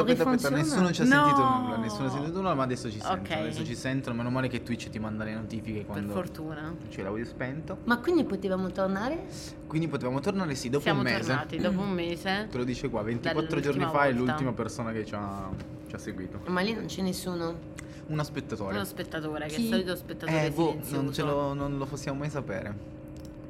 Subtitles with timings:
[0.00, 1.10] Aspetta, aspetta, aspetta, nessuno ci ha No.
[1.24, 3.30] sentito nulla, nessuno ha sentito nulla, ma adesso ci sentono, Ok.
[3.30, 6.74] adesso ci sentono, meno male che Twitch ti manda le notifiche Per quando fortuna.
[6.90, 7.78] c'è l'audio spento.
[7.84, 9.24] Ma quindi potevamo tornare?
[9.66, 11.18] Quindi potevamo tornare sì, dopo Siamo un mese.
[11.28, 12.46] tornati dopo un mese.
[12.50, 14.32] Te lo dice qua, 24 giorni fa è volta.
[14.32, 15.48] l'ultima persona che ci ha,
[15.88, 16.40] ci ha seguito.
[16.46, 17.72] Ma lì non c'è nessuno.
[18.06, 18.74] Un spettatore.
[18.74, 19.62] Uno spettatore, che è Chi?
[19.64, 22.92] il solito spettatore Eh, boh, non, ce lo, non lo possiamo mai sapere.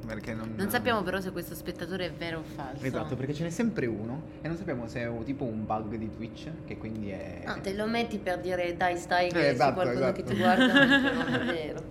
[0.05, 0.53] Perché non...
[0.55, 2.85] Non sappiamo però se questo spettatore è vero o falso.
[2.85, 6.09] Esatto, perché ce n'è sempre uno e non sappiamo se è tipo un bug di
[6.15, 7.41] Twitch, che quindi è...
[7.45, 10.21] Ah, te lo metti per dire dai stai che Eh, esatto, qualcuno esatto.
[10.21, 11.83] che ti guarda, ma non è vero.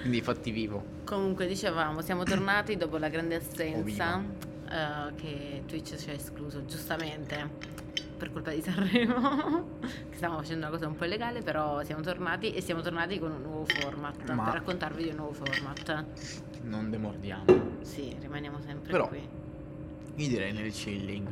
[0.00, 0.84] Quindi fatti vivo.
[1.04, 4.22] Comunque dicevamo, siamo tornati dopo la grande assenza
[4.70, 7.88] eh, che Twitch ci ha escluso giustamente
[8.20, 9.64] per colpa di Sanremo,
[10.10, 13.32] che stavamo facendo una cosa un po' illegale, però siamo tornati e siamo tornati con
[13.32, 16.04] un nuovo format, Ma- per raccontarvi di un nuovo format.
[16.64, 17.44] Non demordiamo.
[17.80, 19.26] Sì, rimaniamo sempre Però- qui.
[20.16, 21.28] Io direi nel chilling.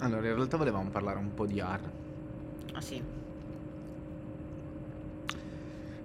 [0.00, 1.80] Allora, in realtà volevamo parlare un po' di AR.
[2.74, 3.02] Ah sì.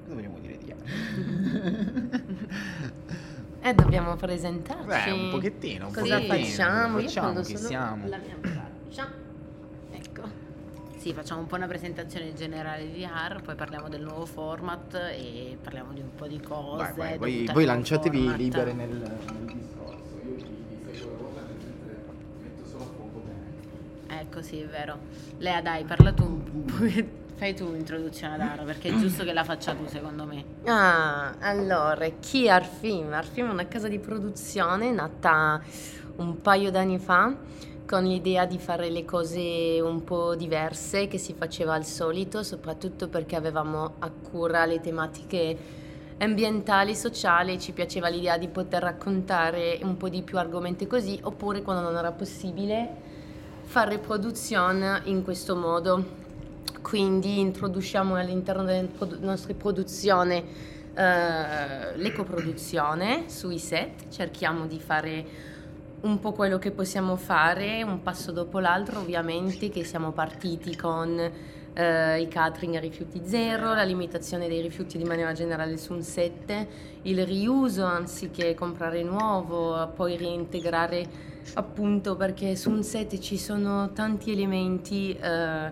[0.03, 2.21] Cosa vogliamo dire di AR?
[3.61, 4.85] E dobbiamo presentarci.
[4.85, 6.45] Beh, un pochettino, un Cosa pochettino.
[6.45, 6.97] facciamo?
[6.99, 8.07] Io Facciamo prendo chi siamo.
[8.07, 8.35] La mia
[8.89, 9.07] braccia.
[9.91, 10.47] Ecco.
[10.97, 15.57] Sì, facciamo un po' una presentazione generale di AR, poi parliamo del nuovo format e
[15.61, 16.93] parliamo di un po' di cose.
[16.97, 18.37] Vai, vai, voi, voi lanciatevi format.
[18.37, 20.19] libere nel, nel discorso.
[20.25, 21.69] Io vi, seguo mentre
[22.41, 24.21] metto solo a fuoco bene.
[24.21, 24.97] Ecco, sì, è vero.
[25.37, 27.17] Lea, dai, parla tu un po'.
[27.39, 30.43] Fai tu l'introduzione ad AR, perché è giusto che la faccia tu, secondo me.
[30.65, 33.13] Ah, allora, chi è Arfim?
[33.13, 35.61] Arfim è una casa di produzione nata
[36.17, 37.33] un paio d'anni fa
[37.89, 43.07] con l'idea di fare le cose un po' diverse che si faceva al solito, soprattutto
[43.07, 45.57] perché avevamo a cura le tematiche
[46.19, 51.63] ambientali, sociali, ci piaceva l'idea di poter raccontare un po' di più argomenti così, oppure
[51.63, 52.87] quando non era possibile
[53.63, 56.17] fare produzione in questo modo.
[56.83, 60.35] Quindi introduciamo all'interno delle produ- nostre produzioni
[60.93, 65.57] eh, l'ecoproduzione sui set, cerchiamo di fare
[66.01, 71.19] un po' quello che possiamo fare, un passo dopo l'altro ovviamente, che siamo partiti con
[71.73, 76.01] eh, i catering a rifiuti zero, la limitazione dei rifiuti di maniera generale su un
[76.01, 76.67] set,
[77.03, 84.31] il riuso anziché comprare nuovo, poi reintegrare appunto perché su un set ci sono tanti
[84.31, 85.71] elementi eh,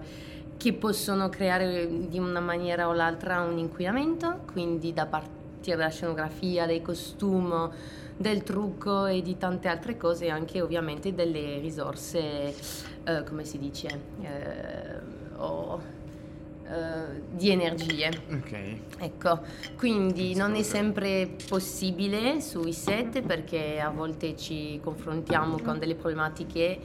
[0.57, 6.65] che possono creare di una maniera o l'altra un inquinamento, quindi da partire dalla scenografia,
[6.65, 7.69] dai costumi,
[8.17, 12.53] del trucco e di tante altre cose, anche ovviamente delle risorse,
[13.03, 13.87] eh, come si dice,
[14.21, 15.79] eh, o,
[16.69, 18.09] eh, di energie.
[18.31, 18.77] Ok.
[18.97, 19.39] Ecco,
[19.77, 26.79] quindi non è sempre possibile sui set perché a volte ci confrontiamo con delle problematiche,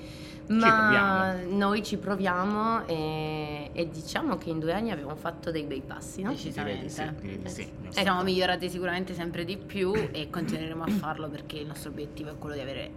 [0.49, 5.83] ma noi ci proviamo e, e diciamo che in due anni abbiamo fatto dei bei
[5.85, 6.33] passi, no?
[6.33, 7.21] Direi di sì, Decisamente.
[7.23, 7.71] direi di sì.
[7.91, 12.31] Ci siamo migliorati sicuramente sempre di più e continueremo a farlo perché il nostro obiettivo
[12.31, 12.91] è quello di avere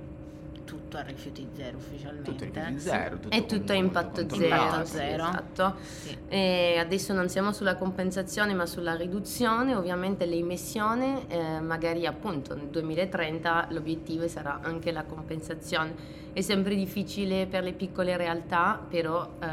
[0.76, 2.32] tutto a rifiuti zero ufficialmente.
[2.32, 4.86] Tutto rifiuti zero, tutto È tutto a impatto molto zero.
[4.86, 5.24] sì, zero.
[5.24, 5.76] Esatto.
[5.82, 6.18] Sì.
[6.28, 12.56] E adesso non siamo sulla compensazione ma sulla riduzione, ovviamente le emissioni, eh, magari appunto
[12.56, 15.94] nel 2030 l'obiettivo sarà anche la compensazione.
[16.34, 19.48] È sempre difficile per le piccole realtà, però eh,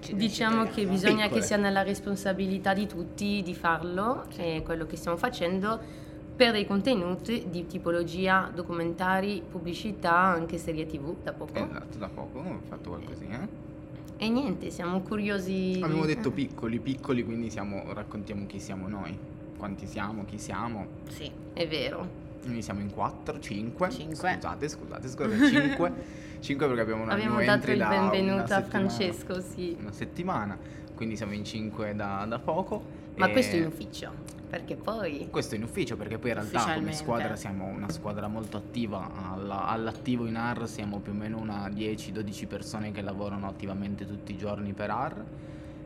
[0.00, 1.40] Ci diciamo che bisogna Piccole.
[1.40, 6.02] che sia nella responsabilità di tutti di farlo e quello che stiamo facendo
[6.36, 11.52] per dei contenuti di tipologia documentari, pubblicità, anche serie tv da poco.
[11.54, 13.42] Esatto, da poco ho fatto qualcosina.
[13.42, 13.72] eh.
[14.16, 15.80] E niente, siamo curiosi.
[15.82, 19.16] Abbiamo detto piccoli, piccoli, quindi siamo, raccontiamo chi siamo noi.
[19.56, 20.86] Quanti siamo, chi siamo.
[21.08, 21.30] Sì.
[21.52, 22.22] È vero.
[22.42, 23.90] Quindi siamo in 4, 5.
[23.90, 24.14] Cinque.
[24.34, 25.92] Scusate, scusate, scusate, 5.
[26.40, 29.76] 5 perché abbiamo una Abbiamo dato il da benvenuto a Francesco, sì.
[29.80, 30.58] Una settimana,
[30.94, 32.82] quindi siamo in 5 da, da poco.
[33.16, 34.12] Ma e- questo in ufficio,
[34.54, 35.28] perché poi...
[35.30, 39.66] Questo in ufficio perché poi in realtà come squadra siamo una squadra molto attiva, alla-
[39.66, 44.36] all'attivo in AR siamo più o meno una 10-12 persone che lavorano attivamente tutti i
[44.36, 45.24] giorni per AR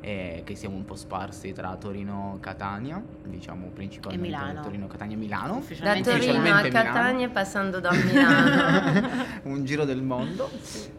[0.00, 4.60] e che siamo un po' sparsi tra Torino e Catania, diciamo principalmente Milano.
[4.60, 5.54] Torino, Catania e Milano.
[5.54, 6.70] Da Torino a ufficialmente Milano.
[6.70, 9.08] Catania passando da Milano.
[9.44, 10.50] un giro del mondo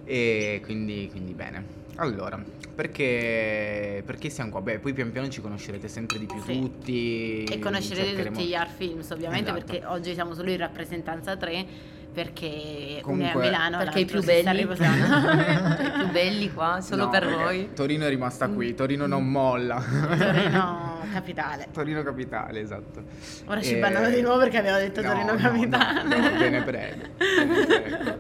[0.05, 1.87] e quindi, quindi bene.
[1.95, 2.41] Allora,
[2.75, 4.61] perché, perché siamo qua?
[4.61, 6.59] Beh, poi pian piano ci conoscerete sempre di più Sì.
[6.59, 7.43] tutti.
[7.43, 9.65] E conoscerete cercheremo- tutti gli art films, ovviamente, Esatto.
[9.65, 11.65] perché oggi siamo solo in rappresentanza 3
[12.11, 14.65] perché Comunque- uno è a Milano, perché i più belli, i
[15.93, 17.69] più belli qua, solo No, per voi.
[17.73, 19.81] Torino è rimasta qui, Torino non molla.
[20.17, 21.67] Torino capitale.
[21.71, 23.03] Torino capitale, esatto.
[23.45, 26.03] Ora ci Eh, bannano di nuovo perché abbiamo detto no, Torino no, capitale.
[26.03, 27.01] No, no, ve ne prego.
[27.17, 28.17] ve ne prego.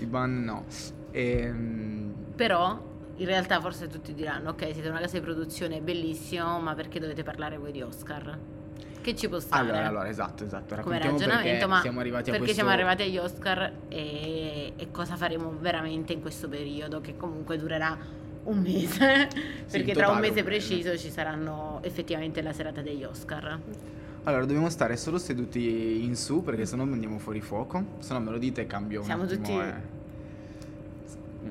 [0.00, 0.64] I ban no.
[1.12, 2.85] Ehm, però
[3.16, 7.22] in realtà forse tutti diranno ok siete una casa di produzione bellissimo ma perché dovete
[7.22, 8.38] parlare voi di Oscar?
[9.00, 9.62] Che ci può stare?
[9.62, 10.74] Allora, allora, esatto, esatto.
[10.82, 12.54] come ragionamento, perché ma siamo arrivati a perché questo...
[12.54, 17.96] siamo arrivati agli Oscar e, e cosa faremo veramente in questo periodo che comunque durerà
[18.42, 19.28] un mese
[19.70, 23.60] perché in tra un mese un preciso ci saranno effettivamente la serata degli Oscar
[24.24, 27.84] Allora, dobbiamo stare solo seduti in su perché sennò andiamo fuori fuoco.
[28.00, 29.94] Se no me lo dite e cambio un Siamo attimo, tutti- eh.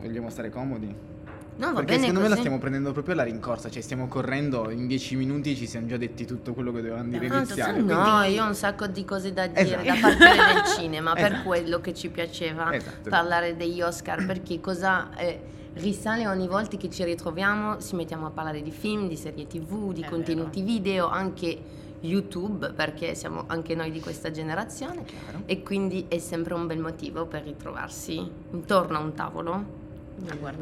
[0.02, 1.15] Vogliamo stare comodi?
[1.58, 2.30] No, va Perché bene secondo me così.
[2.32, 5.96] la stiamo prendendo proprio alla rincorsa, cioè stiamo correndo in dieci minuti ci siamo già
[5.96, 7.80] detti tutto quello che dovevamo dire No, iniziale.
[7.82, 9.84] no, quindi- io ho un sacco di cose da dire Esatto.
[9.86, 10.18] da parte
[10.54, 11.44] del cinema, per Esatto.
[11.44, 13.10] quello che ci piaceva Esatto.
[13.10, 15.40] parlare degli Oscar, perché cosa eh,
[15.76, 19.94] risale ogni volta che ci ritroviamo, si mettiamo a parlare di film, di serie tv,
[19.94, 21.58] di È contenuti video, anche
[22.02, 25.44] YouTube, perché siamo anche noi di questa generazione Chiaro.
[25.46, 29.84] e quindi è sempre un bel motivo per ritrovarsi intorno a un tavolo.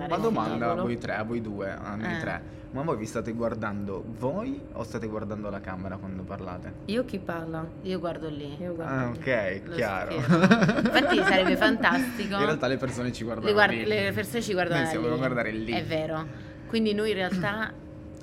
[0.07, 2.19] Ma domanda a voi tre, a voi due, a noi Eh.
[2.19, 2.41] tre.
[2.71, 6.73] Ma voi vi state guardando voi o state guardando la camera quando parlate?
[6.85, 7.63] Io chi parla?
[7.83, 8.93] io guardo lì Io guardo.
[8.95, 9.17] Ah, lì.
[9.19, 10.15] ok, Lo chiaro.
[10.81, 12.33] Infatti sarebbe fantastico.
[12.35, 13.85] In realtà le persone ci guardano le, guard- lì.
[13.85, 15.17] le persone ci guardano Noi siamo lì.
[15.17, 15.71] guardare lì.
[15.71, 16.25] È vero.
[16.67, 17.71] Quindi noi in realtà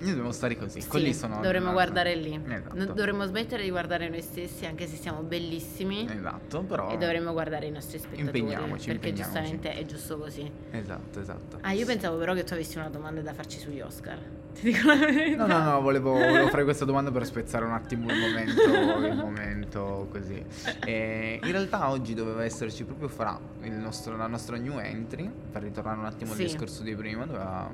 [0.01, 0.81] Noi dobbiamo stare così.
[0.81, 2.41] sì, Quelli sono dovremmo guardare lì.
[2.49, 2.93] Esatto.
[2.95, 7.67] Dovremmo smettere di guardare noi stessi anche se siamo bellissimi Esatto, però e dovremmo guardare
[7.67, 9.23] i nostri spettatori Impegniamoci, perché impegniamoci.
[9.23, 10.51] giustamente è giusto così.
[10.71, 11.59] Esatto, esatto.
[11.61, 14.19] Ah, io pensavo però che tu avessi una domanda da farci sugli Oscar.
[14.53, 15.47] Ti dico la verità.
[15.47, 18.63] No, no, no, volevo, volevo fare questa domanda per spezzare un attimo il momento,
[19.07, 20.43] il momento così.
[20.85, 25.63] E in realtà oggi doveva esserci proprio fra il nostro- la nostra new entry, per
[25.63, 26.41] ritornare un attimo Sì.
[26.43, 27.71] al discorso di prima, doveva,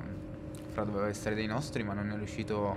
[0.77, 2.75] fra doveva essere dei nostri, ma non è riuscito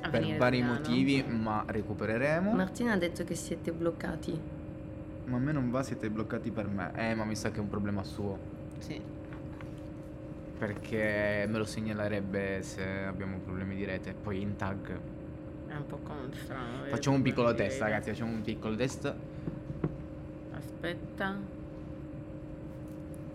[0.00, 2.52] A per vari motivi, ma recupereremo.
[2.52, 4.38] Martina ha detto che siete bloccati.
[5.26, 6.90] Ma a me non va, siete bloccati per me.
[6.96, 8.36] Eh, ma mi sa che è un problema suo.
[8.78, 9.00] Sì.
[10.58, 14.12] Perché me lo segnalerebbe se abbiamo problemi di rete.
[14.12, 14.98] Poi in tag.
[15.68, 16.84] È un po' com- strano.
[16.88, 18.10] Facciamo un piccolo test, ragazzi.
[18.10, 19.14] Facciamo un piccolo test.
[20.52, 21.36] Aspetta.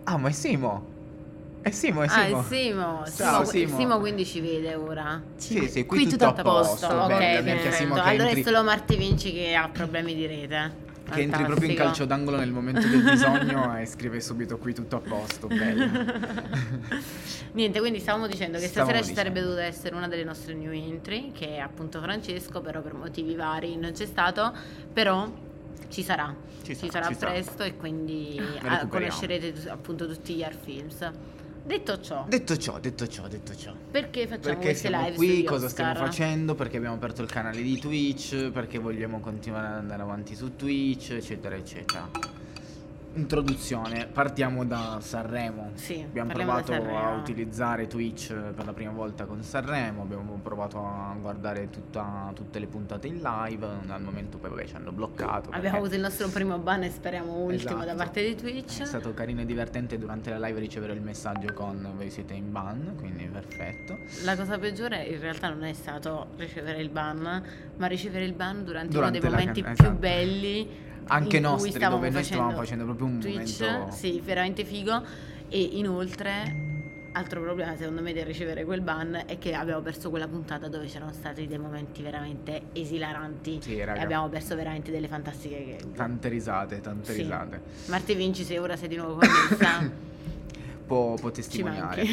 [0.03, 0.90] Ah, ma è Simo!
[1.61, 2.39] È Simo, è Ah, Simo.
[2.39, 3.03] è Simo.
[3.15, 3.99] Ciao, Simo, Simo.
[3.99, 5.21] Quindi ci vede ora.
[5.35, 6.87] Sì, sì, qui, tutto, a posto.
[6.87, 7.93] ok, bella, minchia, perfetto.
[7.93, 10.89] Allora entri, è solo Marti Vinci che ha problemi di rete.
[11.11, 11.83] che entri proprio in Fantastico.
[11.83, 15.85] calcio d'angolo nel momento del bisogno e scrive subito qui tutto a posto, bello.
[17.53, 19.19] Niente, quindi stavamo dicendo che Stavamo stasera ci dicendo.
[19.19, 23.35] sarebbe dovuta essere una delle nostre new entry, che è appunto Francesco, però per motivi
[23.35, 24.51] vari non c'è stato,
[24.91, 25.29] però
[25.89, 26.33] ci sarà.
[26.63, 27.31] Ci Ci, sarà, sarà ci sarà.
[27.33, 28.87] presto e quindi ah, recuperiamo.
[28.89, 31.11] conoscerete appunto tutti gli art films.
[31.63, 33.71] Detto ciò, Detto ciò, detto ciò, detto ciò.
[33.91, 37.61] perché facciamo Perché queste siamo live qui, cosa stiamo facendo, perché abbiamo aperto il canale
[37.61, 42.09] di Twitch, perché vogliamo continuare ad andare avanti su Twitch, eccetera, eccetera.
[43.13, 45.71] Introduzione, partiamo da Sanremo.
[45.73, 50.77] Sì, Abbiamo da provato a utilizzare Twitch per la prima volta con Sanremo, abbiamo provato
[50.79, 55.49] a guardare tutta- tutte le puntate in live, al momento poi vabbè ci hanno bloccato.
[55.49, 57.97] Abbiamo perché avuto il nostro primo ban e speriamo ultimo da Esatto.
[57.97, 58.79] parte di Twitch.
[58.81, 62.49] È stato carino e divertente durante la live ricevere il messaggio con voi siete in
[62.49, 63.97] ban, quindi perfetto.
[64.23, 67.43] La cosa peggiore in realtà non è stato ricevere il ban,
[67.75, 69.99] ma ricevere il ban durante, Durante uno dei momenti can- più esatto.
[69.99, 70.89] belli.
[71.07, 73.95] Anche nostri, dove noi stavamo facendo proprio un Twitch, momento...
[73.95, 75.03] sì, veramente figo.
[75.49, 76.69] E inoltre,
[77.13, 80.85] altro problema secondo me del ricevere quel ban è che abbiamo perso quella puntata dove
[80.85, 83.59] c'erano stati dei momenti veramente esilaranti.
[83.61, 84.01] Sì, E raga.
[84.01, 85.77] abbiamo perso veramente delle fantastiche che...
[85.93, 87.21] Tante risate, tante Sì.
[87.23, 87.61] risate.
[87.87, 89.91] Marti Vinci, se ora sei di nuovo connessa,
[90.91, 92.03] Può, può testimoniare.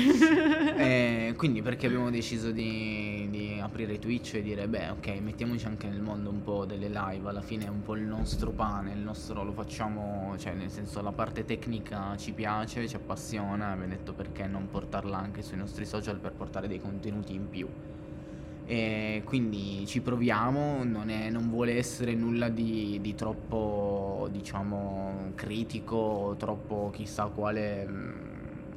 [0.78, 5.88] Eh, quindi perché abbiamo deciso di, di aprire Twitch e dire beh ok mettiamoci anche
[5.88, 9.00] nel mondo un po' delle live alla fine è un po' il nostro pane il
[9.00, 14.12] nostro lo facciamo cioè nel senso la parte tecnica ci piace ci appassiona abbiamo detto
[14.12, 17.68] perché non portarla anche sui nostri social per portare dei contenuti in più
[18.64, 26.37] e quindi ci proviamo non, è- non vuole essere nulla di, di troppo diciamo critico
[26.38, 28.27] troppo chissà quale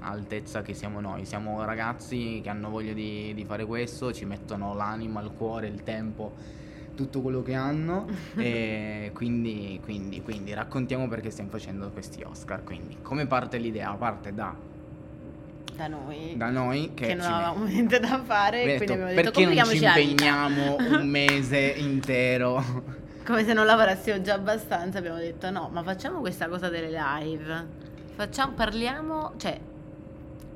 [0.02, 1.26] altezza che siamo noi.
[1.26, 5.84] Siamo ragazzi che hanno voglia di, di fare questo ci mettono l'anima il cuore il
[5.84, 6.60] tempo
[6.96, 8.08] tutto quello che hanno.
[8.42, 12.64] E quindi, quindi, quindi raccontiamo perché stiamo facendo questi Oscar.
[12.64, 13.92] Quindi come parte l'idea?
[13.94, 14.56] Parte da,
[15.76, 16.34] da noi.
[16.36, 19.46] da noi che, che non avevamo niente da fare, abbiamo quindi detto, abbiamo detto perché
[19.46, 22.64] non ci impegniamo un mese intero?
[23.24, 27.90] Come se non lavorassimo già abbastanza, abbiamo detto no, ma facciamo questa cosa delle live.
[28.16, 29.60] Facciamo, parliamo, cioè,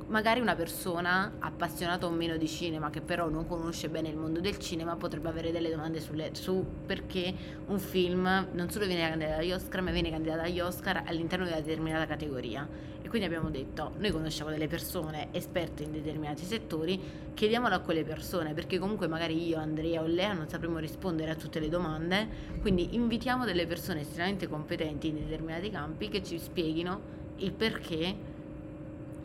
[0.08, 4.40] magari una persona appassionata o meno di cinema che però non conosce bene il mondo
[4.40, 7.34] del cinema potrebbe avere delle domande sulle, su perché
[7.68, 11.52] un film non solo viene candidato agli Oscar ma viene candidato agli Oscar all'interno di
[11.52, 12.68] una determinata categoria.
[13.02, 17.00] E quindi abbiamo detto noi conosciamo delle persone esperte in determinati settori
[17.34, 21.36] chiediamolo a quelle persone perché comunque magari io, Andrea o Lea non sapremo rispondere a
[21.36, 22.28] tutte le domande.
[22.62, 28.34] Quindi invitiamo delle persone estremamente competenti in determinati campi che ci spieghino il perché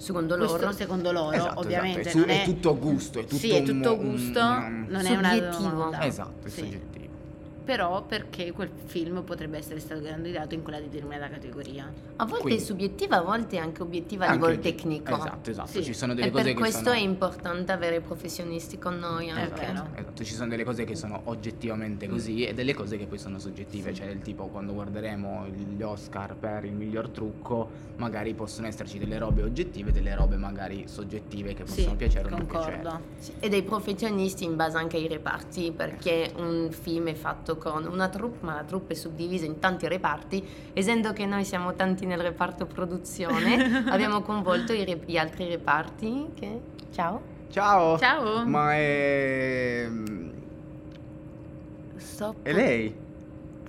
[0.00, 0.72] Secondo questo loro.
[0.72, 2.08] secondo loro, Esatto, ovviamente.
[2.08, 5.00] esatto, è, è, tutto gusto, è tutto sì, è un- tutto un- gusto, un- non
[5.06, 5.68] è Soggettivo.
[5.68, 6.04] domanda.
[6.06, 6.60] Esatto, è Sì.
[6.60, 7.09] soggettivo.
[7.70, 11.84] Però perché quel film potrebbe essere stato candidato in quella determinata categoria.
[12.16, 15.14] A volte Quindi- è subiettiva, a volte è anche obiettiva a Anche- livello tecnico.
[15.14, 15.84] Esatto, esatto, Sì.
[15.84, 19.28] ci sono E delle cose per che questo sono è importante avere professionisti con noi
[19.28, 19.60] È anche.
[19.66, 19.86] vero.
[19.94, 22.10] Esatto, ci sono delle cose che sono oggettivamente Mm.
[22.10, 26.34] così e delle cose che poi sono soggettive, cioè del tipo quando guarderemo gli Oscar
[26.34, 31.54] per il miglior trucco, magari possono esserci delle robe oggettive e delle robe magari soggettive
[31.54, 32.80] che possono Sì, piacere o non piacere.
[32.82, 33.00] concordo.
[33.18, 37.86] Sì, E dei professionisti in base anche ai reparti, perché un film è fatto con
[37.86, 40.44] una troupe, ma la troupe è suddivisa in tanti reparti.
[40.72, 46.60] Essendo che noi siamo tanti nel reparto produzione, abbiamo coinvolto re- gli altri reparti che...
[46.90, 47.20] Ciao.
[47.50, 47.98] Ciao!
[47.98, 48.46] Ciao.
[48.46, 49.88] Ma è...
[51.96, 52.36] Stop.
[52.42, 52.94] è lei?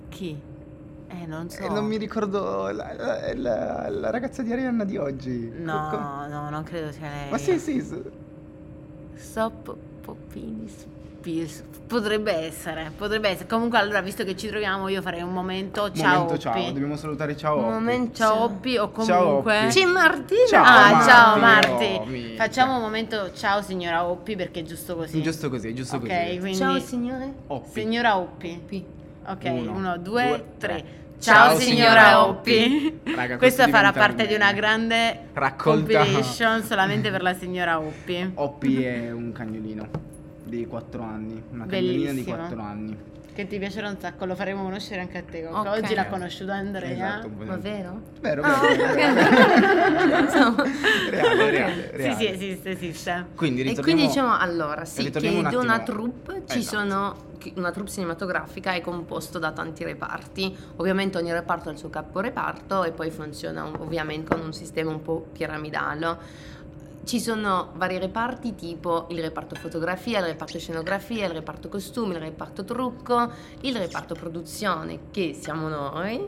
[0.08, 0.40] Chi?
[1.08, 1.60] Eh, non so.
[1.62, 5.52] Eh, non mi ricordo la, la- la- la ragazza di Arianna di oggi.
[5.56, 7.30] No, Co- no, non credo sia lei.
[7.30, 8.02] Ma sì, sì, sì.
[9.14, 10.68] Stop Poppini
[11.22, 11.62] Spears.
[11.86, 13.46] Potrebbe essere, potrebbe essere.
[13.46, 15.92] Comunque, allora, visto che ci troviamo, io farei un momento.
[15.92, 16.72] Ciao, Momento, ciao, Oppi.
[16.72, 17.58] dobbiamo salutare ciao.
[17.58, 17.72] Un Oppi.
[17.72, 18.14] momento.
[18.14, 19.58] Ciao, Oppi, o comunque.
[19.58, 19.66] Oppi.
[19.68, 20.46] C'è Martina!
[20.48, 21.08] Ciao, ah, Marti.
[21.08, 22.00] ciao Oh, Marti.
[22.10, 22.36] minchia.
[22.36, 23.32] Facciamo un momento.
[23.34, 25.22] Ciao, signora Oppi, perché è giusto così.
[25.22, 26.38] Giusto così, giusto ok, così.
[26.40, 26.56] quindi.
[26.58, 27.32] Ciao signore.
[27.48, 27.80] Oppi.
[27.80, 28.60] Signora Oppi.
[28.66, 28.82] P.
[29.26, 30.68] Ok, Uno, uno, due, due, tre.
[30.74, 30.84] tre.
[31.20, 33.00] Ciao, Ciao, signora Oppi.
[33.04, 35.98] Raga, Questa questo farà parte di una grande Raccolta.
[35.98, 38.30] compilation solamente per la signora Oppi.
[38.34, 40.10] Oppi è un cagnolino
[40.56, 42.36] di 4 anni, una cagnolina di Bellissimo.
[42.36, 42.96] 4 anni.
[43.34, 45.42] Che ti piacerà un sacco, lo faremo conoscere anche a te.
[45.42, 45.60] Coco.
[45.70, 45.78] Ok.
[45.82, 46.90] Oggi l'ha conosciuto Andrea.
[47.20, 48.00] Esatto, Ma vero?
[48.20, 48.94] Vero, Ah, vero, ok.
[50.04, 50.20] vero.
[50.20, 50.62] Insomma.
[51.08, 52.14] Reale, reale, Sì, reale.
[52.18, 53.26] sì, esiste, esiste.
[53.34, 56.76] Quindi E quindi diciamo allora sì che un in una troupe ci Esatto.
[56.78, 57.16] sono
[57.56, 62.84] una troupe cinematografica è composto da tanti reparti ovviamente ogni reparto ha il suo caporeparto
[62.84, 66.16] e poi funziona un- ovviamente con un sistema un po' piramidale
[67.04, 72.20] ci sono vari reparti tipo il reparto fotografia, il reparto scenografia, il reparto costumi, il
[72.20, 73.30] reparto trucco,
[73.62, 76.24] il reparto produzione che siamo noi,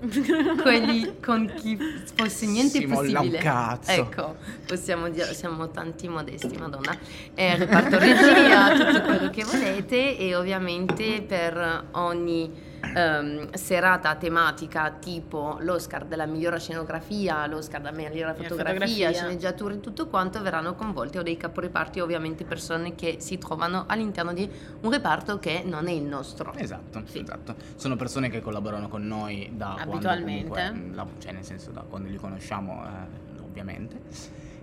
[0.62, 1.78] quelli con chi
[2.14, 3.38] fosse niente Si molla un possibile.
[3.38, 3.90] cazzo.
[3.90, 6.96] Ecco, possiamo dire, siamo tanti modesti, madonna.
[7.34, 15.56] Eh, reparto regia, tutto quello che volete e ovviamente per ogni ehm, serata tematica tipo
[15.60, 19.12] l'Oscar della migliore scenografia, l'Oscar della migliore fotografia, fotografia.
[19.12, 24.32] sceneggiature e tutto quanto verranno coinvolti o dei caporeparti ovviamente persone che si trovano all'interno
[24.32, 24.50] di
[24.80, 26.52] un reparto che non è il nostro.
[26.56, 27.20] Esatto, Sì.
[27.20, 27.54] esatto.
[27.76, 30.48] Sono persone che collaborano con noi da quando Abitualmente.
[30.48, 34.00] comunque, mh, la- cioè nel senso da quando li conosciamo, eh, ovviamente.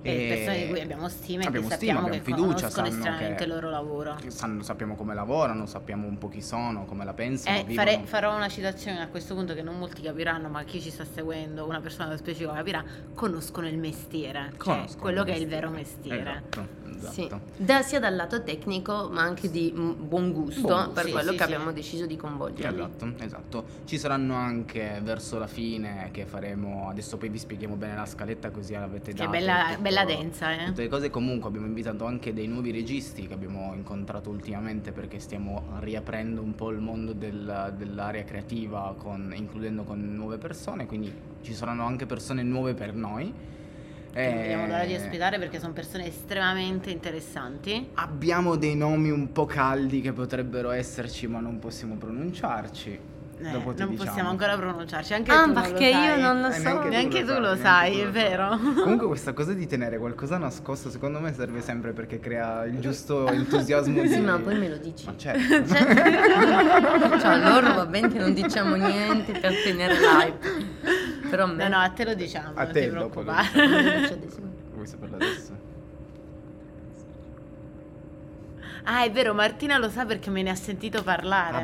[0.04, 3.36] E persone di cui abbiamo stima e abbiamo che stima, abbiamo fiducia, conoscono sanno estremamente
[3.36, 4.18] che- il loro lavoro.
[4.28, 8.36] sanno- sappiamo come lavorano, sappiamo un po' chi sono, come la pensano, Eh, fare- farò
[8.36, 11.82] una citazione a questo punto che non molti capiranno, ma chi ci sta seguendo, una
[11.82, 15.62] persona specifica capirà, conoscono il mestiere, cioè Conoscono quello il che è il mestiere.
[15.68, 16.22] vero mestiere.
[16.50, 16.68] Esatto,
[17.10, 17.42] esatto.
[17.56, 21.32] Sì, da- sia dal lato tecnico ma anche di buon gusto Buon per Sì, quello
[21.32, 22.80] sì, che abbiamo deciso di coinvolgerli.
[22.80, 23.66] Esatto, esatto.
[23.86, 28.50] Ci saranno anche verso la fine che faremo, adesso poi vi spieghiamo bene la scaletta
[28.52, 29.34] così l'avete Che dato.
[29.36, 30.66] è bella, tutto- bella densa, eh.
[30.66, 35.20] Tutte le cose comunque abbiamo invitato anche dei nuovi registi che abbiamo incontrato ultimamente perché
[35.20, 41.14] stiamo riaprendo un po' il mondo del- dell'area creativa con- includendo con nuove persone, quindi
[41.42, 43.34] ci saranno anche persone nuove per noi.
[44.14, 47.90] Eh, vediamo l'ora di ospitare perché sono persone estremamente interessanti.
[47.94, 53.11] Abbiamo dei nomi un po' caldi che potrebbero esserci ma non possiamo pronunciarci.
[53.44, 53.96] Eh, Dopo ti non diciamo.
[54.10, 56.22] possiamo ancora pronunciarci, anche Ah, tu non lo perché io sai.
[56.22, 56.62] non lo Eh, so.
[56.62, 58.60] neanche tu Neanche lo tu sai, lo neanche sai, tu è vero?
[58.84, 63.28] Comunque questa cosa di tenere qualcosa nascosto secondo me serve sempre perché crea il giusto
[63.34, 64.08] entusiasmo di...
[64.10, 65.06] Sì, ma poi me lo dici.
[65.06, 65.40] Ma certo.
[67.22, 71.30] Cioè, a loro va bene che non diciamo niente per tenere l'hype.
[71.30, 73.48] Però a me No, no, a te lo diciamo, A non te ti preoccupare.
[73.68, 74.18] non adesso.
[74.74, 75.70] Vuoi saperlo adesso?
[78.84, 81.58] Ah, è vero, Martina lo sa perché me ne ha sentito parlare.
[81.58, 81.62] Ah,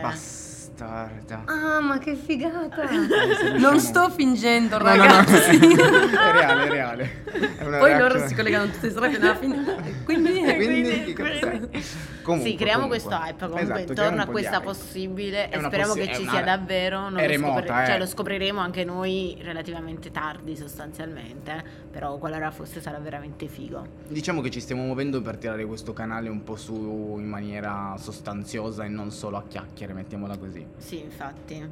[0.77, 1.41] tarda.
[1.45, 2.87] Ah, ma che figata!
[2.87, 5.57] Eh, Non sto fingendo, No, no, no, ragazzi.
[5.57, 7.23] è reale, è reale.
[7.57, 9.63] È una Poi loro reaction- si collegano tutte le storie fino alla fine.
[10.05, 11.83] Quindi, quindi, quindi- quindi-
[12.27, 13.07] Comunque, sì, creiamo comunque.
[13.07, 16.41] questo hype comunque Esatto, intorno a questa possibile e speriamo possi- che ci una- sia
[16.43, 16.99] davvero.
[17.09, 17.85] Non è lo remota, scopre- eh.
[17.85, 21.63] Cioè, lo scopriremo anche noi relativamente tardi sostanzialmente.
[21.89, 23.85] Però qualora fosse sarà veramente figo.
[24.09, 28.83] Diciamo che ci stiamo muovendo per tirare questo canale un po' su in maniera sostanziosa
[28.83, 30.65] e non solo a chiacchiere, mettiamola così.
[30.77, 31.69] Sì, infatti.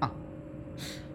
[0.00, 0.10] Ah,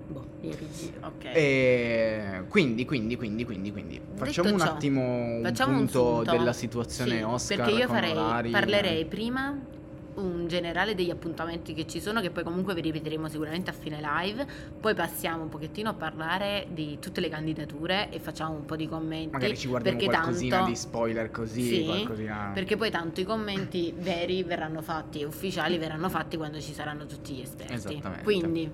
[0.10, 1.26] Boh, ieri gi- ok.
[1.34, 4.02] e quindi, quindi, quindi, quindi, quindi.
[4.16, 6.32] Facciamo un ciò, attimo un Facciamo un punto sunto.
[6.32, 8.50] della situazione Sì, Oscar Perché io con farei, orari.
[8.52, 9.60] parlerei prima
[10.16, 14.00] un generale degli appuntamenti che ci sono, che poi comunque vi ripeteremo sicuramente a fine
[14.02, 14.48] live.
[14.80, 18.88] Poi passiamo un pochettino a parlare di tutte le candidature e facciamo un po' di
[18.88, 19.30] commenti.
[19.30, 22.52] Magari ci guardiamo perché qualcosina tanto, di spoiler così, Sì, qualcosina...
[22.52, 27.06] Perché poi tanto i commenti veri verranno fatti e ufficiali verranno fatti quando ci saranno
[27.06, 27.74] tutti gli esperti.
[27.74, 28.24] Esattamente.
[28.24, 28.72] Quindi,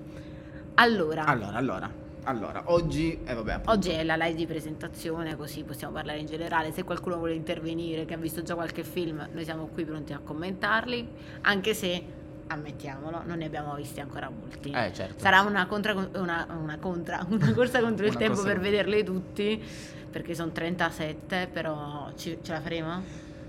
[0.74, 1.90] allora, Allora, allora,
[2.24, 3.20] allora, oggi...
[3.24, 6.72] Eh vabbè, Oggi è la live di presentazione, così possiamo parlare in generale.
[6.72, 10.18] Se qualcuno vuole intervenire, che ha visto già qualche film, noi siamo qui pronti a
[10.18, 11.06] commentarli,
[11.42, 12.02] anche se,
[12.46, 14.70] ammettiamolo, non ne abbiamo visti ancora molti.
[14.70, 15.14] Eh, certo.
[15.18, 19.62] Sarà una, contra, una, una contra- una corsa contro il tempo per vederli tutti,
[20.10, 23.02] perché sono 37, però ci- ce la faremo?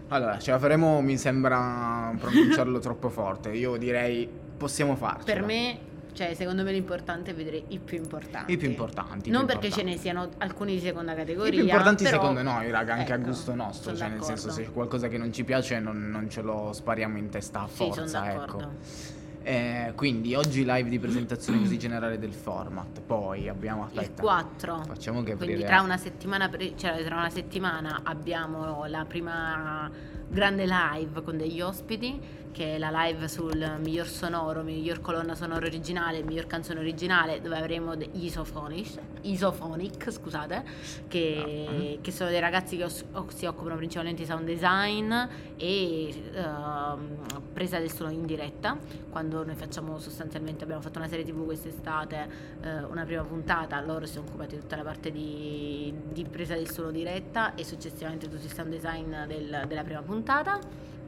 [0.09, 3.49] Allora, ce la faremo, mi sembra pronunciarlo troppo forte.
[3.51, 5.23] Io direi possiamo farcela.
[5.39, 5.77] Per me,
[6.15, 8.51] cioè, secondo me l'importante è vedere i più importanti.
[8.53, 9.29] I più importanti.
[9.29, 9.91] Non più perché ce importanti.
[9.95, 11.49] ne siano alcuni di seconda categoria.
[11.51, 13.95] I più importanti però- secondo noi, raga, anche a Ecco, gusto nostro.
[13.95, 14.63] Cioè, nel senso, d'accordo.
[14.63, 17.67] se c'è qualcosa che non ci piace, non, non ce lo spariamo in testa a
[17.67, 18.19] Sì, forza.
[18.19, 18.63] d'accordo.
[18.63, 19.23] ecco.
[19.47, 23.01] Eh, quindi oggi live di presentazione così generale del format.
[23.01, 24.21] Poi abbiamo Il aspetta.
[24.23, 24.83] 4.
[24.87, 29.91] Facciamo che Quindi aprire- tra una settimana, pre- cioè tra una settimana abbiamo la prima
[30.35, 35.65] grande live con degli ospiti, che è la live sul miglior sonoro, miglior colonna sonora
[35.65, 40.63] originale, miglior canzone originale, dove avremo degli Isophonic, Isophonic scusate,
[41.07, 45.11] che, che sono dei ragazzi che os- si occupano principalmente di sound design
[45.57, 47.17] e ehm,
[47.53, 48.77] presa del suono in diretta,
[49.09, 52.27] quando noi facciamo sostanzialmente, abbiamo fatto una serie tv quest'estate,
[52.61, 56.55] eh, una prima puntata, loro si sono occupati di tutta la parte di, di presa
[56.55, 60.24] del suono diretta e successivamente tutto il sound design del- della prima puntata.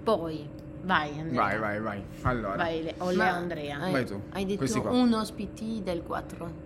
[0.03, 0.47] Poi,
[0.83, 1.41] vai Andrea.
[1.41, 2.03] Vai, vai, vai.
[2.21, 2.55] Allora.
[2.55, 3.79] Vai, Le- o Ma- Andrea.
[3.79, 4.21] Hai, Vai tu.
[4.31, 6.65] hai detto un ospiti del 4.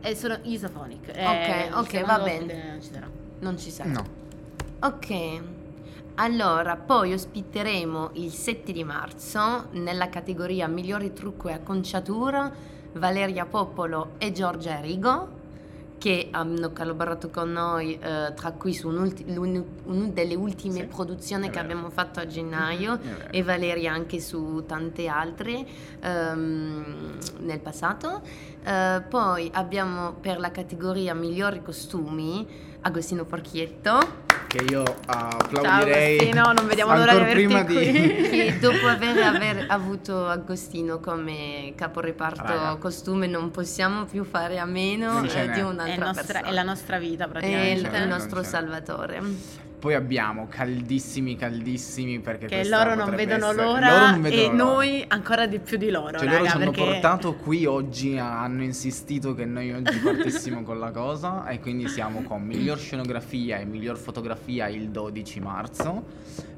[0.00, 1.08] E sono Isophonic.
[1.14, 2.64] Eh, Ok, va bene.
[2.70, 3.08] non ci sarà.
[3.38, 3.90] Non ci sarà.
[3.90, 4.04] No.
[4.80, 5.40] Ok.
[6.16, 12.52] Allora, poi ospiteremo il 7 di marzo nella categoria migliori trucco e acconciatura
[12.94, 15.40] Valeria Popolo e Giorgia Rigo
[16.02, 19.08] che hanno collaborato con noi eh, tra cui su una
[20.08, 23.30] delle ultime Sì, produzioni che abbiamo fatto a gennaio È vero.
[23.30, 25.64] e Valeria anche su tante altre
[26.00, 28.20] ehm, nel passato.
[28.64, 32.48] Eh, poi abbiamo per la categoria migliori costumi
[32.82, 33.98] Agostino Porchietto
[34.48, 36.18] Che io Ciao applaudirei.
[36.18, 37.74] Agostino, non vediamo l'ora di averti di.
[38.30, 42.76] che dopo aver, aver avuto Agostino come caporeparto Raga.
[42.76, 46.46] costume non possiamo più fare a meno eh, di È, un'altra nostra- persona.
[46.48, 47.72] è la nostra vita È praticamente.
[47.72, 49.22] il, Non ce il nostro salvatore.
[49.82, 54.44] Poi abbiamo caldissimi, caldissimi perché che loro non vedono essere- l'ora loro non vedono e
[54.44, 54.64] l'ora.
[54.64, 56.18] noi ancora di più di loro.
[56.18, 56.84] Cioè raga, loro ci hanno perché...
[56.84, 62.22] portato qui oggi, hanno insistito che noi oggi partissimo con la cosa e quindi siamo
[62.22, 66.04] con miglior scenografia e miglior fotografia il 12 marzo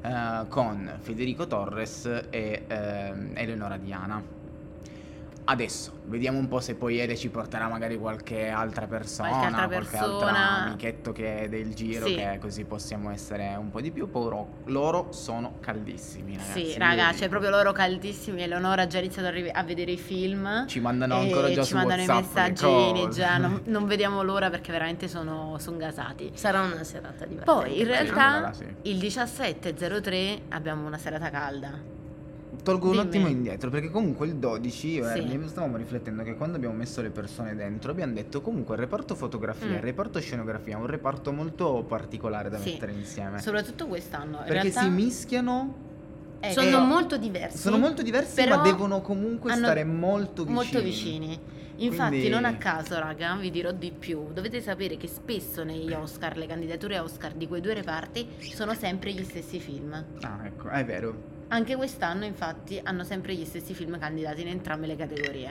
[0.03, 4.44] eh, con Federico Torres e ehm, Eleonora Diana.
[5.47, 9.67] Adesso vediamo un po' se poi Ele ci porterà magari qualche altra persona, Qualche altra
[9.67, 10.15] qualche persona.
[10.15, 12.15] altra amichetto che è del giro, Sì.
[12.15, 14.09] che così possiamo essere un po' di più.
[14.09, 16.65] Poi loro- sono caldissimi, ragazzi.
[16.71, 17.27] Sì, raga, dico.
[17.27, 18.41] proprio loro caldissimi.
[18.41, 20.65] Eleonora ha già iniziato a, vedere i film.
[20.65, 23.37] Ci mandano ancora già ci su mandano i WhatsApp le messaggini già.
[23.37, 26.31] Non, non vediamo l'ora perché veramente sono, sono gasati.
[26.33, 27.43] Sarà una serata divertente.
[27.45, 28.65] Poi in realtà sì.
[28.83, 31.93] il 17.03 abbiamo una serata calda.
[32.63, 33.05] Tolgo un Dimmi.
[33.07, 35.41] attimo indietro perché comunque il 12 io e Sì.
[35.45, 39.67] Stavamo riflettendo che quando abbiamo messo le persone dentro abbiamo detto comunque il reparto fotografia,
[39.67, 39.73] Mm.
[39.73, 42.71] il reparto scenografia è un reparto molto particolare da Sì.
[42.71, 43.41] mettere insieme.
[43.41, 44.37] Soprattutto quest'anno.
[44.37, 45.75] In perché realtà, si mischiano,
[46.39, 47.57] ecco, Sono molto diversi.
[47.57, 50.53] sono molto diversi ma devono comunque stare molto vicini.
[50.53, 51.39] molto vicini.
[51.77, 54.31] Infatti, Quindi- non a caso, raga, vi dirò di più.
[54.33, 59.11] Dovete sapere che spesso negli Oscar, le candidature Oscar di quei due reparti sono sempre
[59.11, 59.91] gli stessi film.
[60.21, 61.33] Ah ecco, è vero.
[61.47, 65.49] Anche quest'anno, infatti, hanno sempre gli stessi film candidati in entrambe le categorie.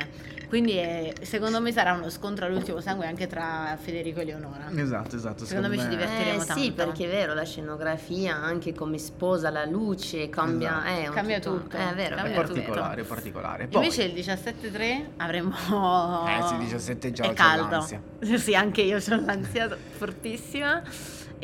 [0.48, 4.70] Quindi, è- secondo me, sarà uno scontro all'ultimo sangue anche tra Federico e Leonora.
[4.74, 5.44] Esatto, esatto.
[5.44, 6.60] Secondo me ci divertiremo Eh, tanto.
[6.62, 11.00] sì, perché è vero, la scenografia, anche come sposa la luce, cambia, Esatto.
[11.00, 11.76] è un Cambia tutto.
[11.76, 12.52] È vero, È Cambia tutto.
[12.54, 13.66] particolare, è particolare.
[13.68, 15.54] Poi, Invece il 17-3 avremo...
[16.26, 17.68] Eh sì, 17 già è caldo.
[17.70, 18.02] l'ansia.
[18.36, 20.82] Sì, anche io ho l'ansia fortissima.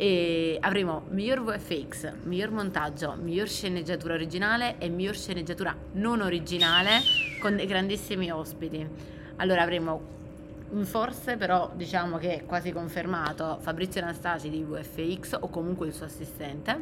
[0.01, 7.01] E avremo miglior VFX, miglior montaggio, miglior sceneggiatura originale e miglior sceneggiatura non originale
[7.39, 8.83] con dei grandissimi ospiti.
[9.35, 10.01] Allora avremo
[10.85, 16.07] forse però diciamo che è quasi confermato Fabrizio Anastasi di VFX o comunque il suo
[16.07, 16.79] assistente.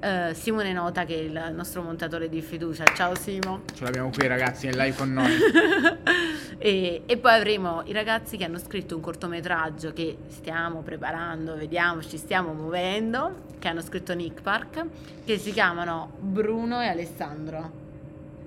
[0.00, 2.84] Eh, Simone Nota che è il nostro montatore di fiducia.
[2.94, 3.62] Ciao Simo.
[3.74, 5.30] Ce l'abbiamo qui ragazzi in live con noi.
[6.58, 12.02] e, e poi avremo i ragazzi che hanno scritto un cortometraggio che stiamo preparando, vediamo,
[12.02, 14.84] ci stiamo muovendo, che hanno scritto Nick Park,
[15.24, 17.78] che si chiamano Bruno e Alessandro.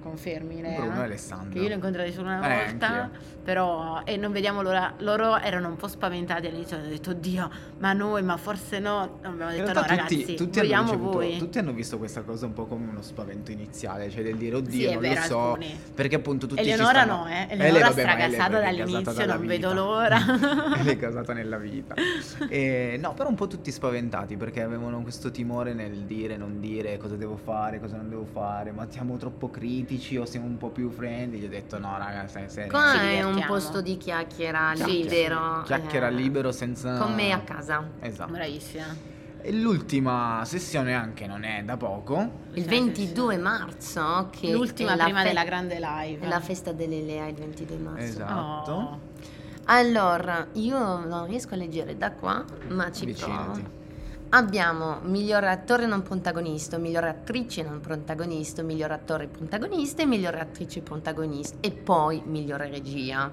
[0.01, 0.81] Confermi, Lea?
[0.81, 1.51] Bruno e Alessandro.
[1.53, 3.19] Che io li ho incontrati solo una Eh, volta, anch'io.
[3.43, 4.93] Però e non vediamo l'ora.
[4.99, 9.19] Loro erano un po' spaventati all'inizio, hanno detto Dio, ma noi, ma forse no.
[9.21, 11.37] Abbiamo detto no, tutti, ragazzi, tutti hanno vogliamo ricevuto- voi.
[11.37, 14.87] tutti hanno visto questa cosa un po' come uno spavento iniziale, cioè del dire oddio,
[14.87, 15.79] Sì, non vero, lo so, alcuni.
[15.93, 17.17] perché appunto tutti ci Eleonora stanno...
[17.23, 17.55] no, eh.
[17.55, 20.17] lei, Eleonora è casata dall'inizio, non vedo l'ora.
[20.83, 21.95] è casata nella vita.
[22.47, 26.97] E, no, però un po' tutti spaventati perché avevano questo timore nel dire, non dire
[26.97, 30.69] cosa devo fare, cosa non devo fare, ma siamo troppo critici o siamo un po'
[30.69, 31.39] più friendly.
[31.39, 32.71] Gli ho detto no, raga, stai serio.
[33.41, 35.61] Un posto di chiacchiera Sì, libero.
[35.65, 36.97] Chiacchiera eh, libero senza...
[36.97, 37.83] Con me a casa.
[37.99, 38.31] Esatto.
[38.31, 39.11] Bravissima.
[39.45, 42.31] E l'ultima sessione anche non è da poco.
[42.53, 46.25] Il Sì, 22 marzo, che L'ultima prima fe- della grande live.
[46.25, 48.03] è la festa delle Lea il 22 marzo.
[48.05, 48.71] Esatto.
[48.71, 48.99] Oh.
[49.65, 53.81] Allora, io non riesco a leggere da qua, ma ci provo.
[54.35, 60.81] Abbiamo miglior attore non protagonista, miglior attrice non protagonista, miglior attore protagonista e miglior attrice
[60.81, 63.31] protagonista e poi migliore regia.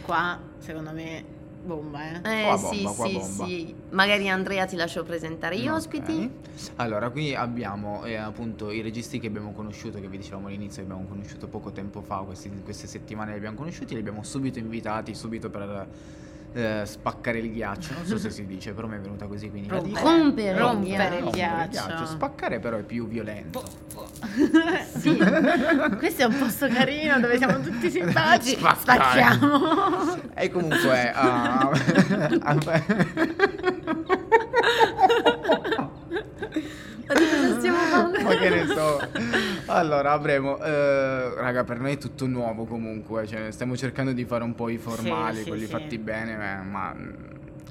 [0.00, 1.24] Qua, secondo me,
[1.64, 2.42] bomba, eh.
[2.42, 3.44] Eh Qua sì, bomba, sì, bomba.
[3.46, 3.74] sì.
[3.90, 5.74] Magari Andrea ti lascio presentare gli Ok.
[5.74, 6.30] ospiti.
[6.76, 10.88] Allora, qui abbiamo eh, appunto i registi che abbiamo conosciuto, che vi dicevamo all'inizio, che
[10.92, 15.16] abbiamo conosciuto poco tempo fa, questi- queste settimane li abbiamo conosciuti, li abbiamo subito invitati,
[15.16, 15.88] subito per
[16.52, 17.92] eh, spaccare il ghiaccio.
[17.94, 20.00] Non so se si dice, però mi è venuta così, quindi Rompere.
[20.02, 21.86] Rompere il Rompere il ghiaccio.
[21.86, 22.06] ghiaccio.
[22.06, 23.62] Spaccare però è più violento.
[24.98, 25.16] sì.
[25.98, 28.56] Questo è un posto carino dove siamo tutti simpatici.
[28.56, 29.34] Spaccare.
[29.34, 30.16] Spacchiamo.
[30.34, 31.12] E comunque...
[31.14, 31.70] ah,
[37.08, 38.20] Ma di cosa stiamo parlando?
[38.22, 39.00] Ma che ne so.
[39.66, 40.62] Allora, avremo.
[40.62, 43.26] eh, raga, per noi è tutto nuovo comunque.
[43.26, 45.70] Cioè, stiamo cercando di fare un po' i formali, sì, quelli sì.
[45.70, 46.96] fatti bene, ma, ma,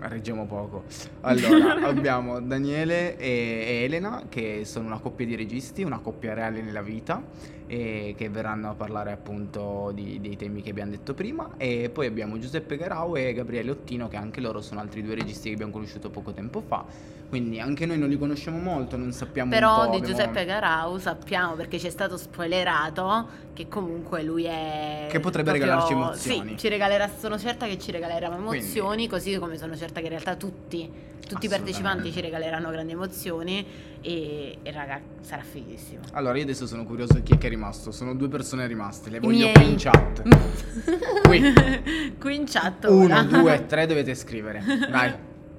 [0.08, 0.86] reggiamo poco.
[1.22, 6.62] Allora, abbiamo Daniele e e Elena, che sono una coppia di registi, una coppia reale
[6.62, 7.56] nella vita.
[7.70, 11.52] E che verranno a parlare appunto di- dei temi che abbiamo detto prima.
[11.58, 15.50] E poi abbiamo Giuseppe Garau e Gabriele Ottino, che anche loro sono altri due registi
[15.50, 16.86] che abbiamo conosciuto poco tempo fa.
[17.30, 21.56] Quindi anche noi non li conosciamo molto, non sappiamo Però di abbiamo- Giuseppe Garau sappiamo
[21.56, 26.50] perché ci è stato spoilerato che comunque lui è Che potrebbe proprio- regalarci emozioni.
[26.52, 30.06] Sì, ci regalerà, sono certa che ci regalerà emozioni, Quindi- così come sono certa che
[30.06, 30.90] in realtà tutti,
[31.28, 33.66] tutti i partecipanti ci regaleranno grandi emozioni
[34.02, 36.00] e, e raga, sarà fighissimo.
[36.14, 37.92] Allora, io adesso sono curioso di chi è che è rimasto.
[37.92, 39.54] Sono due persone rimaste, le voglio miei.
[39.54, 40.22] qui in chat.
[41.28, 42.14] Qui.
[42.18, 43.20] Qui in chat ora.
[43.20, 44.64] Uno, due, tre dovete scrivere.
[44.90, 45.14] Dai,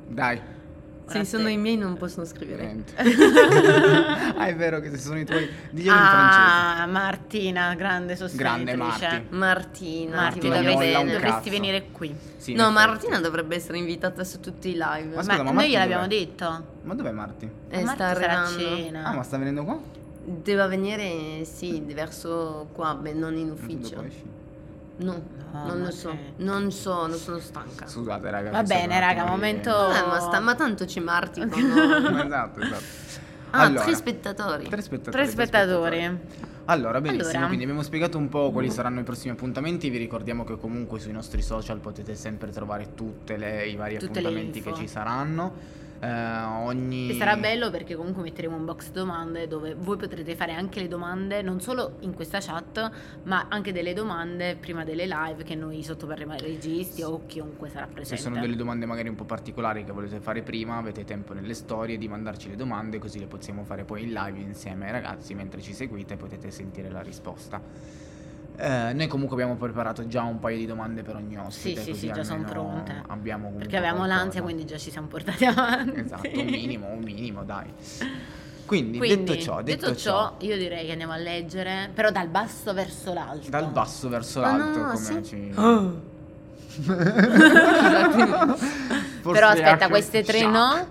[0.07, 0.41] dai.
[1.09, 2.65] Se sono i miei non possono scrivere.
[2.65, 2.93] Niente.
[4.37, 5.49] ah, è vero che se sono i tuoi.
[5.71, 6.83] Diglielo in francese.
[6.83, 8.65] Ah, Martina, grande sostenitrice.
[8.65, 9.27] Grande Marti.
[9.37, 12.15] Martina, Marti, ti non voglio molla dovresti, dovresti venire qui.
[12.37, 12.71] Sì, No.
[12.71, 15.09] Martina dovrebbe essere invitata su tutti i live.
[15.09, 16.19] Ma Ma, scusa, ma noi Marti gliel'abbiamo dov'è?
[16.19, 16.65] detto.
[16.83, 17.51] Ma dov'è Marti?
[17.71, 18.77] Eh, Ma sta Marti sarà a arrivando.
[18.77, 19.05] cena.
[19.05, 19.79] Ah, ma sta venendo qua?
[20.25, 24.05] Deve venire, sì, verso qua, beh, non in ufficio.
[24.99, 26.11] No, No, non lo so.
[26.11, 27.87] che- Non so, non sono stanca.
[27.87, 28.51] Scusate, raga.
[28.51, 31.61] Va bene, raga, momento- Eh, ma, sta, ma tanto c'è Marti con
[32.25, 32.85] esatto, esatto.
[33.51, 34.69] Ah, Allora, tre spettatori.
[34.69, 35.23] Tre spettatori.
[35.23, 36.19] Tre spettatori.
[36.67, 37.47] Allora, benissimo, Allora.
[37.47, 39.89] quindi abbiamo spiegato un po' quali saranno i prossimi appuntamenti.
[39.89, 44.19] Vi ricordiamo che comunque sui nostri social potete sempre trovare tutte le, i vari Tutte
[44.19, 45.87] appuntamenti che ci saranno.
[46.01, 47.11] Eh, ogni...
[47.11, 50.89] E sarà bello perché comunque metteremo un box domande dove voi potrete fare anche le
[50.89, 52.91] domande, non solo in questa chat,
[53.25, 57.87] ma anche delle domande prima delle live che noi sottoporremo ai registi o chiunque sarà
[57.87, 58.23] Se presente.
[58.23, 61.99] sono delle domande magari un po' particolari che volete fare prima, avete tempo nelle storie
[61.99, 65.61] di mandarci le domande, così le possiamo fare poi in live insieme ai ragazzi mentre
[65.61, 67.61] ci seguite potete sentire la risposta.
[68.61, 71.81] Eh, noi comunque abbiamo preparato già un paio di domande per ogni ospite.
[71.81, 73.03] sì, così sì, già sono pronte.
[73.07, 74.23] Abbiamo Perché avevamo qualcosa.
[74.23, 76.01] l'ansia, quindi già ci siamo portati avanti.
[76.01, 77.73] Esatto, un minimo, un minimo, dai.
[78.67, 82.75] Quindi, Quindi, detto ciò, detto, ciò, io direi che andiamo a leggere, però dal basso
[82.75, 83.49] verso l'alto.
[83.49, 85.25] dal basso verso l'alto, no, come sì.
[85.25, 85.53] ci...
[89.23, 90.53] Forse Però aspetta, queste tre shock.
[90.53, 90.87] no?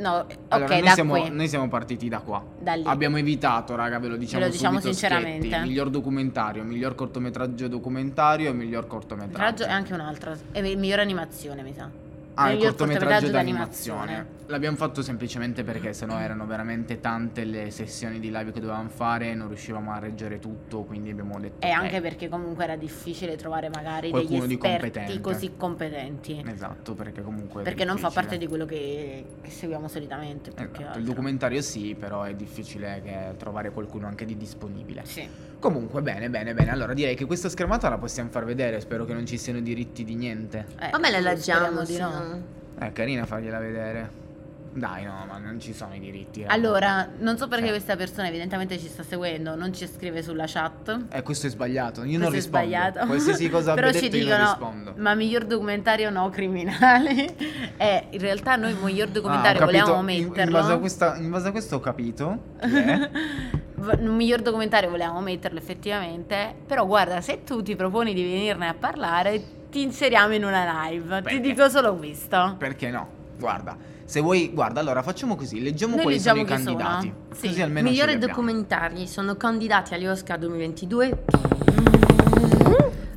[0.00, 1.30] Eh, No, Allora, ok, noi, da siamo, qui.
[1.30, 2.42] noi siamo partiti da qua.
[2.58, 2.72] Da.
[2.84, 5.46] Abbiamo evitato, raga, ve lo diciamo, Ve lo diciamo subito, sinceramente.
[5.48, 9.64] Schetti, miglior documentario, miglior cortometraggio documentario e miglior Raggio cortometraggio.
[9.64, 10.34] è anche un altro.
[10.50, 11.88] È il migliore animazione, mi sa.
[12.34, 14.06] Ah, il cortometraggio d'animazione.
[14.06, 14.38] d'animazione.
[14.46, 19.30] L'abbiamo fatto semplicemente perché sennò erano veramente tante le sessioni di live che dovevamo fare
[19.30, 21.76] e non riuscivamo a reggere tutto, quindi abbiamo detto E ok.
[21.76, 25.20] anche perché comunque era difficile trovare magari Qualcuno degli di esperti competente.
[25.20, 26.44] così competenti.
[26.46, 30.50] Esatto, perché comunque Perché non fa parte di quello che, che seguiamo solitamente.
[30.54, 35.02] Esatto, il documentario sì, però è difficile trovare qualcuno anche di disponibile.
[35.04, 35.28] Sì.
[35.60, 36.70] Comunque, bene, bene, bene.
[36.70, 38.80] Allora direi che questa schermata la possiamo far vedere.
[38.80, 40.66] Spero che non ci siano diritti di niente.
[40.80, 41.80] Eh, Vabbè, le leggiamo.
[41.80, 42.08] di sì, no.
[42.10, 42.42] no.
[42.78, 44.28] È carina fargliela vedere.
[44.72, 46.44] Dai, no, ma non ci sono i diritti.
[46.46, 47.74] Allora, non so perché Cioè.
[47.74, 51.06] questa persona evidentemente ci sta seguendo, non ci scrive sulla chat.
[51.10, 52.04] Eh, questo è sbagliato.
[52.04, 52.66] Io Questo non è rispondo.
[52.68, 53.06] sbagliato.
[53.06, 57.24] Qualsiasi cosa Però ci detto dicono, ma miglior documentario no criminali.
[57.76, 59.82] e in realtà noi miglior Ah, documentario capito.
[59.84, 60.56] volevamo In- metterlo.
[60.56, 62.38] In, base a questa- in base a questo ho capito.
[62.60, 63.10] è.
[63.74, 68.68] V- Un miglior documentario volevamo metterlo effettivamente, però guarda, se tu ti proponi di venirne
[68.68, 71.22] a parlare, ti inseriamo in una live.
[71.22, 71.40] Perché?
[71.40, 72.54] Ti dico solo questo.
[72.58, 73.08] Perché no?
[73.38, 73.74] Guarda,
[74.10, 76.76] se vuoi, guarda, allora facciamo così, leggiamo Noi quali leggiamo sono i chi sono.
[76.76, 77.14] candidati.
[77.38, 77.46] Sì.
[77.46, 81.22] Così almeno Migliori documentari sono candidati agli Oscar 2022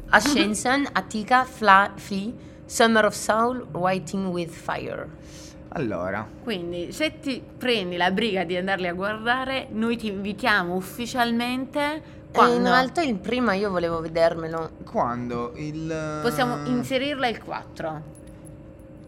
[0.09, 2.29] Ascension, Attica, Fla- Flea,
[2.65, 5.09] Summer of Soul, Waiting with Fire.
[5.69, 11.79] Allora, Quindi, se ti prendi la briga di andarli a guardare, noi ti invitiamo ufficialmente
[11.95, 12.01] E
[12.31, 14.69] quando in realtà il prima io volevo vedermelo.
[14.85, 18.21] quando il possiamo inserirla il 4.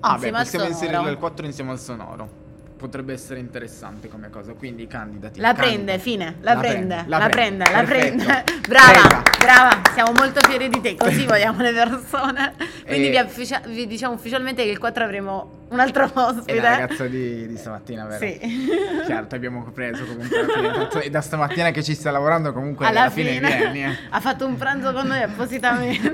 [0.08, 2.44] Ah, beh, possiamo inserirlo il 4 insieme al sonoro.
[2.78, 5.40] Potrebbe essere interessante come cosa, quindi candidati.
[5.40, 5.66] La candida.
[5.68, 8.24] prende, fine, la, prende, la prende, la perfetto.
[8.26, 8.44] prende.
[8.68, 9.22] Brava, Presa.
[9.40, 12.54] brava, siamo molto fieri di te, così vogliamo le persone.
[12.86, 16.60] Quindi E- vi, ufficia- vi diciamo ufficialmente che il 4 avremo un altro È ospite.
[16.60, 18.26] la ragazza di, di stamattina, vero?
[18.26, 18.40] Sì.
[19.08, 21.04] Certo, abbiamo preso comunque fine.
[21.06, 23.84] È da stamattina che ci sta lavorando comunque Alla alla fine, vieni.
[23.86, 23.98] eh.
[24.10, 26.14] ha fatto un pranzo con noi appositamente.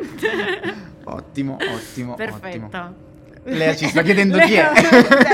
[1.05, 2.47] Ottimo, ottimo, Perfetto.
[2.65, 2.69] ottimo.
[3.43, 4.71] Lei ci sta chiedendo chi è.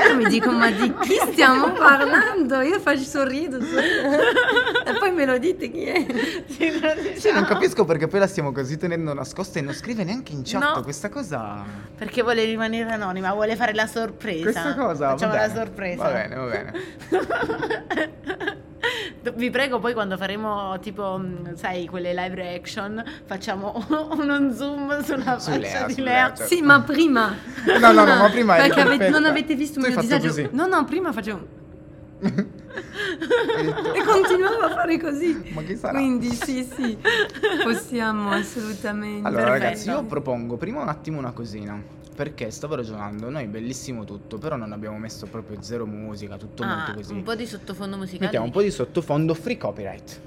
[0.10, 2.62] Io mi dico, ma di chi stiamo parlando?
[2.62, 4.18] Io faccio sorrido, sorrido.
[4.86, 6.06] E poi me lo dite chi è.
[6.48, 6.72] Sì,
[7.14, 7.40] diciamo.
[7.40, 10.62] non capisco perché poi la stiamo così tenendo nascosta e non scrive neanche in chat
[10.76, 10.82] No.
[10.82, 11.64] questa cosa.
[11.98, 14.44] Perché vuole rimanere anonima, vuole fare la sorpresa.
[14.44, 16.04] Questa cosa Facciamo la sorpresa.
[16.04, 16.74] Va bene, va bene.
[19.36, 23.74] Vi prego, poi quando faremo tipo, mh, sai, quelle live reaction, facciamo
[24.18, 26.14] uno zoom sulla Su faccia Lea, di su Lea.
[26.14, 26.54] Lea, certo.
[26.56, 27.36] Sì, ma prima.
[27.80, 29.10] No, no, no, ma prima Perché perfetta.
[29.10, 30.28] non avete visto il mio disagio?
[30.28, 30.50] così.
[30.52, 31.48] No, no, prima facevo.
[32.78, 35.50] E continuavo a fare così.
[35.54, 35.98] Ma chi sarà?
[35.98, 36.96] Quindi sì, sì,
[37.64, 39.28] possiamo assolutamente.
[39.28, 39.64] Allora Perfetto.
[39.64, 41.82] ragazzi, io propongo prima un attimo una cosina.
[42.18, 46.78] Perché stavo ragionando, noi bellissimo tutto, però non abbiamo messo proprio zero musica, tutto Ah,
[46.78, 47.14] molto così.
[47.14, 48.24] un po' di sottofondo musicale.
[48.24, 50.20] Mettiamo un po' di sottofondo free copyright.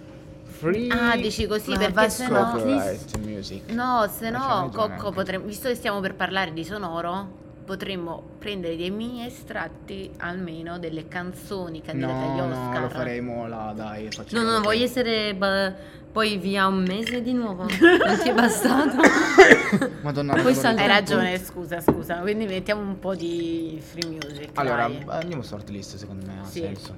[0.44, 2.52] Free Ah, dici così Ma perché se no...
[2.52, 3.72] copyright music.
[3.72, 7.26] No, se no, Cocco, potremmo, visto che stiamo per parlare di sonoro,
[7.64, 12.72] potremmo prendere dei mini estratti almeno delle canzoni candidate agli No, Oscar.
[12.74, 15.74] no, lo faremo là, dai, no, no, voglio essere ba-
[16.12, 17.62] poi via un mese di nuovo.
[17.80, 18.96] Non ti è bastato?
[20.02, 22.16] Madonna, Poi Hai ragione, scusa, scusa.
[22.18, 24.50] Quindi mettiamo un po' di free music.
[24.54, 25.04] Allora, dai.
[25.08, 26.60] andiamo su Artlist, secondo me ha Sì.
[26.60, 26.96] senso.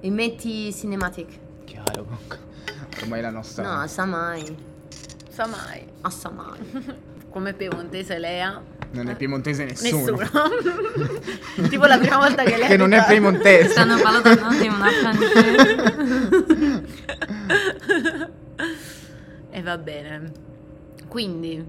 [0.00, 1.38] E metti cinematic.
[1.64, 2.38] Chiaro, comunque.
[3.02, 4.56] Ormai la nostra No, sa mai.
[5.28, 5.86] sa mai.
[6.02, 6.58] Assa mai.
[7.30, 8.60] Come piemontese Lea.
[8.92, 10.16] Non è piemontese nessuno.
[10.16, 10.48] Nessuno.
[11.68, 13.68] tipo la prima volta che Lea che non è piemontese.
[13.70, 15.78] Stanno parlando di una francese.
[19.52, 20.30] E va bene.
[21.08, 21.64] Quindi,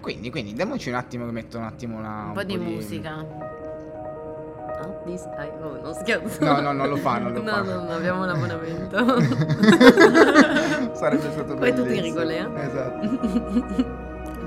[0.00, 3.14] Quindi, quindi, diamoci un attimo che metto un attimo una un po' di musica.
[3.16, 6.44] No, this I- oh, non scherzo.
[6.44, 7.62] No, no, non lo fa, non lo no, fa.
[7.62, 9.22] No, no, abbiamo un abbonamento.
[10.94, 12.20] Sarebbe stato Poi tutti bellissimo.
[12.20, 12.48] rigoli, eh?
[12.66, 13.08] Esatto.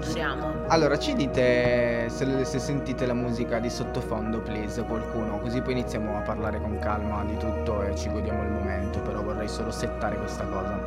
[0.01, 0.46] Giuriamo.
[0.69, 6.17] Allora, ci dite se, se sentite la musica di sottofondo, please, qualcuno, così poi iniziamo
[6.17, 10.17] a parlare con calma di tutto e ci godiamo il momento, però vorrei solo settare
[10.17, 10.77] questa cosa.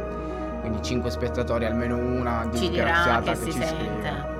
[0.60, 3.74] Quindi 5 spettatori, almeno una Ci disgraziata che che, si ci sente.
[3.74, 4.38] scrive.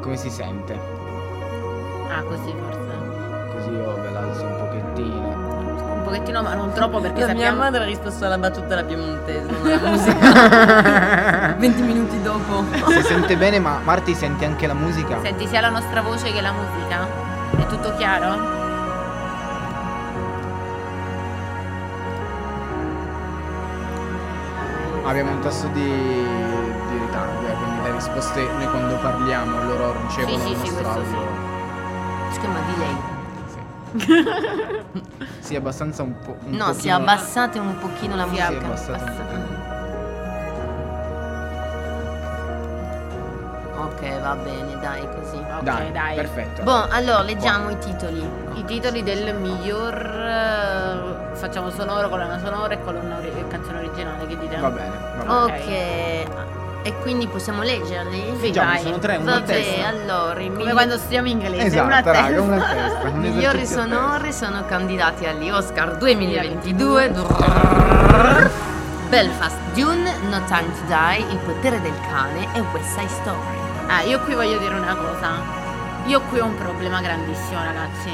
[0.00, 0.78] Come si sente?
[2.08, 3.52] Ah, così forse.
[3.52, 5.47] Così io ve l'alzo un pochettino
[5.98, 7.56] un pochettino, ma non troppo perché la sappiamo...
[7.56, 12.64] mia madre ha risposto alla battuta alla piemontese, la musica 20 minuti dopo.
[12.88, 15.20] Si sente bene, ma Marti senti anche la musica.
[15.20, 17.06] Senti sia la nostra voce che la musica.
[17.56, 18.56] È tutto chiaro?
[25.04, 30.38] Abbiamo un tasso di, di ritardo, eh, quindi le risposte noi quando parliamo loro ricevono
[30.38, 31.28] sì, il sì, nostro sì, audio.
[32.28, 32.34] Sì.
[32.34, 33.17] Schema di lei.
[35.40, 36.36] sì, abbastanza un po'.
[36.44, 38.48] Un No, si pochino- abbassate un pochino la Si musica.
[38.48, 38.56] Sì,
[38.90, 39.76] abbassate un pochino.
[43.84, 45.36] Ok, va bene, dai, così.
[45.36, 46.14] Ok, Dai, dai.
[46.16, 46.62] perfetto.
[46.62, 48.28] Boh, allora leggiamo i titoli.
[48.54, 54.36] I titoli del miglior eh, facciamo sonoro, colonna sonora e colonna ori- canzone originale, che
[54.36, 54.56] dite?
[54.56, 56.24] Va bene, va bene.
[56.24, 56.57] Ok.
[56.88, 58.32] E quindi possiamo leggerli?
[58.38, 58.80] Sì, Leggiamo, dai.
[58.80, 59.88] sono tre, una Vabbè, testa.
[59.88, 62.40] allora, Come migli- quando studiamo inglese, Esatto, una raga, testa.
[62.40, 63.08] una testa.
[63.08, 67.12] un migliori sonori sono candidati agli Oscar 2022.
[69.10, 73.58] Belfast, Dune, No Time to Die, Il potere del cane e West Side Story.
[73.88, 75.32] Ah, io qui voglio dire una cosa.
[76.06, 78.10] Io qui ho un problema grandissimo, ragazzi.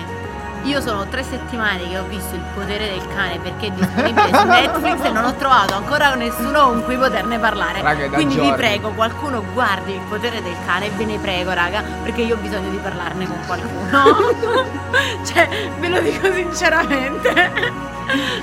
[0.65, 4.47] Io sono tre settimane che ho visto il potere del cane perché è disponibile su
[4.47, 7.83] Netflix e non ho trovato ancora nessuno con cui poterne parlare.
[7.83, 8.57] Raga, Quindi vi giorni.
[8.57, 12.39] prego, qualcuno guardi il potere del cane e ve ne prego, raga, perché io ho
[12.39, 14.33] bisogno di parlarne con qualcuno.
[15.25, 15.49] cioè,
[15.79, 17.93] ve lo dico sinceramente.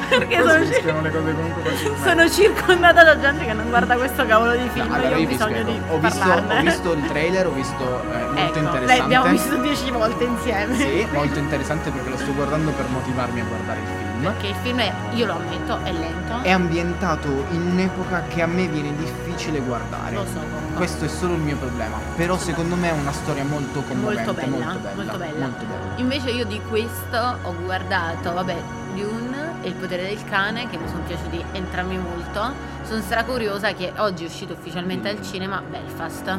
[0.10, 2.10] Perché sono, comunque facilmente.
[2.10, 4.88] sono circondata da gente che non guarda questo cavolo di film.
[4.88, 8.17] No, allora io ho bisogno di ho visto, ho visto il trailer, ho visto eh,
[8.17, 8.97] molto ecco, interessante.
[8.97, 10.76] l'abbiamo visto dieci volte insieme.
[10.76, 14.00] Sì, molto interessante perché lo sto guardando per motivarmi a guardare il film.
[14.21, 16.41] Perché il film è, io lo ammetto, è lento.
[16.43, 20.13] È ambientato in un'epoca che a me viene difficile guardare.
[20.15, 20.76] Lo so, Coco.
[20.76, 21.97] Questo è solo il mio problema.
[22.15, 24.95] Però secondo me è una storia molto commovente, Molto bella, molto bella.
[24.95, 25.45] molto bella.
[25.45, 25.93] molto bella.
[25.95, 28.56] Invece io di questo ho guardato, vabbè,
[28.93, 29.30] Dune
[29.62, 32.54] e Il potere del cane, che mi sono piaciuti entrambi molto.
[32.84, 36.38] Sono stracuriosa che oggi è uscito ufficialmente al cinema Belfast.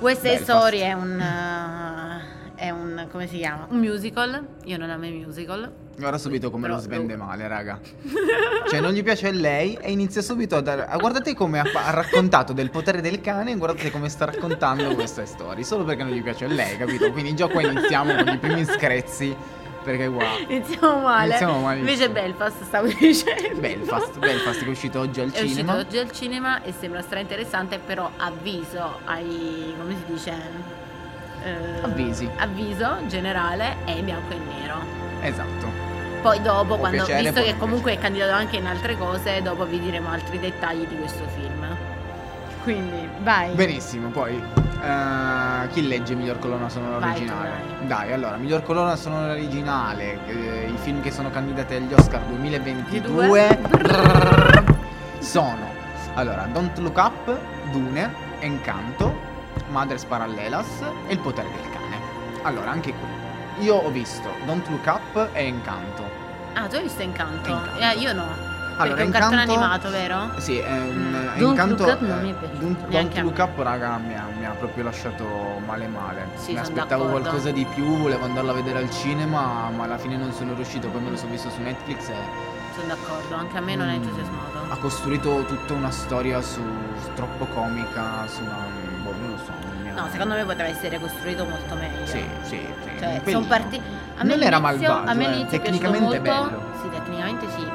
[0.00, 0.42] West Side.
[0.42, 1.18] Story è un...
[1.20, 3.06] eh, è un...
[3.10, 3.66] come si chiama?
[3.70, 4.46] Un musical.
[4.64, 5.70] Io non amo i musical.
[5.96, 7.78] Guarda subito come Però lo svende lo- male, raga.
[8.68, 10.86] Cioè, non gli piace a lei e inizia subito a dare.
[10.98, 13.52] Guardate come ha, ha raccontato del potere del cane.
[13.52, 15.64] e Guardate come sta raccontando questa storia.
[15.64, 17.10] Solo perché non gli piace a lei, capito?
[17.12, 19.34] Quindi già qua iniziamo con i primi screzzi.
[19.82, 20.24] Perché qua.
[20.46, 21.26] Iniziamo male.
[21.28, 21.90] Iniziamo malissimo.
[21.90, 23.60] Invece Belfast stavo dicendo.
[23.60, 25.72] Belfast, Belfast che è uscito oggi al È cinema.
[25.72, 29.74] uscito oggi al cinema e sembra stra interessante, però avviso ai.
[29.78, 30.32] come si dice?
[31.42, 32.28] Eh, Avvisi.
[32.36, 34.76] Avviso generale è in bianco e nero.
[35.22, 35.88] Esatto.
[36.20, 39.80] Poi dopo, quando, piacere, visto che comunque è candidato anche in altre cose, dopo vi
[39.80, 41.59] diremo altri dettagli di questo film.
[42.62, 43.54] Quindi, vai.
[43.54, 47.50] Benissimo, poi eh, chi legge miglior colonna sonora Vai, originale?
[47.78, 47.86] dai.
[47.86, 53.58] Dai, allora, miglior colonna sonora originale, eh, i film che sono candidati agli Oscar 2022
[55.20, 55.78] sono
[56.14, 57.38] allora, Don't Look Up,
[57.70, 59.14] Dune, Encanto,
[59.68, 61.96] Madres Parallelas e Il potere del cane.
[62.42, 66.02] Allora, anche qui io ho visto Don't Look Up e Encanto.
[66.54, 67.48] Ah, tu hai visto Incanto?
[67.48, 67.80] Incanto.
[67.80, 68.49] Eh, io no.
[68.82, 70.30] Allora, perché è un cartone Encanto- animato, vero?
[70.40, 71.38] Sì, è un Mm.
[71.38, 72.60] Don't Encanto Look Up non mi è piaciuto.
[72.60, 73.38] Don't, Don't Look.
[73.38, 75.26] Up, raga, mi ha, mi ha proprio lasciato
[75.66, 76.28] male male.
[76.34, 77.20] Sì, mi aspettavo d'accordo.
[77.20, 80.88] qualcosa di più, volevo andarlo a vedere al cinema, ma alla fine non sono riuscito,
[80.88, 82.14] poi me lo sono visto su Netflix e
[82.74, 84.02] Sono d'accordo, anche a me non è Mm.
[84.02, 84.58] entusiasmato.
[84.70, 86.62] ha costruito tutta una storia su
[87.14, 88.58] troppo comica, su una
[89.02, 89.52] boh, non lo so.
[90.00, 92.06] No, secondo me poteva essere costruito molto meglio.
[92.06, 92.98] Sì, sì, sì.
[92.98, 93.80] Cioè, sono parti.
[94.16, 96.20] A me Non era malvagio, A me eh, tecnicamente molto.
[96.20, 96.62] bello.
[96.80, 97.66] Sì, tecnicamente sì.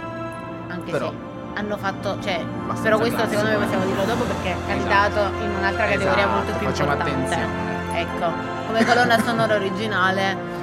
[0.86, 2.18] Anche Però- se hanno fatto.
[2.22, 5.86] Cioè, Abbastanza però questo classico, secondo me possiamo dirlo dopo perché è candidato in un'altra
[5.86, 7.34] categoria Esatto, molto più facciamo importante.
[7.34, 8.00] attenzione.
[8.00, 8.28] Ecco,
[8.68, 10.54] come colonna sonora originale.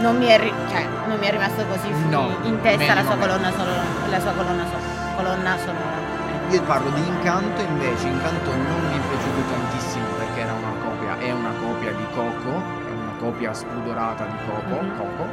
[0.00, 3.14] Non mi, è ri- cioè, non mi è rimasto così No, in testa la sua
[3.16, 3.82] colonna sonora.
[4.10, 6.02] La sua colonna, so- colonna sonora.
[6.50, 11.16] Io parlo di Incanto invece, Incanto non mi è piaciuto tantissimo perché era una copia,
[11.18, 12.50] è una copia di Coco,
[12.88, 14.96] è una copia spudorata di Coco, Mhm.
[14.98, 15.24] Coco,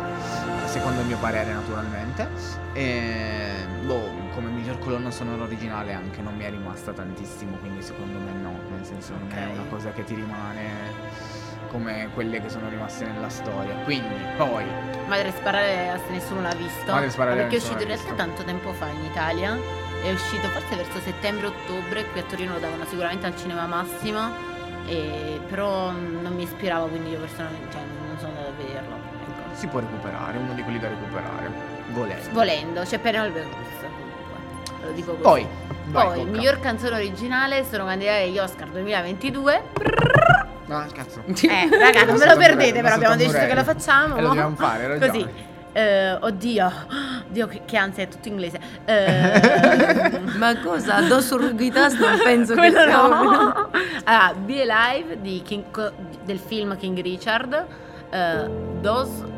[0.71, 2.29] secondo il mio parere naturalmente.
[2.73, 8.17] E boh, come miglior colonna sonora originale anche non mi è rimasta tantissimo, quindi secondo
[8.19, 11.29] me no, nel senso non è una cosa che ti rimane
[11.67, 13.75] come quelle che sono rimaste nella storia.
[13.83, 14.65] Quindi, poi
[15.07, 16.91] Madre Sparare se nessuno l'ha visto.
[16.91, 19.57] Madre Sparare perché è uscito in realtà tanto tempo fa in Italia.
[20.01, 22.05] È uscito forse verso settembre-ottobre.
[22.05, 24.49] Qui a Torino lo davano sicuramente al cinema Massimo.
[24.87, 29.10] E, però mm, non mi ispirava, quindi io personalmente cioè, non sono andata a vederlo.
[29.61, 31.51] Si può recuperare, uno di quelli da recuperare,
[31.91, 32.29] volendo.
[32.31, 34.87] Volendo, c'è Penelope Cruz comunque.
[34.87, 35.21] Lo dico così.
[35.21, 35.47] Poi,
[35.85, 36.31] vai, Poi, Cocca.
[36.31, 39.63] miglior canzone originale sono candidati agli Oscar 2022.
[40.67, 41.21] Ah, cazzo.
[41.27, 44.15] Eh, raga, non ve sto lo perdete, però abbiamo deciso che lo facciamo.
[44.15, 45.11] E lo dobbiamo fare, ragione.
[45.11, 45.27] Così.
[45.73, 46.71] Eh, oddio,
[47.27, 48.59] Dio che, che ansia, è tutto inglese.
[48.85, 51.01] Eh, Ma cosa?
[51.01, 53.69] Dos Urgitas non penso che quello sia no.
[54.05, 55.93] Allora, Be Alive di King
[56.23, 57.65] del film King Richard,
[58.09, 58.49] eh,
[58.81, 59.29] Dos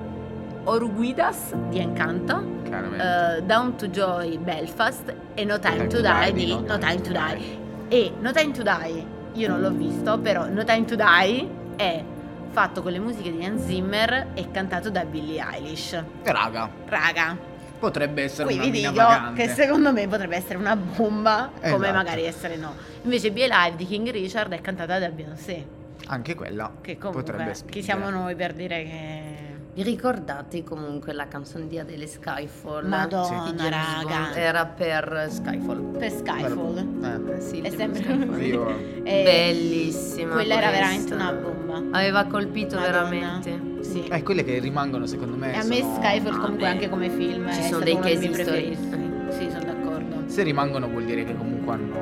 [0.65, 6.45] Oruguidas di Encanto, eh, Down to Joy Belfast e No Time, to, Die Die di
[6.45, 7.61] di No Time to Die.
[7.89, 12.03] E No Time to Die, io non l'ho visto, però No Time to Die è
[12.51, 16.01] fatto con le musiche di Hans Zimmer e cantato da Billie Eilish.
[16.23, 17.35] Raga, Raga,
[17.79, 19.41] potrebbe essere qui una vi dico vagante.
[19.45, 21.91] che secondo me potrebbe essere una bomba, come Esatto.
[21.93, 22.73] magari essere no.
[23.01, 25.65] Invece Be Alive di King Richard è cantata da Beyoncé,
[26.07, 27.83] Anche quella che comunque potrebbe chi spingere.
[27.83, 29.31] siamo noi per dire che...
[29.75, 32.85] Vi ricordate comunque la canzone di Adele Skyfall?
[32.87, 34.35] Madonna, raga.
[34.35, 35.97] Era per Skyfall.
[35.97, 36.77] Per Skyfall.
[36.77, 38.41] Eh, Eh, sì, È sempre- Skyfall.
[38.43, 38.67] io
[39.03, 40.33] E Bellissima.
[40.33, 40.79] Quella era questa.
[40.79, 41.97] veramente una bomba.
[41.97, 42.91] Aveva colpito Madonna.
[43.09, 43.83] veramente.
[43.83, 44.03] Sì.
[44.07, 46.67] Eh, quelle che rimangono secondo me E a me sono- Skyfall Ah, comunque beh.
[46.67, 48.75] anche come film Ci è sono dei casi miei preferiti.
[48.75, 49.39] storici.
[49.39, 50.23] Sì, sono d'accordo.
[50.27, 51.95] Se rimangono vuol dire che comunque hanno,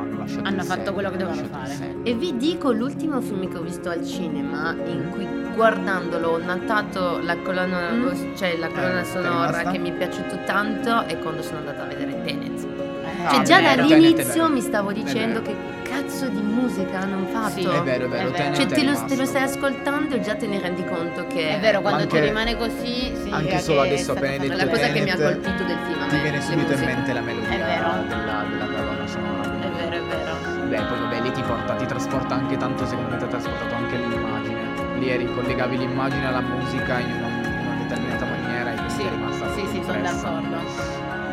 [0.00, 1.94] hanno lasciato Hanno il fatto quello che dovevano fare.
[2.02, 7.20] E vi dico l'ultimo film che ho visto al cinema in cui guardandolo ho notato
[7.22, 8.34] la colonna, Mm.
[8.36, 11.82] cioè la Eh, colonna è sonora che mi è piaciuto tanto e quando sono andata
[11.82, 12.62] a vedere Tenet.
[12.62, 17.24] Eh, Cioè Ah, già vero, dall'inizio Tenet mi stavo dicendo che cazzo di musica hanno
[17.26, 17.54] fatto.
[17.60, 18.54] Sì, È vero, è vero, È vero.
[18.54, 21.60] Cioè te lo, te lo stai ascoltando e già te ne rendi conto che È
[21.60, 25.00] vero, quando anche- ti rimane così significa anche solo adesso appena detto la cosa che
[25.00, 29.06] mi ha colpito del film Ti viene subito in mente la melodia della, della colonna
[29.06, 29.52] sonora.
[29.60, 30.32] È vero, è vero.
[30.68, 33.74] Beh, poi vabbè, lì ti porta, ti trasporta anche tanto, secondo me ti ha trasportato
[33.74, 34.23] anche l'immagine.
[34.98, 39.02] Lì eri, collegavi l'immagine alla musica in una, in una determinata maniera e quindi Sì,
[39.02, 40.56] è rimasta sì, sì, sono d'accordo.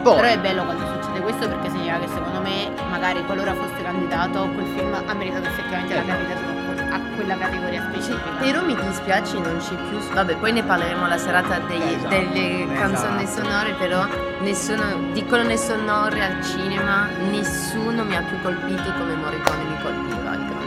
[0.03, 3.83] Poi, Però è bello quando succede questo perché significa che secondo me, magari qualora fosse
[3.83, 6.49] candidato, quel film ha meritato effettivamente la candidatura
[6.95, 8.29] a quella categoria specifica.
[8.39, 9.99] Però mi dispiace non c'è più.
[10.11, 13.43] Vabbè, poi ne parleremo alla serata dei- Esatto, delle canzoni esatto.
[13.47, 14.07] sonore, però
[14.41, 14.83] nessuno
[15.13, 20.60] di colonne sonore al cinema nessuno mi ha più colpito come Morricone mi colpiva, maestro.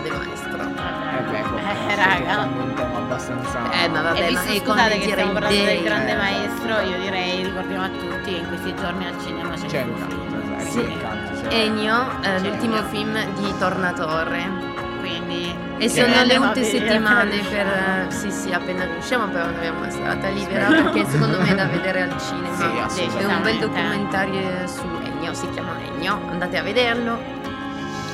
[1.35, 2.43] Eh, ecco, Eh, stai raga.
[2.43, 3.71] un tema abbastanza...
[3.73, 6.99] Eh, ma vabbè, e ma visto scusate che stiamo parlando del grande Eh, maestro, io
[6.99, 10.15] direi ricordiamo a tutti che in questi giorni al cinema c'è, C'è il un canto,
[10.17, 10.55] film.
[10.59, 10.79] esatto, Sì.
[10.81, 14.73] il canto, cioè- Ennio, eh, l'ultimo film di Tornatore.
[15.01, 17.67] Quindi E sono le ultime settimane per.
[17.67, 21.55] eh, Sì, sì, appena riusciamo, però non abbiamo una serata libera perché secondo me è
[21.55, 22.89] da vedere al cinema.
[22.89, 27.19] Sì, è un bel documentario su Ennio, si chiama Ennio, andate a vederlo.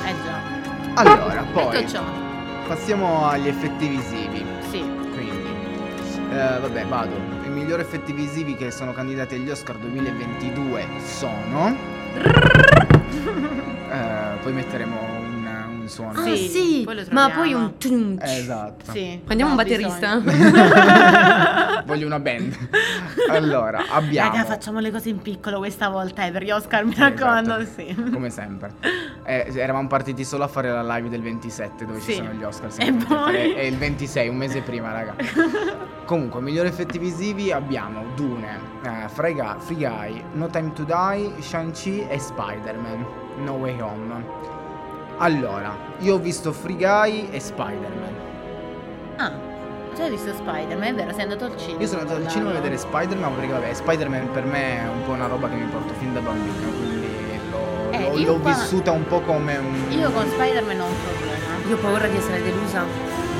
[0.05, 0.99] Eh già.
[1.01, 2.01] Allora, poi Detto ciò,
[2.71, 4.45] passiamo agli effetti visivi.
[4.69, 4.79] sì.
[5.11, 5.49] Quindi,
[6.31, 7.15] eh, vabbè, vado.
[7.43, 11.75] I migliori effetti visivi che sono candidati agli Oscar 2022 sono.
[13.91, 15.20] Eh, poi metteremo
[15.99, 16.19] un, un suono.
[16.19, 18.23] Ah, Sì, sì, poi ma poi un tunch.
[18.23, 18.91] Eh, esatto.
[18.91, 19.19] Sì.
[19.23, 20.17] Prendiamo un No, batterista?
[20.17, 21.83] bisogna.
[21.85, 22.55] Voglio una band.
[23.29, 24.31] allora, abbiamo.
[24.31, 27.57] Raga, facciamo le cose in piccolo questa volta, eh, per gli Oscar, mi Sì, raccomando,
[27.57, 27.81] esatto.
[27.81, 28.09] sì.
[28.11, 28.73] Come sempre.
[29.23, 32.11] Eh, eravamo partiti solo a fare la live del 27 dove Sì.
[32.11, 32.69] ci sono gli Oscar.
[32.77, 33.51] E poi?
[33.53, 35.15] È il 26, un mese prima, raga.
[36.05, 41.41] Comunque, migliori effetti visivi abbiamo Dune, eh, Free, Guy, Free Guy, No Time to Die,
[41.41, 43.05] Shang-Chi e Spider-Man,
[43.43, 44.59] No Way Home.
[45.23, 48.13] Allora, io ho visto Free Guy e Spider-Man.
[49.17, 49.31] Ah,
[49.95, 51.79] già hai visto Spider-Man, è vero, sei andato al cinema.
[51.81, 55.03] Io sono andato al cinema a vedere Spider-Man perché vabbè, Spider-Man per me è un
[55.05, 57.07] po' una roba che mi porto fin da bambino, quindi
[57.51, 59.85] l'ho, Eh, l'ho- l'ho qua- vissuta un po' come un...
[59.89, 61.69] Io con Spider-Man ho un problema.
[61.69, 62.83] Io ho paura di essere delusa.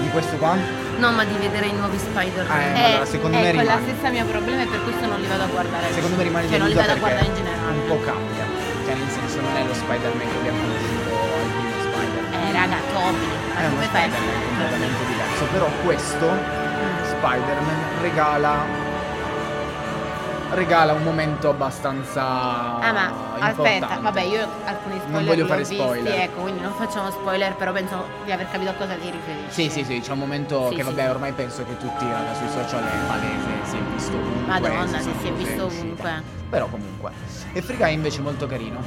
[0.02, 0.56] Di questo qua?
[1.00, 2.60] No, ma di vedere i nuovi Spider-Man.
[2.76, 3.92] Eh, allora, secondo me ecco, è la rimane.
[3.92, 5.92] stessa mio problema e per questo non li vado a guardare.
[5.94, 7.78] Secondo me rimane Cioè, non li delusa vado a perché guardare in generale.
[7.82, 8.46] un po' cambia.
[8.86, 11.01] Cioè nel senso non è lo Spider-Man che abbiamo conosciuto
[12.52, 12.76] Eh, raga.
[13.54, 15.45] Ma è uno Spider-Man completamente diverso.
[15.52, 16.28] Però questo
[17.04, 18.89] Spider-Man regala
[20.54, 23.70] regala un momento abbastanza Ah ma importante.
[23.86, 26.20] aspetta, vabbè io alcuni spoiler Non voglio fare visti, spoiler.
[26.20, 29.47] ecco, quindi non facciamo spoiler, però penso di aver capito a cosa ti riferisci.
[29.49, 30.89] Sì, sì, sì, c'è un momento Sì, che sì.
[30.89, 34.45] vabbè, ormai penso che tutti raga, sui social è palese, si è visto ovunque.
[34.60, 36.24] Madonna, si si, si è visto ovunque.
[36.49, 37.12] Però comunque.
[37.54, 38.82] E Free Guy invece è molto carino.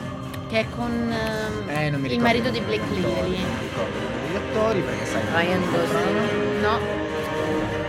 [0.55, 3.11] Che è con ehm, Eh, non mi il marito di Blake Lively.
[3.11, 5.23] Non mi ricordo i nomi degli attori perché sai.
[5.35, 6.61] Ryan Gosling.
[6.63, 6.79] No,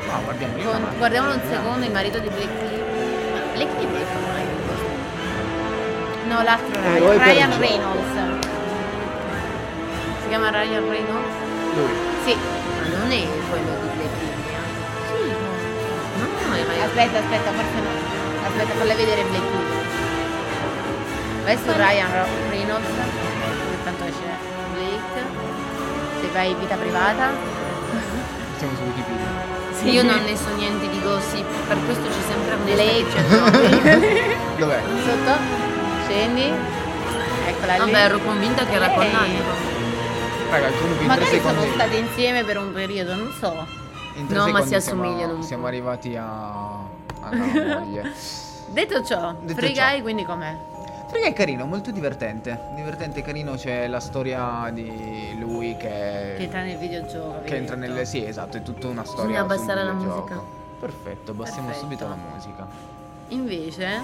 [0.09, 3.53] No, guardiamo con- guardiamolo un secondo, il marito di Blake Lively.
[3.53, 4.97] Blake Lively è con Ryan Gosling.
[6.25, 7.59] No, l'altro Eh, è Ryan, Ryan.
[7.59, 8.13] Reynolds.
[10.23, 11.35] Si chiama Ryan Reynolds?
[11.75, 11.93] Lui.
[12.25, 12.33] Sì.
[12.33, 14.49] Ma non è quello di Blake Lively.
[14.49, 14.65] eh?
[15.05, 15.21] Sì.
[16.17, 17.93] No, no, è Ryan Aspetta, aspetta, forse no.
[18.47, 19.73] Aspetta, falla vedere Blake Lively.
[21.45, 24.23] Vai su Ryan Ro- Reynolds, che tanto esce
[24.73, 25.23] Blake.
[26.21, 27.29] Se vai vita privata.
[28.57, 29.53] Siamo su Wikipedia.
[29.73, 34.37] Sì, io non ne so niente di gossip, per questo c'è sempre un Blake.
[34.57, 34.81] Dov'è?
[35.05, 35.37] Sotto.
[36.07, 36.51] Scendi.
[37.47, 37.79] Eccola lì.
[37.79, 39.11] Vabbè, ero convinta che era con Ehi.
[39.11, 39.73] l'altro.
[40.49, 41.59] Raga, in Magari secondi.
[41.61, 43.65] sono state insieme per un periodo, non so.
[44.15, 45.67] in No, ma si siamo- assomigliano Siamo po'.
[45.67, 46.23] arrivati a.
[47.21, 47.35] alla
[47.79, 48.11] moglie.
[48.67, 49.83] Detto ciò, Detto Free ciò.
[49.83, 50.55] Guy quindi com'è?
[51.15, 52.59] Frega è carino, molto divertente.
[52.75, 57.41] Divertente e carino, c'è la storia di lui che, Che entra nel videogioco.
[57.45, 58.03] che entra nelle.
[58.03, 59.23] Sì, esatto, è tutta una storia.
[59.23, 60.41] Bisogna abbassare la musica.
[60.77, 61.85] Perfetto, abbassiamo Perfetto.
[61.87, 62.67] subito la musica.
[63.29, 64.01] Invece,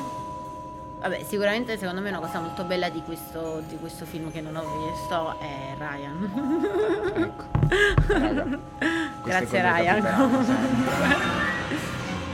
[1.02, 4.56] vabbè, sicuramente secondo me una cosa molto bella di questo, di questo film che non
[4.56, 7.12] ho visto è Ryan.
[7.14, 7.44] Ecco.
[8.08, 8.60] Raga,
[9.26, 10.40] Grazie Ryan.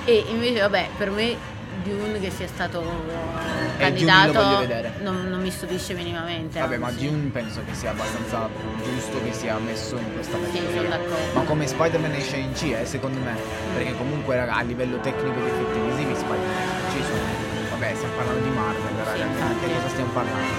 [0.06, 1.56] e invece, vabbè, per me
[1.88, 4.66] Dune che sia stato Eh, candidato
[5.02, 6.60] non, non mi stupisce minimamente.
[6.60, 7.08] Vabbè, ma anzi.
[7.08, 8.50] Dune penso che sia abbastanza
[8.84, 10.76] giusto che sia messo in questa Sì, categoria.
[10.76, 11.34] sono d'accordo.
[11.34, 13.36] Ma come Spider-Man e Shang-Chi, eh, secondo me.
[13.74, 16.56] Perché comunque, raga, a livello tecnico di effetti visivi, Spider-Man
[16.92, 17.46] Shang-Chi sono.
[17.72, 19.12] Vabbè, stiamo parlando di Marvel, raga.
[19.14, 19.66] Sì, di infatti.
[19.68, 20.54] che cosa stiamo parlando?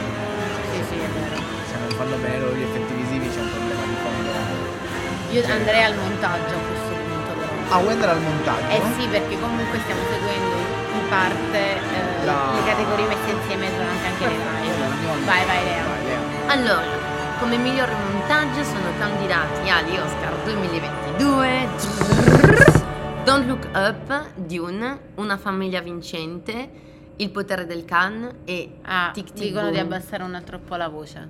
[0.73, 1.37] Sì, sì, è vero.
[1.69, 4.31] Se non fanno bene loro gli effetti visivi c'è un problema di fondo.
[5.31, 7.53] Io andrei al montaggio a questo punto però.
[7.75, 8.71] Ah, vuoi andare al montaggio?
[8.73, 10.58] Eh sì, perché comunque stiamo seguendo in
[11.09, 15.25] parte eh, La- le categorie messe insieme durante anche le live.
[15.25, 15.85] Vai, vai Lea.
[15.85, 16.19] Vai, Lea.
[16.53, 16.87] Allora,
[17.41, 21.69] come miglior montaggio sono candidati agli Oscar 2022
[23.25, 26.71] Don't Look Up, Dune, Una famiglia vincente,
[27.17, 30.89] Il potere del Khan e Ah, Tic Tic dicono di abbassare un altro po' la
[30.89, 31.29] voce.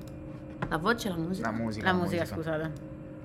[0.69, 1.51] La voce e la musica?
[1.51, 1.87] La musica.
[1.87, 2.71] La musica, scusate.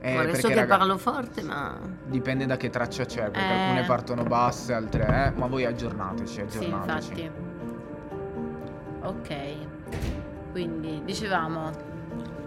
[0.06, 1.78] Eh, Ora, so perché, che raga, parlo forte, ma...
[2.06, 3.62] Dipende da che traccia c'è, perché Eh.
[3.62, 7.12] alcune partono basse, altre eh, ma voi aggiornateci, Sì, aggiornateci.
[7.12, 7.32] infatti.
[9.02, 9.36] Ok.
[10.52, 11.72] Quindi, dicevamo,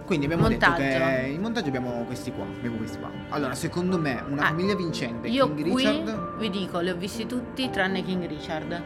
[0.04, 0.82] Quindi abbiamo Montaggio.
[0.82, 3.08] detto che in montaggio abbiamo questi qua, abbiamo questi qua.
[3.30, 6.36] Allora, secondo me una Ah, famiglia vincente, io King qui Richard.
[6.38, 8.82] vi dico, li ho visti tutti tranne King Richard.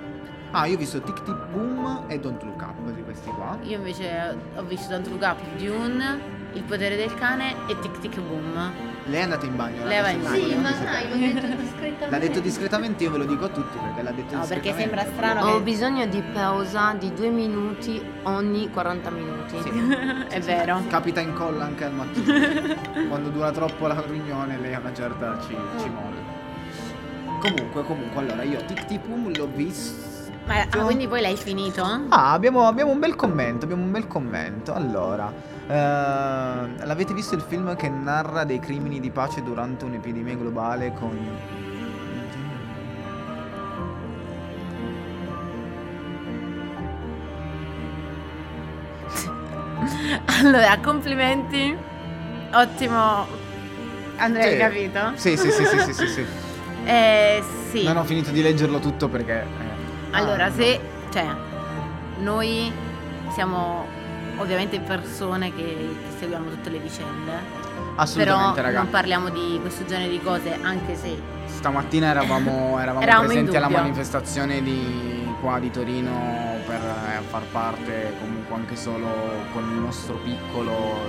[0.53, 3.59] Ah, io ho visto Tic Tic Boom e Don't Look Up di questi qua.
[3.63, 8.21] Io invece ho visto Don't Look Up, Dune, Il potere del cane e Tic Tic
[8.21, 8.73] Boom.
[9.05, 9.85] Lei è andata in bagno.
[9.87, 10.47] Lei va in bagno.
[10.49, 11.09] non ma sapete.
[11.09, 12.11] l'ho detto discretamente.
[12.11, 15.07] L'ha detto discretamente, io ve lo dico a tutti perché l'ha detto No, perché discretamente.
[15.07, 15.63] sembra strano Ho che...
[15.63, 19.57] bisogno di pausa di due minuti ogni 40 minuti.
[20.29, 20.83] È vero.
[20.89, 22.35] Capita in colla anche al mattino.
[23.09, 26.39] Quando dura troppo la riunione, lei a una certa ci, ci molla.
[27.41, 30.09] Comunque, comunque, allora io Tic Tic Boom l'ho visto.
[30.47, 31.83] Ma ah, quindi poi l'hai finito?
[32.09, 34.73] Ah, abbiamo, abbiamo un bel commento, abbiamo un bel commento.
[34.75, 35.33] Allora,
[35.71, 41.17] eh, l'avete visto il film che narra dei crimini di pace durante un'epidemia globale con...
[50.43, 51.77] Allora, complimenti.
[52.53, 53.27] Ottimo.
[54.17, 54.59] Andrea, hai Sì.
[54.59, 55.13] capito?
[55.15, 56.27] Sì, sì, sì, sì, sì, sì, sì.
[56.83, 57.85] Eh, sì.
[57.85, 59.43] Non ho finito di leggerlo tutto perché...
[59.43, 60.81] eh, Allora, ah, se
[61.13, 61.27] cioè
[62.21, 62.73] noi
[63.35, 63.85] siamo
[64.41, 68.79] ovviamente persone che, che seguiamo tutte le vicende, no, però Assolutamente, raga.
[68.79, 71.17] non parliamo di questo genere di cose, anche se
[71.47, 78.15] Stamattina eravamo, eravamo Eravamo presenti alla manifestazione di qua di Torino per eh, far parte
[78.21, 79.07] comunque anche solo
[79.53, 81.09] con il nostro piccolo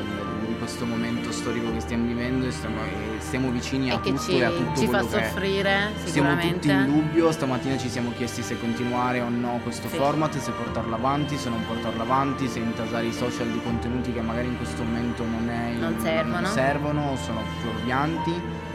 [0.72, 4.22] questo momento storico che stiamo vivendo e stiamo, e stiamo vicini a è che tutto
[4.24, 7.90] ci, e a tutto ci fa quello che soffrire Siamo tutti in dubbio, stamattina ci
[7.90, 9.98] siamo chiesti se continuare o no questo Sì.
[9.98, 14.22] format, se portarlo avanti, se non portarlo avanti, se intasare i social di contenuti che
[14.22, 16.48] magari in questo momento non, è, Non servono.
[16.48, 18.70] servono o sono fuorvianti.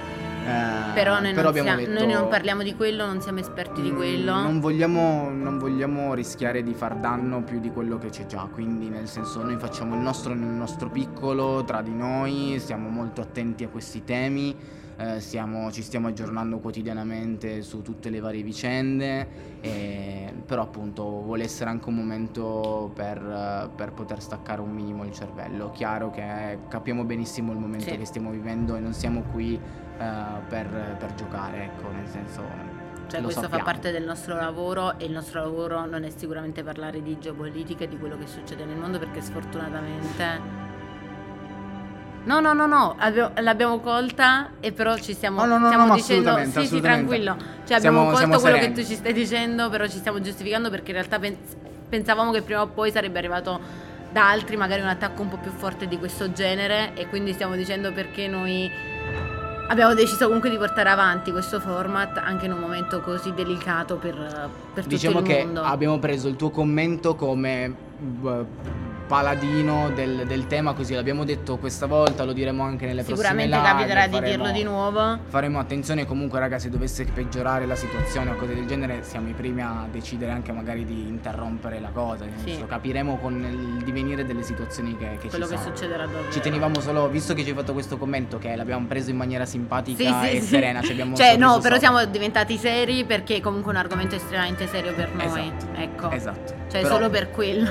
[0.47, 3.82] Eh, Però, noi, non abbiamo siamo- detto, noi non parliamo di quello, non siamo esperti
[3.82, 4.32] di quello.
[4.34, 8.88] Non vogliamo, non vogliamo rischiare di far danno più di quello che c'è già, quindi
[8.88, 13.64] nel senso noi facciamo il nostro nel nostro piccolo, tra di noi, siamo molto attenti
[13.64, 14.55] a questi temi,
[14.99, 19.26] eh, stiamo- ci stiamo aggiornando quotidianamente su tutte le varie vicende,
[19.61, 25.05] e- però appunto vuole essere anche un momento per, eh, per poter staccare un minimo
[25.05, 25.70] il cervello.
[25.72, 27.99] Chiaro che capiamo benissimo il momento Sì.
[27.99, 30.66] che stiamo vivendo e non siamo qui eh, per,
[30.99, 32.74] per giocare, ecco, nel senso...
[33.09, 33.64] Cioè, questo sappiamo.
[33.64, 37.84] fa parte del nostro lavoro e il nostro lavoro non è sicuramente parlare di geopolitica
[37.84, 40.64] e di quello che succede nel mondo perché sfortunatamente...
[42.24, 45.86] No, no, no, no, abbiamo- l'abbiamo colta e però ci stiamo, No, no, no, stiamo
[45.86, 46.30] no, dicendo...
[46.30, 47.36] assolutamente, Sì, sì, tranquillo.
[47.64, 48.74] Cioè Siamo- abbiamo colto siamo quello sereni.
[48.74, 51.57] che tu ci stai dicendo, però ci stiamo giustificando perché in realtà pens-
[51.88, 53.61] pensavamo che prima o poi sarebbe arrivato
[54.11, 57.55] da altri magari un attacco un po' più forte di questo genere e quindi stiamo
[57.55, 58.68] dicendo perché noi
[59.68, 64.14] abbiamo deciso comunque di portare avanti questo format anche in un momento così delicato per,
[64.14, 65.62] per tutto Diciamo il che mondo.
[65.62, 68.44] abbiamo preso il tuo commento come b-
[69.07, 73.54] paladino del, del, tema, così l'abbiamo detto questa volta, lo diremo anche nelle prossime live.
[73.54, 75.18] Sicuramente capiterà di dirlo di nuovo.
[75.26, 79.32] Faremo attenzione comunque ragazzi, se dovesse peggiorare la situazione o cose del genere, siamo i
[79.32, 82.62] primi a decidere anche magari di interrompere la cosa, sì.
[82.66, 86.32] capiremo con il divenire delle situazioni che, che Quello ci che succederà davvero.
[86.32, 89.44] Ci tenevamo solo, visto che ci hai fatto questo commento che l'abbiamo preso in maniera
[89.44, 91.78] simpatica sì, e sì, serena, ci abbiamo Cioè no, però sopra.
[91.78, 95.26] siamo diventati seri perché è comunque un argomento estremamente serio per noi.
[95.26, 95.66] Esatto.
[95.76, 96.11] Ecco.
[96.11, 96.54] Esatto.
[96.68, 97.70] Cioè però, solo per quello.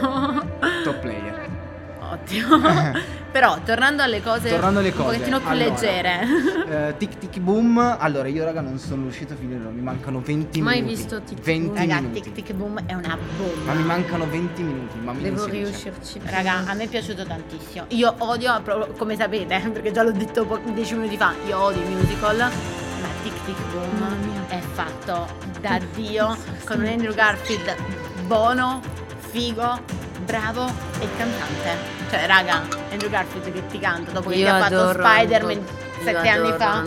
[0.84, 1.25] top player.
[2.12, 2.60] Ottimo.
[3.36, 6.20] Però tornando alle cose, tornando alle cose un pochettino più allora, leggere.
[6.90, 7.98] Eh, tic tic boom.
[8.00, 10.86] Allora, io raga non sono riuscito a finirlo, mi mancano 20 Mai minuti.
[10.86, 12.22] Mai visto tic tic 20 raga, minuti.
[12.22, 13.74] tic tic boom è una bomba.
[13.74, 16.22] Ma mi mancano 20 minuti, ma mi Devo riuscirci.
[16.24, 17.86] Raga, a me è piaciuto tantissimo.
[17.90, 18.62] Io odio,
[18.98, 22.38] come sapete, perché già l'ho detto po- 10 minuti fa, io odio i musical.
[22.38, 25.28] Ma Tic Tic Boom è fatto
[25.60, 27.76] da Dio con un Andrew Garfield
[28.28, 28.82] buono,
[29.32, 29.80] figo,
[30.26, 30.66] bravo
[31.00, 31.94] e cantante.
[32.10, 35.66] Cioè, raga, Andrew Garfield che ti canta dopo che io ti ha fatto Spider-Man
[36.04, 36.84] sette anni fa.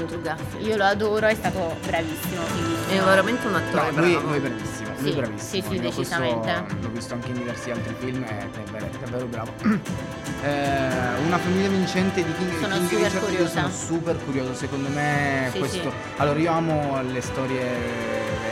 [0.59, 2.43] Io lo adoro, è stato bravissimo.
[2.89, 3.91] È veramente un attore.
[3.91, 4.88] No, lui, lui, è bravissimo.
[4.99, 5.63] Sì, lui è bravissimo.
[5.63, 6.65] Sì, sì, decisamente.
[6.81, 9.53] l'ho visto anche in diversi altri film ed è davvero bravo.
[10.43, 13.25] eh, una famiglia vincente di King, sono King super Richard.
[13.25, 13.43] curiosa.
[13.43, 14.55] Io sono super curioso.
[14.55, 15.91] Secondo me sì, questo.
[15.91, 15.97] Sì.
[16.17, 17.67] Allora, io amo le storie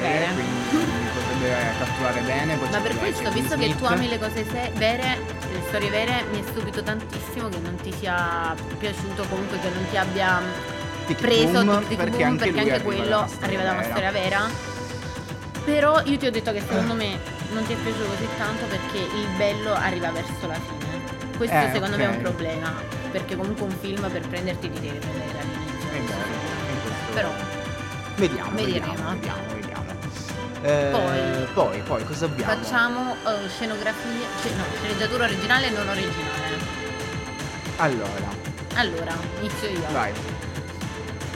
[0.00, 2.56] vere, quindi potrebbe catturare bene.
[2.70, 5.18] Ma per questo, visto che tu ami le cose se- vere,
[5.52, 9.84] le storie vere, mi è stupito tantissimo che non ti sia piaciuto, comunque che non
[9.90, 10.40] ti abbia
[11.06, 14.10] Tic preso boom, Tic Tic perché Boom, anche, perché anche quello arriva da una storia
[14.10, 14.74] vera.
[15.66, 17.18] Però io ti ho detto che secondo me
[17.52, 20.84] non ti è piaciuto così tanto perché il bello arriva verso la fine.
[21.36, 22.00] Questo Eh, secondo ok.
[22.00, 22.72] me è un problema,
[23.10, 25.88] perché comunque un film per prenderti ti deve prendere dall'inizio.
[25.90, 26.14] Questo.
[27.14, 27.30] Però
[28.14, 28.86] Vediamo, Vedremo.
[28.86, 29.84] vediamo, vediamo, vediamo.
[30.62, 32.52] Eh, Poi- poi, poi cosa abbiamo?
[32.54, 36.56] facciamo eh, scenografia, cioè, no, sceneggiatura originale e non originale.
[37.76, 38.28] Allora,
[38.76, 39.82] Allora, inizio io.
[39.92, 40.12] vai.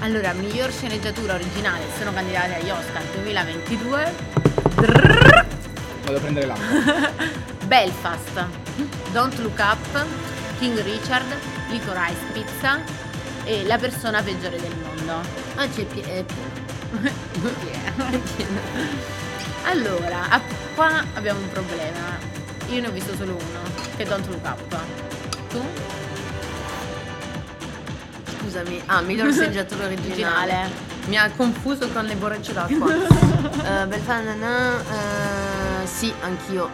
[0.03, 4.15] Allora, miglior sceneggiatura originale sono candidati agli Oscar 2022.
[6.05, 7.13] Vado a prendere l'acqua.
[7.69, 8.47] Belfast,
[9.13, 10.07] Don't Look Up,
[10.59, 11.27] King Richard,
[11.69, 12.81] Licorice Pizza
[13.45, 15.21] e La persona peggiore del mondo.
[15.57, 17.11] Ah, c'è pie- è pieno.
[19.65, 20.41] Allora,
[20.75, 22.19] qua abbiamo un problema.
[22.69, 23.61] Io ne ho visto solo uno,
[23.97, 24.77] che è Don't Look Up.
[25.51, 25.63] Tu?
[28.51, 28.83] Scusami.
[28.87, 30.53] Ah, miglior sceneggiatura originale.
[30.53, 30.71] Originale.
[31.07, 32.87] Mi ha confuso con le borracce d'acqua.
[32.93, 36.69] uh, Belfast, nanà, eh, sì, anch'io.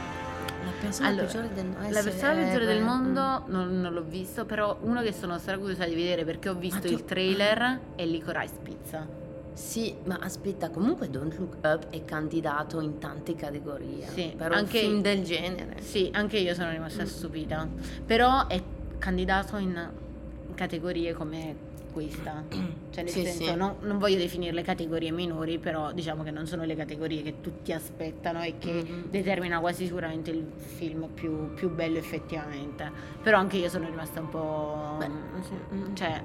[0.64, 1.90] La persona Allora, peggiore del mondo.
[1.90, 5.84] La persona peggiore del mondo non, non l'ho visto, però uno che sono stra curiosa
[5.84, 9.06] di vedere perché ho visto il trailer è Licorice Pizza.
[9.52, 14.06] Sì, ma aspetta, comunque Don't Look Up è candidato in tante categorie.
[14.08, 15.80] Sì, per anche- film del genere.
[15.82, 17.68] Sì, anche io sono rimasta stupita.
[18.04, 18.62] Però è
[18.98, 19.90] candidato in
[20.54, 21.65] categorie come
[21.96, 22.44] questa.
[22.96, 23.54] Cioè, nel Sì, senso, sì.
[23.54, 27.72] non, non voglio definirle categorie minori, però diciamo che non sono le categorie che tutti
[27.72, 29.10] aspettano e che Mhm.
[29.10, 32.90] determina quasi sicuramente il film più, più bello effettivamente.
[33.22, 34.94] Però anche io sono rimasta un po'.
[34.98, 35.10] Beh,
[35.42, 35.54] sì.
[35.94, 36.22] Cioè,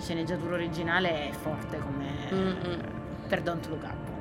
[0.00, 2.06] sceneggiatura originale è forte come.
[2.32, 2.80] Mm-mm.
[3.28, 4.12] Per Don't Look Up.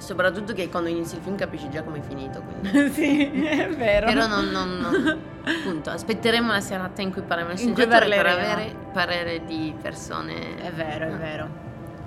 [0.00, 2.42] Soprattutto che quando inizi il film capisci già come è finito.
[2.42, 2.88] Quindi.
[2.90, 4.06] sì, è vero.
[4.06, 8.74] Però non, non, non- Appunto, aspetteremo la serata in cui In cui sceneggiature per avere
[8.92, 10.56] parere di persone.
[10.56, 11.48] È vero, è vero.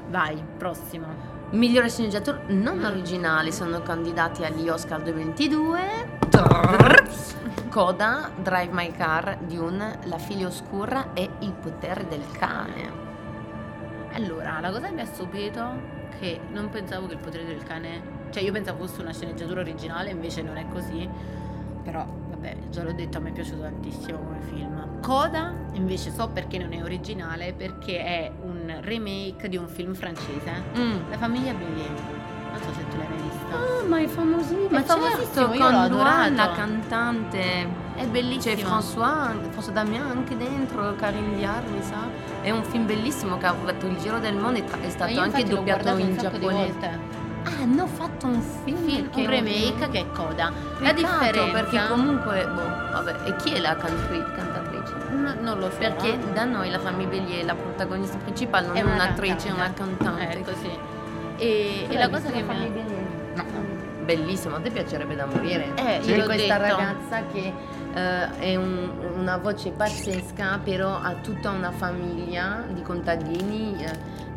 [0.09, 1.31] Vai, prossimo.
[1.51, 5.79] Migliore sceneggiatura non originale sono candidati agli Oscar 2022.
[7.69, 12.91] Coda, Drive My Car, Dune, La figlia oscura e Il potere del cane.
[14.13, 15.92] Allora, la cosa che mi ha stupito
[16.23, 18.21] che non pensavo che il potere del cane.
[18.29, 21.07] Cioè, io pensavo fosse una sceneggiatura originale, invece non è così.
[21.83, 25.01] Però, vabbè, già l'ho detto, a me è piaciuto tantissimo come film.
[25.01, 30.63] Coda, invece, so perché non è originale, perché è un remake di un film francese.
[31.09, 32.22] La famiglia Bélier.
[32.53, 33.55] Non so se tu l'hai mai vista.
[33.55, 34.77] Ah, ma è famosissimo.
[34.77, 36.51] È famosissimo, certo, con l'ho Luan, la adorato.
[36.53, 37.41] cantante.
[37.95, 38.55] È C'è bellissimo.
[38.69, 41.97] François, François Damien anche dentro, Karin Diar, mi sa.
[42.41, 45.19] È un film bellissimo che ha fatto il giro del mondo e è Ma stato
[45.19, 46.51] anche doppiato in un giapponese.
[46.53, 47.21] volte.
[47.45, 50.51] Ah, hanno fatto un film, Film, che un è remake che è Coda.
[50.79, 54.93] La Peccato, differenza perché comunque, boh, vabbè, e chi è la cantri- cantatrice?
[55.11, 55.77] N- non lo so.
[55.77, 60.29] Perché da noi la famiglia Bellier, la protagonista principale, non è, un'attrice, è una cantante.
[60.29, 60.69] È così.
[61.37, 62.91] E, e la cosa che mi
[63.35, 63.43] No.
[64.05, 65.71] Bellissimo, a te piacerebbe da morire.
[65.75, 66.75] Eh, C'è questa detto.
[66.77, 67.53] ragazza che
[67.95, 73.91] eh, è un- una voce pazzesca, però ha tutta una famiglia di contadini, eh,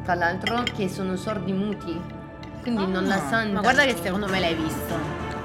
[0.05, 1.99] tra l'altro, che sono sordi muti.
[2.63, 3.55] Quindi non la Ah, sanno.
[3.55, 4.95] Ma guarda che secondo me l'hai visto.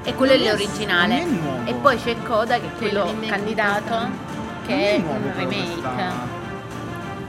[0.03, 1.19] E quello è Non è- l'originale.
[1.65, 1.69] è.
[1.69, 3.95] E poi c'è Coda che è quello candidato
[4.65, 5.71] che è un remake.
[5.81, 6.39] questa-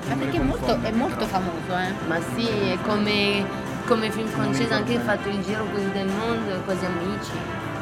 [0.08, 2.06] Ma perché è molto, è molto famoso, eh.
[2.08, 3.44] Ma sì, è come,
[3.86, 7.30] come film francese anche fatto il giro così del mondo, quasi amici.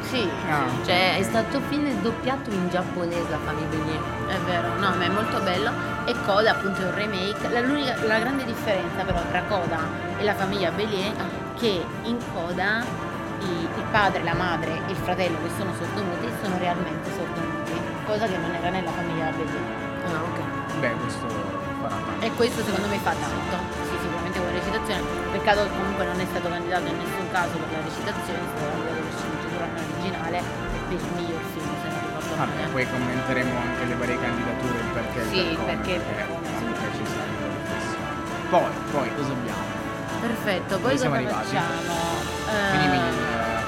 [0.03, 0.65] Sì, Ah.
[0.85, 4.01] Cioè è stato film doppiato in giapponese la famiglia Bélier.
[4.29, 5.71] è vero, no, ma è molto bello.
[6.07, 7.49] E Coda appunto è un remake.
[7.49, 9.79] La, l'unica- la grande differenza però tra Coda
[10.19, 12.83] e la famiglia Bélier è che in Coda
[13.41, 17.73] i- il padre, la madre e il fratello che sono sordomuti sono realmente sordomuti,
[18.07, 19.79] cosa che non era nella famiglia Bélier.
[20.07, 20.79] Ah, ok.
[20.81, 21.27] Beh, questo
[21.83, 22.25] farà tanto.
[22.27, 23.90] E questo secondo me fa tanto.
[24.41, 25.03] Con la recitazione.
[25.37, 28.69] Peccato che comunque non è stato candidato in nessun caso per la recitazione, è stato
[28.73, 32.73] candidato per sceneggiatura non originale e per il miglior film, se non ricordo Vabbè, male.
[32.73, 36.57] poi commenteremo anche le varie candidature, il perché Sì, per come, perché per perché comunque
[36.57, 37.39] ci riflessioni.
[38.49, 39.65] Poi, poi, cosa abbiamo?
[40.21, 41.45] Perfetto, poi cosa arrivati?
[41.45, 41.93] facciamo?
[42.81, 43.01] Mi-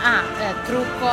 [0.03, 1.11] ah, eh, trucco,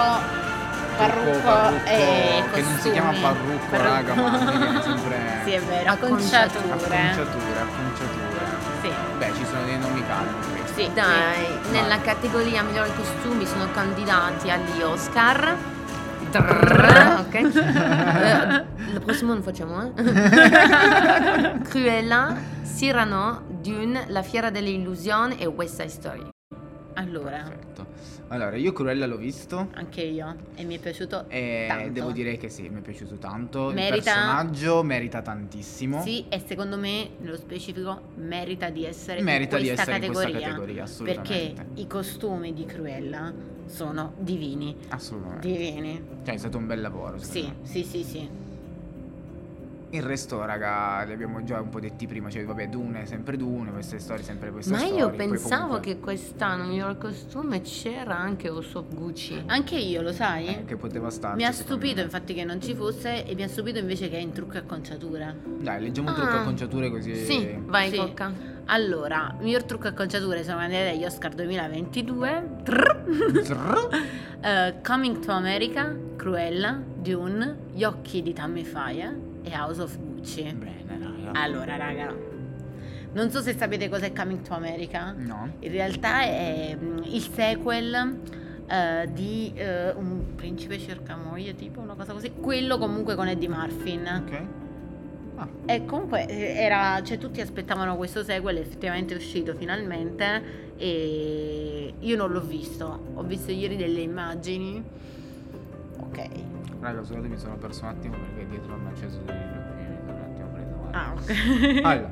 [0.98, 3.84] parrucco, parrucco, e che non si chiama parrucco, Parrucco.
[3.92, 6.72] raga, ma mi viene sempre Sì, è vero, Acconciature.
[6.72, 7.60] acconciature.
[7.60, 8.29] acconciature,
[9.50, 10.84] sono dei nomi questi.
[10.84, 10.90] sì.
[10.94, 11.72] Dai, sì.
[11.72, 15.58] nella categoria migliori costumi sono candidati agli Oscar.
[16.30, 17.34] Drrr, ok.
[17.34, 21.62] Eh, il prossimo lo facciamo, eh?
[21.68, 26.30] Cruella, Cyrano, Dune, La Fiera delle Illusioni e West Side Story.
[27.00, 27.86] Allora, Perfetto.
[28.28, 31.92] Allora, io Cruella l'ho visto anche io e mi è piaciuto e tanto.
[31.92, 33.72] devo dire che sì, mi è piaciuto tanto.
[33.72, 36.02] Merita- Il personaggio merita tantissimo.
[36.02, 40.12] Sì, e secondo me, nello specifico, merita di essere Merita in di questa essere in
[40.12, 40.84] questa categoria.
[40.84, 41.82] categoria, perché assolutamente.
[41.82, 43.34] i costumi di Cruella
[43.68, 44.76] sono divini.
[44.90, 45.48] Assolutamente.
[45.48, 46.04] Divini.
[46.26, 47.18] Cioè, è stato un bel lavoro.
[47.20, 47.56] Sì, me.
[47.64, 48.30] sì, sì, sì.
[49.92, 52.30] Il resto, raga, li abbiamo già un po' detti prima.
[52.30, 54.96] Cioè, vabbè, Dune, sempre Dune, queste storie, sempre queste Ma storie.
[54.98, 59.42] io Poi pensavo comunque- che quest'anno miglior costume c'era anche Usopp Gucci.
[59.48, 60.48] Anche io, lo sai?
[60.48, 61.38] eh, che poteva starci.
[61.38, 62.02] mi ha stupito me.
[62.04, 64.58] infatti che non ci fosse e mi ha stupito invece che è in trucco e
[64.60, 65.34] acconciatura.
[65.44, 66.42] Dai, leggiamo un trucco Ah.
[66.42, 67.16] a conciature così.
[67.16, 67.98] Sì, vai Sì.
[67.98, 68.32] Cocca.
[68.66, 72.58] Allora, miglior trucco e acconciature sono candidati agli Oscar 2022.
[72.64, 73.42] Trrr.
[73.44, 73.88] Zrr.
[74.42, 79.14] Eh, Coming to America, Cruella, Dune, Gli occhi di Tammy Faye
[79.44, 80.44] e House of Gucci.
[80.54, 81.40] Bene, raga.
[81.40, 82.16] Allora, raga,
[83.12, 85.14] non so se sapete cos'è Coming to America.
[85.18, 85.54] No.
[85.60, 88.20] In realtà è mm, il sequel
[88.68, 92.32] eh, di eh, un principe cerca moglie, tipo una cosa così.
[92.34, 93.96] Quello comunque con Eddie Murphy.
[93.98, 94.42] Ok.
[95.36, 101.94] Ah, E comunque eh, era, cioè tutti aspettavano questo sequel, effettivamente è uscito finalmente e
[101.98, 104.84] io non l'ho visto, ho visto ieri delle immagini.
[106.00, 106.30] Ok.
[106.80, 109.88] Raga, scusate, mi sono perso un attimo perché dietro hanno acceso dei lumini.
[109.90, 110.98] Mi sono un attimo preso male.
[110.98, 111.82] Ah, ok.
[111.86, 112.10] Allora.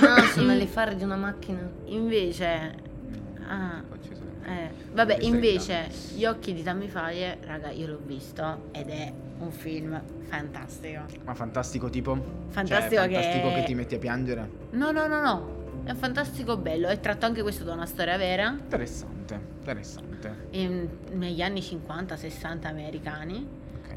[0.00, 1.68] Ma no, sono le fari di una macchina.
[1.86, 2.84] Invece
[3.48, 3.80] Ah.
[4.48, 9.50] Eh, vabbè, invece Gli occhi di Tammy Faye, raga, io l'ho visto ed è un
[9.50, 11.02] film fantastico.
[11.24, 12.16] Ma fantastico tipo?
[12.48, 13.62] Fantastico cioè, che- fantastico che...
[13.64, 14.48] ti metti a piangere?
[14.70, 15.54] No, no, no, no.
[15.84, 18.48] È fantastico bello, è tratto anche questo da una storia vera.
[18.50, 20.46] Interessante, interessante.
[20.50, 23.48] in- negli anni 50-60 americani.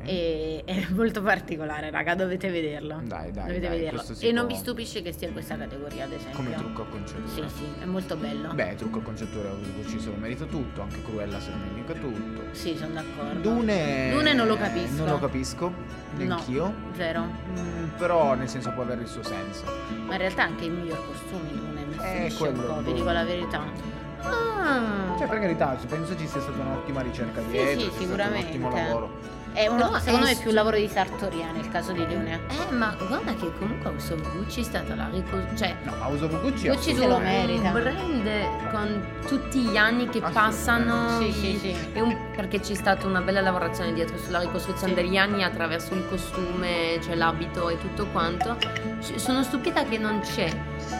[0.03, 2.99] E è molto particolare, raga, dovete vederlo.
[3.03, 4.03] Dai, dai, dovete dai, vederlo.
[4.19, 6.35] E non può- vi stupisce che stia in questa categoria, ad esempio.
[6.37, 7.49] Come trucco a concettore.
[7.49, 8.53] Sì, sì, è molto bello.
[8.53, 12.41] Beh, trucco a concettore Gucci se lo merita tutto, anche Cruella se lo merita tutto.
[12.51, 13.39] Sì, sono d'accordo.
[13.39, 15.03] Dune Dune non lo capisco.
[15.03, 15.71] Non lo capisco,
[16.15, 16.73] neanch'io.
[16.95, 17.23] Zero.
[17.57, 19.63] Mm, però nel senso può avere il suo senso.
[20.05, 22.89] Ma in realtà anche i miglior costumi Dune mi Eh, stupisce un quello po', vi
[22.91, 22.93] po'.
[22.97, 23.97] dico la verità.
[24.21, 25.15] Ah.
[25.17, 28.57] Cioè, per carità, penso ci sia stata un'ottima ricerca Sì, dietro, sì, stato sicuramente.
[28.57, 29.37] un ottimo lavoro.
[29.51, 32.05] È uno, Però secondo è me è più un lavoro di sartoria nel caso di
[32.05, 32.39] Dune.
[32.49, 35.57] Eh, ma guarda che comunque Usopp Gucci è stata la ricostruzione.
[35.57, 37.67] Cioè, No, House of Gucci, Gucci se lo merita.
[37.67, 41.19] un brand con tutti gli anni che passano.
[41.19, 41.75] Sì, sì, sì.
[41.93, 45.01] è un- perché c'è stata una bella lavorazione dietro sulla ricostruzione Sì.
[45.01, 48.55] degli anni attraverso il costume, cioè l'abito e tutto quanto.
[49.01, 50.49] C- Sono stupita che non c'è,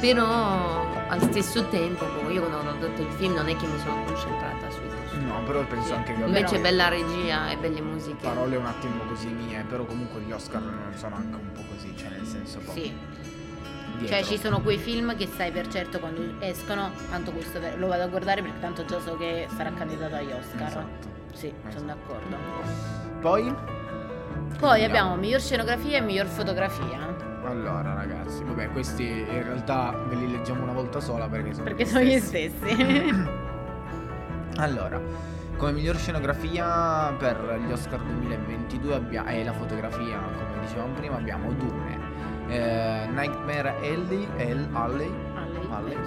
[0.02, 3.80] però al stesso tempo, boh, io quando ho guardato il film non è che mi
[3.80, 4.79] sono concentrata costumi.
[5.40, 8.18] No, però penso anche che Invece vabbè, bella regia e belle musiche.
[8.22, 11.96] parole un attimo così mie, però comunque gli Oscar non sono anche un po' così,
[11.96, 12.82] cioè nel senso Sì.
[13.98, 14.08] dietro.
[14.08, 18.04] Cioè ci sono quei film che sai per certo quando escono, tanto questo lo vado
[18.04, 20.68] a guardare perché tanto già so che sarà candidato agli Oscar.
[20.68, 21.08] Esatto.
[21.34, 21.78] Sì, Esatto.
[21.78, 22.38] sono d'accordo.
[23.20, 23.54] Poi
[24.58, 27.16] Poi abbiamo miglior scenografia e miglior fotografia.
[27.46, 31.84] allora ragazzi, vabbè, questi in realtà ve li leggiamo una volta sola perché sono Perché
[31.84, 33.48] gli sono gli stessi.
[34.60, 35.00] Allora,
[35.58, 41.52] come miglior scenografia per gli Oscar 2022 abbiamo e la fotografia, come dicevamo prima, abbiamo
[41.54, 41.98] Dune,
[42.50, 45.10] eh, Nightmare Alley, El- Alley,
[45.72, 45.98] Alley,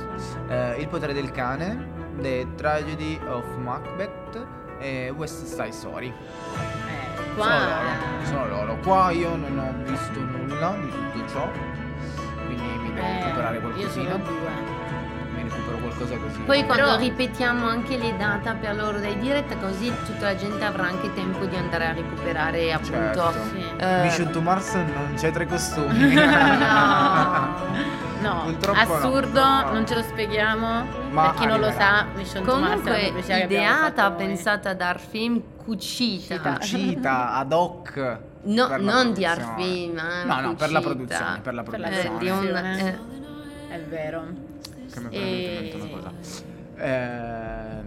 [0.48, 1.88] eh, Il potere del cane,
[2.20, 4.46] The Tragedy of Macbeth
[4.80, 6.08] e West Side Story.
[6.08, 8.76] Eh, Sono qua loro, sono loro.
[8.82, 11.48] Qua io non ho visto nulla di tutto ciò,
[12.44, 14.10] quindi mi devo eh, recuperare io qualcosina.
[14.10, 14.81] sono due.
[15.96, 16.40] Qualcosa così.
[16.40, 20.64] Poi quando Però- ripetiamo anche le date per loro dai diretta, così tutta la gente
[20.64, 22.92] avrà anche tempo di andare a recuperare appunto.
[22.92, 23.32] Certo.
[23.52, 23.64] Sì.
[23.78, 26.14] eh, Mission to Mars non c'è tre costumi.
[28.22, 29.72] No, Purtroppo no, assurdo, purtroppo no.
[29.72, 30.86] non ce lo spieghiamo.
[31.10, 35.42] Ma per chi non lo sa, Mission to Mars è Comunque ideata, pensata da Arfim,
[35.56, 36.38] cucita.
[36.38, 37.32] Cucita.
[37.34, 38.18] Ad hoc.
[38.44, 39.26] No, non di produzione.
[39.26, 42.18] Arfim, eh, No, no, per la produzione, per la Per la Eh, produzione.
[42.20, 42.98] di un- produzione.
[43.68, 44.24] eh, È vero.
[44.92, 45.08] Che mi
[46.76, 47.81] è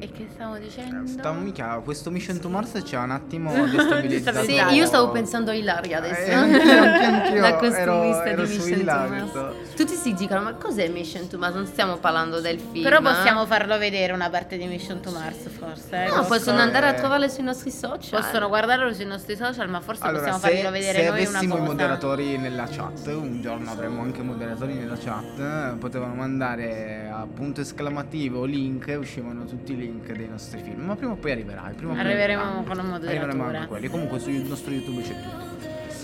[0.00, 0.12] E- cosa.
[0.18, 1.06] Che stavo dicendo?
[1.08, 4.42] Stavo mica, questo Mission to Mars ci ha un attimo destabilizzato.
[4.44, 6.30] Sì, io stavo pensando a Ilaria adesso.
[6.30, 7.40] Eh, anch'io, anch'io.
[7.40, 9.74] La costumista Ero- ero di Mission to Mars.
[9.74, 11.54] Tutti si dicono, ma cos'è Mission to Mars?
[11.54, 12.82] Non stiamo parlando del film.
[12.84, 13.02] Però eh?
[13.02, 16.04] possiamo farlo vedere una parte di Mission to Mars, forse.
[16.04, 16.08] eh?
[16.08, 16.62] No, possono eh.
[16.62, 18.20] andare a trovarle sui nostri social.
[18.20, 21.18] Possono guardarlo sui nostri social, ma forse Allora, possiamo se, farglielo vedere se noi una
[21.28, 21.70] avessimo i cosa.
[21.70, 27.60] moderatori nella chat, un giorno avremo anche moderatori nella chat, eh, potevano mandare a punto
[27.60, 30.84] esclamativo link e uscivano tutti i link dei nostri film.
[30.84, 31.70] Ma prima o poi arriverà.
[31.76, 32.64] Prima poi Arriveremo arriverà.
[32.68, 33.18] con un moderatore.
[33.24, 33.88] Arriveremo anche quelli.
[33.88, 35.46] Comunque sul nostro YouTube c'è tutto.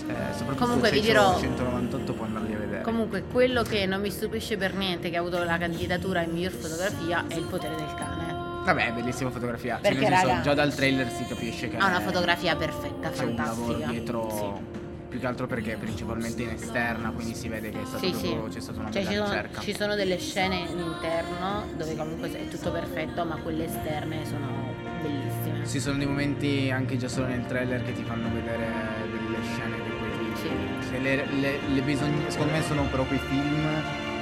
[0.07, 2.81] Eh, soprattutto Comunque vi dirò- 198 può andarli a vedere.
[2.83, 6.51] Comunque, quello che non mi stupisce per niente che ha avuto la candidatura in miglior
[6.51, 8.33] fotografia è il potere del cane.
[8.65, 9.79] Vabbè, bellissima fotografia.
[9.81, 13.23] Cioè, Perché, senso, raga, già dal trailer si capisce che Ha una fotografia perfetta, c'è
[13.23, 13.87] un lavoro fantastica.
[13.91, 14.29] dietro.
[14.31, 14.83] Sì.
[15.09, 18.13] Più che altro perché è principalmente in esterna, quindi si vede che è stato Sì,
[18.13, 18.27] sì.
[18.29, 19.61] proprio- c'è stata una Cioè, bella ci, sono, ricerca.
[19.61, 25.65] ci sono delle scene all'interno dove comunque è tutto perfetto, ma quelle esterne sono bellissime.
[25.67, 28.67] Ci sono dei momenti anche già solo nel trailer che ti fanno vedere
[29.09, 30.39] delle scene che poi ti.
[30.41, 30.49] Sì.
[30.89, 33.67] cioè, le, le- le bisogni- secondo me sono però quei film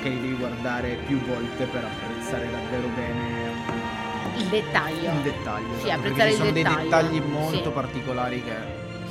[0.03, 3.51] che li devi guardare più volte per apprezzare davvero bene
[4.37, 5.11] Il dettaglio.
[5.11, 5.73] il dettaglio.
[5.79, 6.83] Sì, esatto, perché apprezzare ci il sono dei dettaglio.
[6.83, 7.69] dettagli molto Sì.
[7.69, 8.53] particolari che.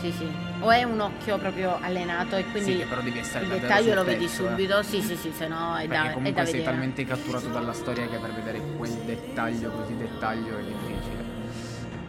[0.01, 0.51] Sì, sì.
[0.63, 4.05] O è un occhio proprio allenato e quindi Sì, però devi essere il dettaglio lo
[4.05, 4.29] vedi eh.
[4.29, 4.83] subito.
[4.83, 8.07] Sì, sì, sì, se no è da, è comunque da sei talmente catturato dalla storia
[8.07, 11.31] che per vedere quel dettaglio così dettaglio è difficile.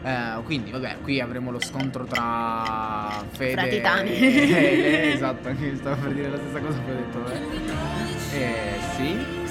[0.03, 4.11] Eh, quindi vabbè, qui avremo lo scontro tra Fede Fra titani.
[4.11, 8.39] e Ele, esatto, anche stavo per dire la stessa cosa che ho detto eh.
[8.39, 9.41] Eh, sì.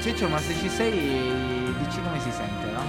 [0.00, 2.82] Ciccio, ma se ci sei dici come si sente, no?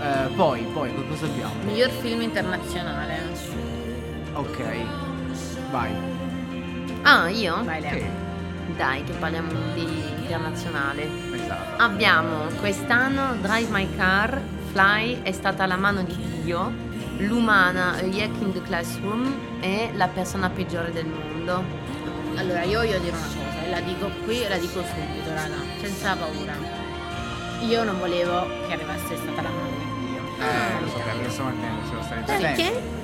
[0.00, 1.54] Eh, poi, poi, cosa abbiamo?
[1.64, 3.81] Miglior film internazionale.
[4.34, 4.58] Ok,
[5.70, 5.92] vai.
[7.02, 7.62] Ah, io?
[7.64, 7.92] Vai Lea.
[7.92, 8.04] Sì,
[8.76, 9.86] Dai, che parliamo di
[10.20, 11.06] internazionale.
[11.34, 11.82] esatto.
[11.82, 14.40] Abbiamo quest'anno Drive My Car,
[14.72, 16.72] Fly è stata la mano di Dio,
[17.18, 21.62] l'umana, Yak in the Classroom e la persona peggiore del mondo.
[22.36, 25.56] Allora, io voglio dire una cosa, e la dico qui e la dico subito, raga,
[25.80, 26.54] senza paura.
[27.60, 30.44] Io non volevo che arrivasse stata la mano di Dio.
[30.44, 32.42] Eh, lo so che adesso Matteo ce lo stai dicendo.
[32.46, 33.00] Perché?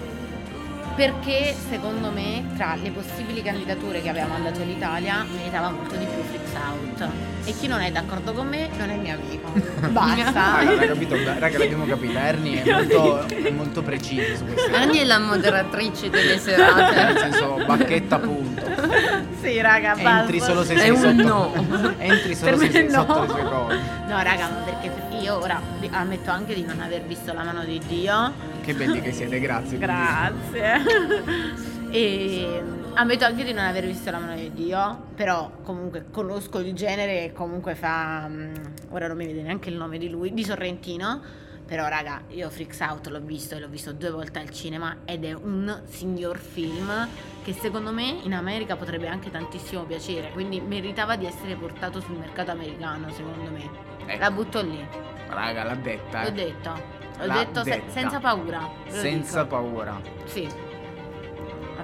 [0.98, 6.24] Perché secondo me tra le possibili candidature che aveva mandato l'Italia meritava molto di più
[6.24, 7.08] Flix Out.
[7.44, 9.48] E chi non è d'accordo con me non è mio amico.
[9.90, 10.64] Basta.
[10.64, 12.18] Raga, capito, raga, l'abbiamo capito.
[12.18, 14.82] Ernie è molto, è molto preciso su queste cose.
[14.82, 17.18] Annie è la moderatrice delle Nel serate.
[17.20, 18.62] senso, bacchetta punto.
[19.40, 20.20] sì, raga, basta.
[20.22, 21.12] Entri solo se sei sotto.
[21.12, 21.94] no.
[21.98, 23.06] Entri solo se sei no.
[23.06, 23.76] sotto le sue cose.
[24.08, 24.90] No, raga, ma perché
[25.20, 28.56] io ora ammetto anche di non aver visto la mano di Dio.
[28.68, 29.78] Che belli che siete, grazie.
[29.78, 30.82] Grazie.
[31.88, 32.62] e
[32.92, 37.24] ammetto anche di non aver visto la mano di Dio, però comunque conosco il genere
[37.24, 38.26] e comunque fa...
[38.28, 38.54] mm,
[38.90, 41.22] ora non mi viene neanche il nome di lui, di Sorrentino.
[41.64, 45.24] Però raga, io Freaks Out l'ho visto e l'ho visto due volte al cinema ed
[45.24, 47.08] è un signor film
[47.42, 52.18] che secondo me in America potrebbe anche tantissimo piacere, quindi meritava di essere portato sul
[52.18, 53.66] mercato americano secondo me.
[54.04, 54.20] Ecco.
[54.20, 54.86] La butto lì,
[55.26, 56.22] Raga, l'ha detta.
[56.22, 56.32] l'ho eh.
[56.32, 58.68] detto, L'ha detto se- senza paura.
[58.88, 59.56] Senza dico.
[59.56, 60.00] paura.
[60.24, 60.48] Sì.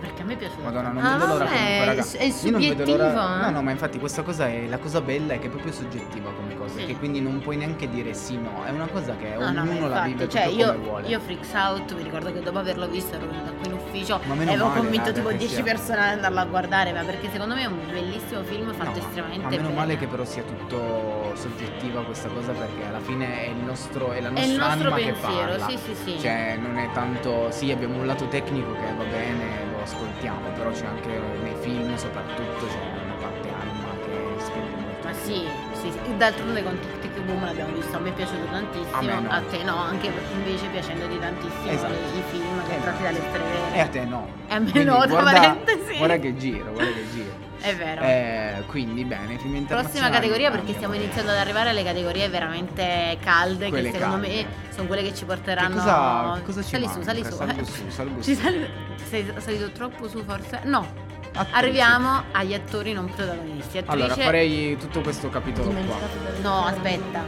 [0.05, 2.01] Perché a me piace Madonna, non Ah, vedo l'ora vabbè, comunque, raga.
[2.03, 3.13] è subiettivo, eh.
[3.13, 6.31] No, no, ma infatti questa cosa è la cosa bella è che è proprio soggettiva
[6.33, 6.85] come cosa, Sì.
[6.87, 9.89] che quindi non puoi neanche dire sì no, è una cosa che No, no, ognuno
[9.89, 11.09] la infatti, vive cioè io, come vuole.
[11.09, 14.35] io Freaks Out, mi ricordo che dopo averlo visto ero venuta qui in ufficio Ma
[14.35, 17.31] e avevo male, convinto tipo che 10 sia- persone ad andarlo a guardare, ma perché
[17.31, 19.75] secondo me è un bellissimo film fatto No, estremamente ma meno bene.
[19.75, 24.21] male che però sia tutto soggettiva questa cosa perché alla fine è il nostro è
[24.21, 25.67] la È il nostra nostro anima che pensiero, parla.
[25.69, 26.21] sì, sì, sì.
[26.21, 30.87] Cioè non è tanto sì, abbiamo un lato tecnico che va bene, ascoltiamo, però c'è
[30.87, 35.07] anche nei film soprattutto c'è una parte anima che spinge molto.
[35.07, 35.47] Ma di Sì,
[35.81, 36.17] sì, sì.
[36.17, 39.31] D'altronde con Tic Boom l'abbiamo visto, a me è piaciuto tantissimo, A no.
[39.31, 41.93] a te no, anche invece piacendoti tantissimo Esatto.
[41.93, 42.83] i film che Esatto.
[42.83, 43.75] tratti dalle vere.
[43.75, 44.29] E a te no.
[44.49, 45.97] E a me Quindi no, tra guarda, parentesi.
[45.99, 47.33] Guarda che giro, guarda che giro.
[47.65, 48.03] È vero.
[48.03, 49.89] Eh, quindi bene, film internazionali.
[49.89, 54.45] Prossima categoria perché stiamo iniziando ad arrivare alle categorie veramente calde Quelle che secondo calde.
[54.45, 57.01] me sono quelle che ci porteranno cosa, che cosa ci Sali manca?
[57.01, 57.31] su, sali su.
[57.33, 58.35] Salgo su, salgo su.
[58.35, 58.71] sali...
[59.09, 60.61] Sei salito troppo su forse?
[60.65, 60.87] No.
[61.33, 61.57] Attrici.
[61.59, 63.79] Arriviamo agli attori non protagonisti.
[63.79, 64.05] Attrice...
[64.05, 65.97] Allora, farei tutto questo capitolo qua.
[66.43, 67.23] No, aspetta.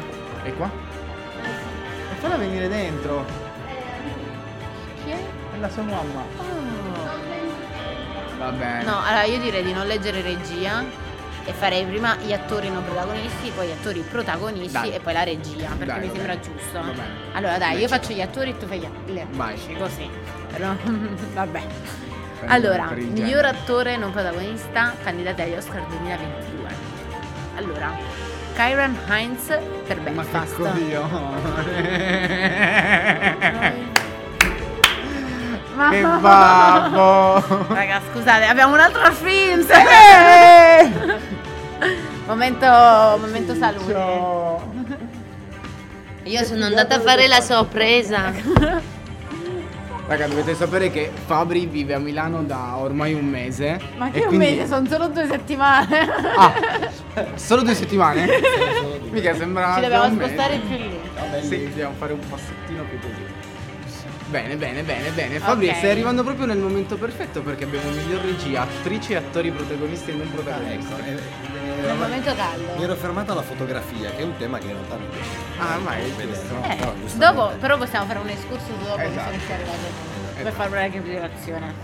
[0.44, 0.70] E qua?
[2.12, 3.24] E falla venire dentro.
[5.02, 5.16] Chi è?
[5.54, 6.75] È la sua mamma.
[8.38, 8.84] Va bene.
[8.84, 10.84] No, allora io direi di non leggere regia
[11.44, 14.92] e farei prima gli attori non protagonisti, poi gli attori protagonisti Dai.
[14.94, 16.40] e poi la regia, perché Dai, mi sembra bene.
[16.40, 16.72] giusto.
[16.80, 17.14] Va bene.
[17.32, 17.94] Allora dai, io Lecito.
[17.96, 19.76] faccio gli attori e tu fai gli le Vai.
[19.78, 20.10] così.
[20.52, 20.74] Però,
[21.34, 21.60] vabbè.
[22.40, 26.68] Per- Allora, miglior attore non protagonista, candidati agli Oscar 2022.
[27.56, 27.90] Allora,
[28.54, 29.46] Kyron Hines
[29.86, 30.56] per Ma che Belfast.
[30.56, 31.54] coglione.
[35.76, 37.64] Ma- che babbo.
[37.74, 39.64] Raga, scusate, abbiamo un altro film.
[39.70, 41.18] Eh!
[42.26, 42.66] momento,
[43.20, 43.92] momento salute.
[43.92, 44.72] Ciao.
[46.24, 48.32] Io sono andata a fare la sorpresa.
[50.08, 53.78] Raga, dovete sapere che Fabri vive a Milano da ormai un mese.
[53.96, 55.98] Ma e che un quindi- mese, sono solo due settimane.
[56.36, 56.52] Ah,
[57.34, 58.26] solo due settimane?
[59.10, 59.74] Mica sembra.
[59.74, 61.00] Ci dobbiamo spostare più lì.
[61.42, 63.25] Sì, dobbiamo fare un passettino più così.
[64.28, 65.38] Bene, bene, bene, bene.
[65.38, 65.76] Fabri, Ok.
[65.76, 70.14] stai arrivando proprio nel momento perfetto perché abbiamo miglior regia, attrici e attori protagonisti e
[70.14, 70.92] non Ah, protagonisti.
[70.92, 71.10] ecco, eh,
[71.80, 72.82] Nel eh, momento mi caldo.
[72.82, 75.28] ero fermato alla fotografia, che è un tema che in realtà mi piace.
[75.58, 76.54] Ah, ma è Vedere, giusto.
[76.54, 76.64] no?
[76.64, 77.18] Eh, Però, giustamente.
[77.18, 79.30] dopo, però possiamo fare un escurso dopo Esatto.
[79.30, 79.78] che siamo arrivati.
[80.34, 80.54] Per Esatto.
[80.56, 81.74] fare una recapitolazione.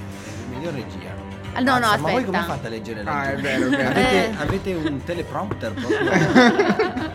[0.50, 1.30] Miglior regia.
[1.54, 3.68] Ah, no, no, Mazza, Ma voi come fate a leggere le Ah, è vero, è
[3.68, 3.88] vero.
[3.90, 4.34] Avete, Eh.
[4.38, 6.00] avete un teleprompter proprio?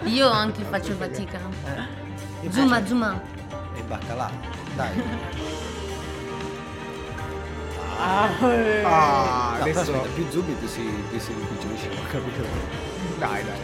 [0.06, 1.38] Io anche faccio fatica.
[1.66, 3.22] Eh, io Zuma, faccio- zuma.
[3.76, 4.57] E baccalà.
[4.78, 4.94] Dai.
[8.00, 9.80] Ah, No, però adesso.
[9.80, 12.44] aspetta, più zoomi più si, più si ho capito.
[13.18, 13.58] Dai, dai.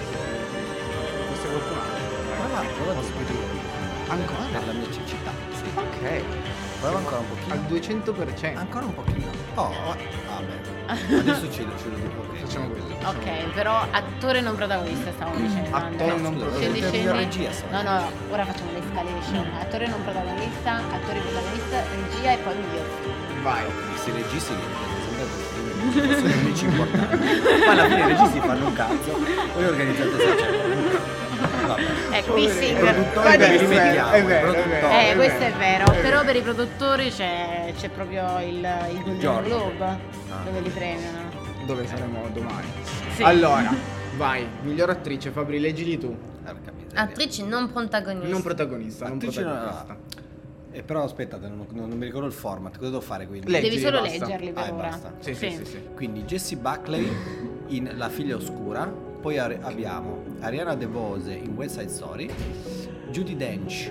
[1.28, 2.02] Questo è qualcun altro.
[2.36, 3.72] Prova, prova a spedire.
[4.08, 4.46] Ancora?
[4.60, 5.32] Nella mia cecità.
[5.54, 5.64] Sì.
[5.76, 6.24] Ok.
[6.82, 7.54] Prova ancora un pochino.
[7.54, 8.58] Al 200%.
[8.58, 9.28] Ancora un pochino.
[9.54, 10.73] Oh, vabbè.
[10.86, 12.22] Adesso ce lo, ce lo dico.
[12.34, 12.92] Facciamo così.
[13.06, 15.76] Ok, però attore non protagonista stavo dicendo.
[15.76, 16.88] Attore non protagonista.
[16.90, 19.50] Scendi, regia, No, no, ora facciamo l'escalation.
[19.60, 23.44] Attore non protagonista, attore protagonista, regia e poi miglior film.
[23.44, 23.66] Vai.
[23.90, 24.54] Questi registi
[25.94, 27.18] sono amici importanti.
[27.66, 29.20] Ma alla fine i registi fanno un cazzo.
[29.54, 31.23] Voi organizzate se c'è.
[31.68, 31.82] Vabbè.
[32.14, 32.78] Ecco, Poveri Missing.
[32.78, 34.92] produttori È Poi vero, li è vero, è vero, i.
[34.92, 38.98] Eh, è questo è vero, è però per i produttori c'è, c'è proprio il, il
[39.04, 39.42] Golden giorno.
[39.48, 40.44] Globe Ah.
[40.46, 41.32] dove li premiano.
[41.66, 42.68] Dove saremo domani?
[43.16, 43.24] Sì.
[43.24, 43.74] Allora,
[44.18, 44.48] vai.
[44.62, 46.16] Miglior attrice, Fabri, leggili tu.
[46.76, 47.02] Miseria.
[47.02, 48.28] Attrici non protagoniste.
[48.30, 49.98] Non protagonista, non Attrice no, protagonista.
[50.72, 53.50] Eh, però aspettate, non, non- non mi ricordo il format, cosa devo fare quindi?
[53.50, 54.26] Leggili, Devi solo basta.
[54.26, 54.88] leggerli per Ah, e ora.
[54.88, 55.14] basta.
[55.20, 55.84] Sì, sì, sì, sì.
[55.96, 57.12] Quindi Jessie Buckley
[57.68, 58.92] in La figlia oscura,
[59.24, 62.30] poi abbiamo Ariana DeBose in West Side Story,
[63.10, 63.90] Judy Dench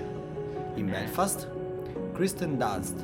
[0.75, 1.49] in Belfast,
[2.13, 3.03] Kristen Dunst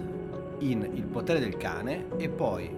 [0.59, 2.69] in Il potere del cane e poi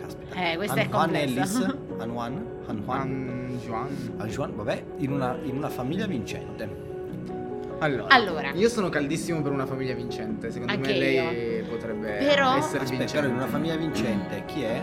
[0.00, 1.58] caspita, Eh, questa è Antoine complessa.
[1.64, 3.88] Ellis, Antoine, Antoine, Juan Juan.
[4.18, 6.84] Antoine, vabbè, in una, in una famiglia vincente.
[7.80, 8.50] Allora, Allora.
[8.52, 10.52] io sono caldissimo per una famiglia vincente.
[10.52, 13.12] Secondo Anche me lei potrebbe Però- essere Aspetta, vincente.
[13.14, 14.80] però in una famiglia vincente chi è?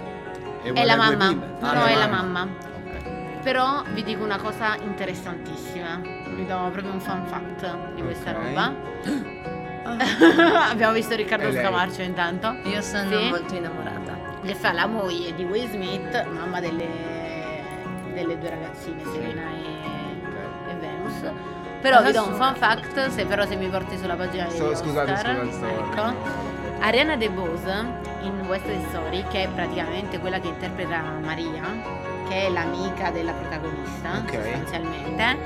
[0.62, 1.32] È vuole la due mamma.
[1.32, 2.47] No, Ah, no, la è la mamma.
[3.44, 6.00] Però vi dico una cosa interessantissima.
[6.36, 8.38] Vi do proprio un fun fact di questa Ok.
[8.41, 8.74] roba.
[10.70, 11.52] Abbiamo visto Riccardo.
[11.52, 12.56] Scamarcio intanto.
[12.64, 13.30] Io sono Sì.
[13.30, 14.18] molto innamorata.
[14.44, 16.88] Che fa la moglie di Will Smith, mamma delle,
[18.14, 21.32] delle due ragazzine, Serena e, e Venus.
[21.82, 24.76] Però vi do un fun fact, se però se mi porti sulla pagina di Oscar,
[24.76, 26.16] scusate, scusate, stavo ecco.
[26.80, 27.86] Ariana DeBose
[28.22, 31.62] in West Side Story, che è praticamente quella che interpreta Maria,
[32.28, 34.32] che è l'amica della protagonista, Ok.
[34.34, 35.38] sostanzialmente.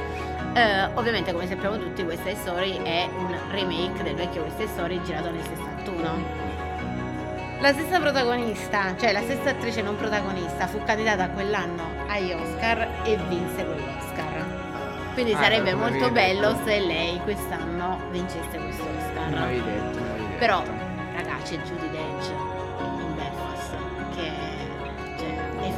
[0.53, 4.69] Eh, ovviamente, come sappiamo tutti, West Side Story è un remake del vecchio West Side
[4.69, 6.45] Story girato nel 61.
[7.59, 13.17] La stessa protagonista, cioè la stessa attrice non protagonista, fu candidata quell'anno agli Oscar e
[13.28, 14.65] vinse quell'Oscar.
[15.13, 16.65] Quindi Ah, sarebbe non molto bello detto.
[16.65, 19.32] se lei quest'anno vincesse questo Non Oscar.
[19.34, 20.38] l'avevi detto, non l'avevi detto.
[20.38, 20.63] Però,
[21.15, 22.32] ragazzi, c'è Judy Dench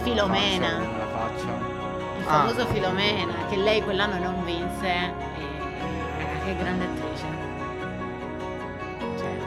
[0.04, 1.48] Filomena, Faccia, La faccia.
[2.18, 2.32] il Ah.
[2.32, 4.88] famoso Filomena, che lei quell'anno non vinse.
[4.88, 5.12] E,
[6.18, 7.26] raga, che grande attrice.
[9.18, 9.38] Cioè,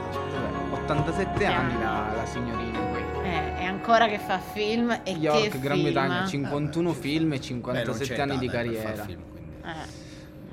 [0.71, 1.45] Vabbè, 87 Sì.
[1.45, 3.01] anni la, la signorina qui.
[3.23, 5.91] Eh, è ancora che fa film e York, che Gran film.
[5.91, 9.03] Bretagna, 51 film e Beh, non 57 c'è anni di carriera.
[9.03, 9.51] film, quindi.
[9.63, 10.01] Eh,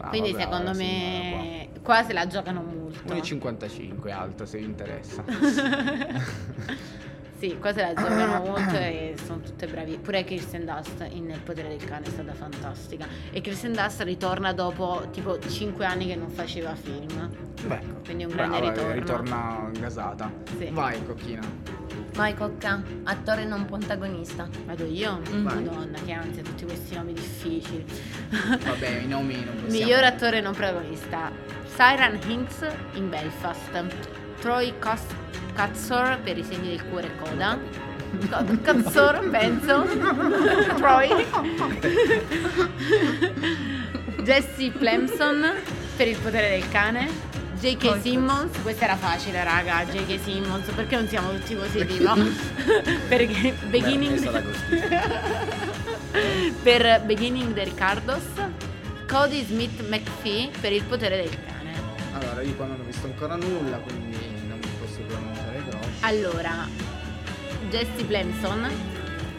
[0.02, 3.12] Ah, Quindi vabbè, secondo me qua se la giocano molto.
[3.12, 5.22] 1,55 alto se vi interessa.
[7.40, 9.96] Sì, qua se la giocano molto e sono tutte bravi.
[9.96, 13.06] Pure Kirsten Dust in Nel potere del cane è stata fantastica.
[13.32, 17.30] E Kirsten Dust ritorna dopo tipo 5 anni che non faceva film.
[17.66, 18.92] Beh, Quindi un grande brava, ritorno.
[18.92, 20.30] ritorna gasata.
[20.58, 20.68] Sì.
[20.70, 21.40] Vai, Cocchina.
[22.12, 24.46] Vai Cocca, attore non protagonista.
[24.66, 25.20] Vado io?
[25.30, 25.42] Mhm.
[25.42, 27.84] Madonna, che ansia, tutti questi nomi difficili.
[28.28, 29.68] Vabbè, i nomi non possiamo.
[29.70, 31.30] Miglior attore non protagonista.
[31.74, 33.84] Siren Hinks in Belfast.
[34.40, 35.06] Troy Cos-
[35.60, 37.58] Katzor per i segni del cuore e coda.
[38.62, 39.86] Katzor, penso.
[40.76, 41.26] Troy.
[44.22, 45.52] Jesse Plemson
[45.98, 47.10] per il potere del cane.
[47.60, 48.00] J.K.
[48.00, 50.18] Simmons, questa era facile raga, J.K.
[50.22, 52.14] Simmons, perché non siamo tutti così tipo?
[53.06, 54.16] perché Beginning
[56.62, 58.24] per Beginning the Ricardos,
[59.06, 61.74] Cody Smith McPhee per il potere del cane.
[62.14, 64.29] Allora, io qua non ho visto ancora nulla, quindi
[66.00, 66.66] Allora,
[67.68, 68.66] Jesse Plemson,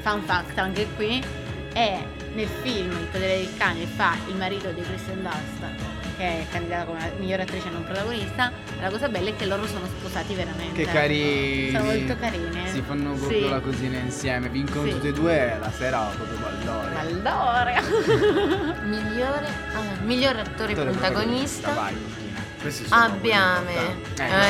[0.02, 1.24] fun fact anche qui,
[1.74, 2.04] è
[2.34, 6.86] nel film Il potere del cane fa il marito di Kristen Dust che è candidata
[6.86, 8.52] come migliore attrice non protagonista.
[8.80, 10.84] La cosa bella è che loro sono sposati veramente.
[10.84, 11.72] Che carini.
[11.72, 12.68] Sono molto carine.
[12.70, 13.50] Si fanno proprio Sì.
[13.50, 14.50] la cosina insieme.
[14.50, 14.92] Vincono Sì.
[14.92, 16.94] tutte e due la sera proprio ballore.
[17.02, 17.82] Allora.
[18.84, 21.74] Migliore, ah, migliore attore protagonista.
[21.74, 22.31] Vai, Cocchina.
[22.62, 23.96] Questi sono Abbiamo, eh,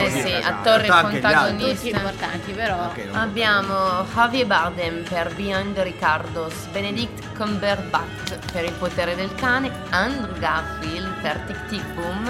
[0.04, 1.08] Eh, sì, sì, attore esatto.
[1.08, 1.88] Protagonista.
[1.88, 2.86] importanti, però.
[2.86, 9.34] Ok, non- Abbiamo Javier Bardem per Behind the Ricardos, Benedict Cumberbatch per Il potere del
[9.36, 12.30] cane, Andrew Garfield per Tic Tic Boom,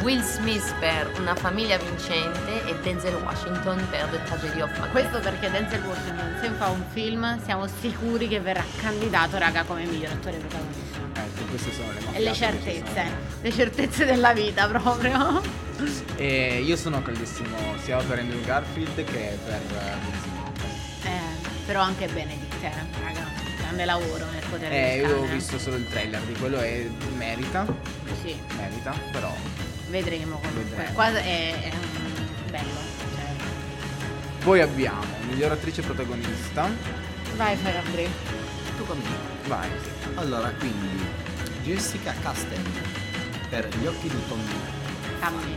[0.00, 4.90] Will Smith per Una famiglia vincente e Denzel Washington per The Tragedy of Macbeth.
[4.90, 9.84] Questo perché Denzel Washington se fa un film siamo sicuri che verrà candidato raga come
[9.84, 10.98] miglior attore protagonista.
[11.14, 13.04] Ecco, queste sono le E maffiate le certezze,
[13.42, 15.42] le certezze della vita proprio.
[16.16, 21.04] E io sono caldissimo sia per Andrew Garfield che per eh, Will Smith.
[21.04, 22.72] Eh, però anche Benedict, eh,
[23.04, 23.26] raga,
[23.58, 25.34] grande lavoro nel potere Eh, del io ho cane.
[25.34, 27.66] visto solo il trailer di quello e merita,
[28.22, 29.32] Sì, merita, però
[29.92, 30.62] vedremo comunque.
[30.64, 30.92] Vedremo.
[30.94, 31.72] Qua è, è
[32.50, 32.80] bello.
[33.14, 33.34] cioè.
[34.42, 36.68] Poi abbiamo miglior attrice protagonista.
[37.36, 38.08] Vai Ferrabri.
[38.76, 39.48] Tu con me.
[39.48, 39.68] Vai.
[40.14, 41.04] Allora, quindi
[41.62, 42.62] Jessica Chastain
[43.48, 44.40] per gli occhi di Tom
[45.20, 45.56] Cambi.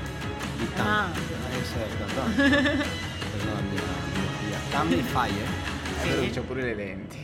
[0.57, 0.86] di Tam.
[0.86, 1.09] Ah.
[1.51, 3.23] Eh, certo.
[4.69, 6.29] Tammy È vero Sì.
[6.29, 7.23] c'ha pure le lenti.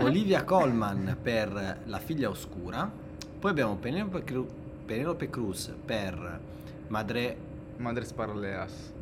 [0.00, 2.90] Olivia Colman per La figlia oscura,
[3.38, 4.48] poi abbiamo Penelope, Cru-
[4.84, 6.40] Penelope Cruz per
[6.88, 7.36] Madre
[7.78, 8.92] Madres paralelas.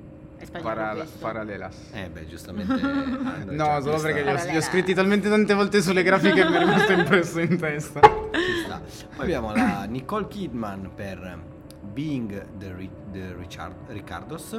[0.61, 1.91] Paral- paralelas.
[1.93, 2.72] Eh beh, giustamente.
[3.53, 6.49] No, solo questa- perché li ho, li ho scritti talmente tante volte sulle grafiche che
[6.49, 8.01] mi è rimasto impresso in testa.
[8.01, 8.80] Ci sta.
[9.14, 11.39] Poi abbiamo la Nicole Kidman per
[11.93, 14.59] Being the, Ri- the Richard- Ricardos.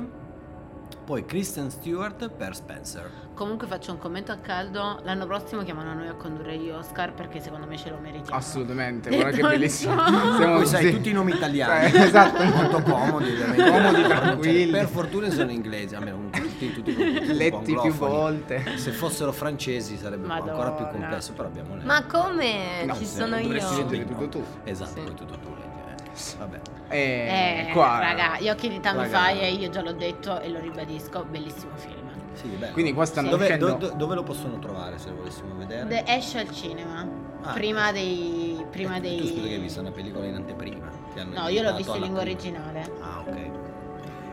[1.06, 3.10] Poi Kristen Stewart per Spencer.
[3.34, 5.00] Comunque faccio un commento a caldo.
[5.04, 8.38] L'anno prossimo chiamano noi a condurre gli Oscar perché secondo me ce lo meritiamo.
[8.38, 9.96] Assolutamente, guarda che bellissimo.
[10.08, 11.92] Siamo Poi sai, tutti i nomi italiani.
[11.92, 12.44] Eh, esatto.
[12.46, 13.36] Molto comodi.
[13.36, 13.56] Comodi,
[14.02, 14.72] Cioè, tranquilli.
[14.72, 18.78] per fortuna sono inglesi, almeno tutti, tutti, tutti Letti più volte.
[18.78, 21.84] Se fossero francesi sarebbe ancora più complesso, però abbiamo le...
[21.84, 22.86] Ma come?
[22.86, 23.82] No, Ci sono dovresti io.
[23.90, 24.44] leggere tutto tu.
[24.64, 25.14] Esatto, Sì.
[25.14, 26.34] tutto tu leggi.
[26.34, 26.38] eh.
[26.38, 26.60] Vabbè.
[26.94, 29.18] E Eh, qua raga, gli occhi di Tammy Raga.
[29.18, 32.12] Faye, io già l'ho detto e lo ribadisco, bellissimo film.
[32.34, 32.72] Sì, bello.
[32.74, 35.88] Quindi qua stanno dove, uscendo- do- do- dove lo possono trovare se lo volessimo vedere?
[35.88, 37.08] The esce al cinema.
[37.42, 38.64] Ah, prima dei.
[38.70, 39.18] Prima Eh, dei.
[39.18, 40.88] Tu scusa che hai visto una pellicola in anteprima?
[41.34, 42.38] No, io l'ho visto in lingua prima.
[42.40, 42.92] originale.
[43.02, 43.50] Ah, ok.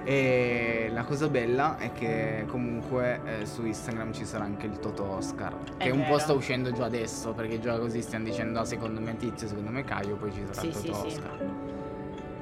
[0.05, 5.05] E la cosa bella è che comunque eh, su Instagram ci sarà anche il Toto
[5.05, 5.55] Oscar.
[5.77, 6.19] È che un po' vero.
[6.19, 7.33] sta uscendo già adesso.
[7.33, 10.61] Perché già così stiamo dicendo ah, secondo me Tizio, secondo me Caio, poi ci sarà
[10.61, 11.17] Sì, il sì, Toto sì.
[11.17, 11.39] Oscar.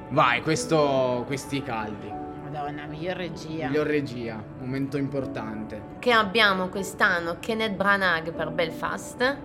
[0.09, 2.11] Vai, questo, questi caldi.
[2.43, 3.67] Madonna, miglior regia.
[3.67, 5.81] Miglior regia, momento importante.
[5.99, 9.37] Che abbiamo quest'anno Kenneth Branagh per Belfast.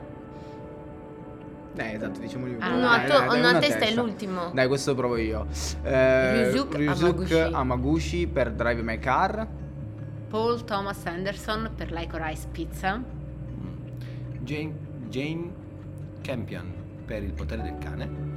[1.77, 2.57] Eh, esatto, diciamo io.
[2.61, 4.51] Ah, Uno dai, dai, una testa è l'ultimo.
[4.53, 5.47] Dai, questo provo io.
[5.83, 7.35] Eh, Hamaguchi.
[7.35, 9.47] Hamaguchi per Drive My Car.
[10.29, 12.97] Paul Thomas Anderson per Like Rice Pizza.
[12.97, 13.77] Mm.
[14.41, 14.75] Jane,
[15.09, 15.53] Jane
[16.23, 16.73] Campion
[17.05, 18.34] per Il potere del cane.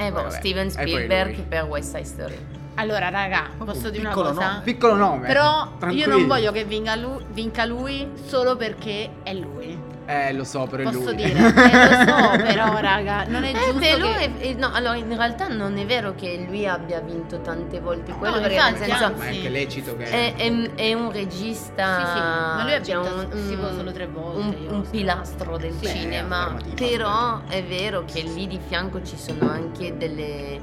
[0.00, 0.30] E boh, Vabbè.
[0.38, 2.38] Steven Spielberg per West Side Story.
[2.80, 4.32] Allora, raga, posso dire una cosa?
[4.48, 4.60] nome.
[4.64, 5.26] Piccolo nome.
[5.26, 6.06] Però io tranquilli.
[6.06, 9.88] non voglio che vinca lui, vinca lui solo perché è lui.
[10.06, 11.14] Eh, lo so, però è Posso lui.
[11.16, 11.38] dire?
[11.38, 14.24] Eh, lo so, però, raga, non è Eh, giusto beh, lui che...
[14.24, 18.12] è- eh, no, allora in realtà non è vero che lui abbia vinto tante volte
[18.12, 20.04] quello, No, perché infatti, nel senso Ma è anche lecito che...
[20.06, 23.74] è, è- è un regista, Sì, sì, ma lui ha cioè, vinto un, tipo un-
[23.76, 24.90] solo tre volte, un, io un so.
[24.90, 30.60] pilastro del Sì, cinema, però è vero che lì di fianco ci sono anche delle,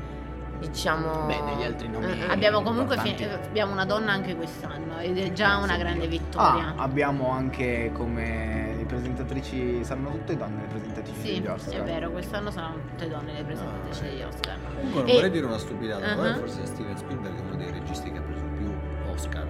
[0.59, 1.25] diciamo...
[1.25, 2.31] Beh, degli altri nomi Eh, eh.
[2.31, 6.73] Abbiamo comunque fi- eh, abbiamo una donna anche quest'anno ed è già una grande vittoria.
[6.75, 11.73] Ah, abbiamo anche come le presentatrici, saranno tutte donne le presentatrici sì, degli Oscar.
[11.79, 14.57] è vero, quest'anno saranno tutte donne le presentatrici degli Oscar.
[14.75, 16.35] Comunque non E- vorrei dire una stupidata, Uh-huh.
[16.39, 18.73] forse Steven Spielberg è uno dei registi che ha preso più
[19.11, 19.45] Oscar.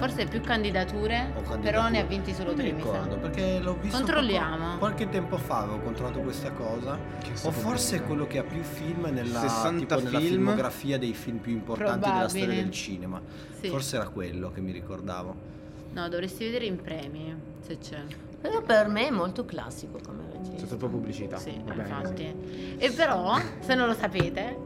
[0.00, 3.98] Forse più candidature, però ne ha vinti solo tre, mi mi ricordo perché l'ho visto
[3.98, 4.78] Controlliamo.
[4.78, 8.62] qualche tempo fa avevo controllato questa cosa Che o forse è quello che ha più
[8.62, 10.30] film nella, 60 tipo nella film.
[10.30, 13.20] filmografia dei film più importanti della storia del cinema
[13.60, 13.68] Sì.
[13.68, 15.48] forse era quello che mi ricordavo
[15.92, 17.34] No, dovresti vedere in premi,
[17.66, 17.98] se c'è.
[18.40, 20.66] Però per me è molto classico come C'è regista.
[20.66, 21.36] stata pubblicità.
[21.36, 22.76] Sì, va bene infatti.
[22.78, 24.56] E però, se non lo sapete,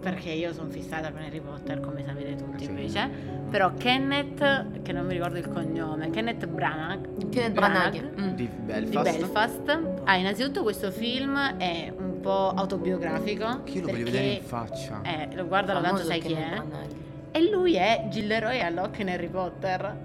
[0.00, 2.70] perché io sono fissata con Harry Potter, come sapete tutti Sì.
[2.70, 3.08] invece,
[3.50, 8.20] però Kenneth, che non mi ricordo il cognome, Kenneth Branagh, Kenneth Branagh, Branagh.
[8.20, 8.34] mm.
[8.34, 9.18] Di di Belfast.
[9.18, 9.78] Belfast.
[10.04, 13.62] Ah, innanzitutto questo film è un po' autobiografico.
[13.64, 15.00] Che io lo voglio vedere in faccia.
[15.02, 16.56] Eh, lo guardalo, tanto sai chi Kenneth è.
[16.66, 16.90] Branagh.
[17.32, 19.96] E lui è Gilderoy Alloc in Harry Potter.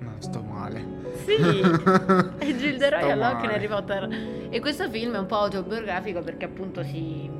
[0.00, 0.84] No, sto male.
[1.24, 1.34] Sì,
[2.38, 3.50] è Gilderoy Alloc in.
[3.50, 4.08] Harry Potter.
[4.50, 7.30] E questo film è un po' autobiografico perché appunto si...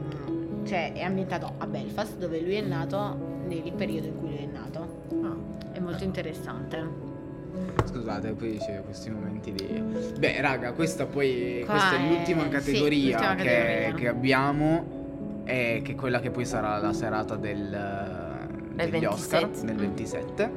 [0.64, 3.16] Cioè, è ambientato a Belfast, dove lui è nato
[3.46, 5.02] nel periodo in cui lui è nato.
[5.72, 7.12] È molto interessante.
[7.84, 9.64] Scusate, poi c'è questi momenti di...
[10.18, 11.62] Beh, raga, questa poi...
[11.64, 13.94] Qua questa è è- l'ultima sì, categoria, l'ultima che, categoria.
[13.94, 15.02] che abbiamo.
[15.44, 17.68] E che è quella che poi sarà la serata del,
[18.74, 19.66] Del degli Oscar 27.
[19.66, 20.50] nel 27.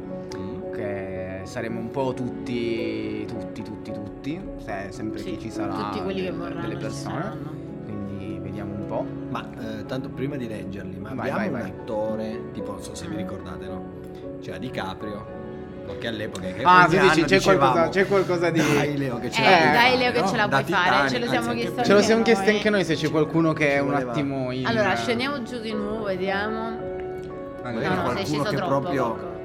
[0.73, 4.41] Che saremo un po' tutti, tutti, tutti, tutti.
[4.63, 7.56] se- sempre Sì, che ci sarà tutti quelli che vorranno delle ci persone.
[8.98, 9.06] Po'.
[9.30, 11.61] ma eh, tanto prima di leggerli ma Vai, abbiamo vai, un vai.
[11.69, 13.18] attore tipo non so se vi Mm.
[13.18, 13.84] ricordate no
[14.41, 15.36] c'era DiCaprio
[15.99, 18.60] che all'epoca che Ah, sì, anno c'è dicevamo, qualcosa, c'è qualcosa di...
[18.60, 20.28] dai Leo che ce Eh, la puoi dai, fare, Leo, che no?
[20.28, 22.49] ce la puoi fare, Titanic, ce lo siamo anzi, chiesto anche Ce lo siamo chiesti
[22.49, 24.65] anche noi se c'è qualcuno che è un voleva- attimo in...
[24.68, 26.78] Allora, scendiamo giù di nuovo, vediamo.
[27.64, 28.68] Magari No, no, sei qualcuno sceso che troppo.
[28.80, 29.36] proprio Coco.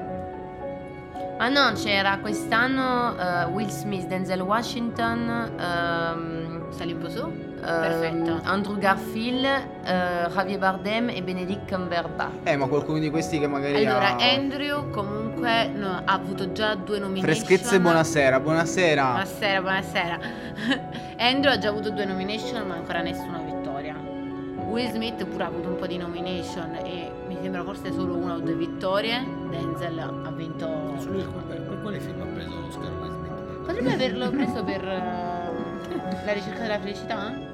[1.38, 7.32] Ah no, c'era quest'anno eh, Will Smith, Denzel Washington, ehm, Sali un po' su.
[7.64, 8.40] Ehm, Perfetto.
[8.44, 12.32] Andrew Garfield, eh, Javier Bardem e Benedict Cumberbatch.
[12.44, 14.34] Eh, ma qualcuno di questi che magari Allora, ha...
[14.34, 17.34] Andrew comunque no, ha avuto già due nomination.
[17.34, 19.04] Freschezza e buonasera, buonasera.
[19.04, 20.18] Buonasera, buonasera.
[21.18, 23.94] Andrew ha già avuto due nomination, ma ancora nessuna vittoria.
[24.72, 28.34] Will Smith pure ha avuto un po' di nomination e mi sembra forse solo una
[28.36, 29.22] o due vittorie.
[29.50, 30.96] Denzel ha vinto.
[31.04, 33.66] lui per, quale film ha preso l'Oscar Will Smith?
[33.66, 37.51] Potrebbe averlo preso per eh, la ricerca della felicità?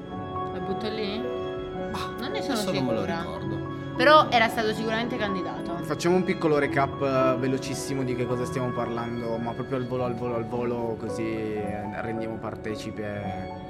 [0.69, 1.17] Butto lì?
[1.17, 3.19] Non ne sono Adesso non me lo sicura.
[3.21, 3.57] ricordo
[3.97, 5.77] Però era stato sicuramente candidato.
[5.81, 10.05] Facciamo un piccolo recap eh, velocissimo di che cosa stiamo parlando, ma proprio al volo,
[10.05, 13.67] al volo, al volo, così eh, rendiamo partecipe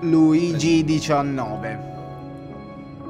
[0.00, 1.94] Luigi 19.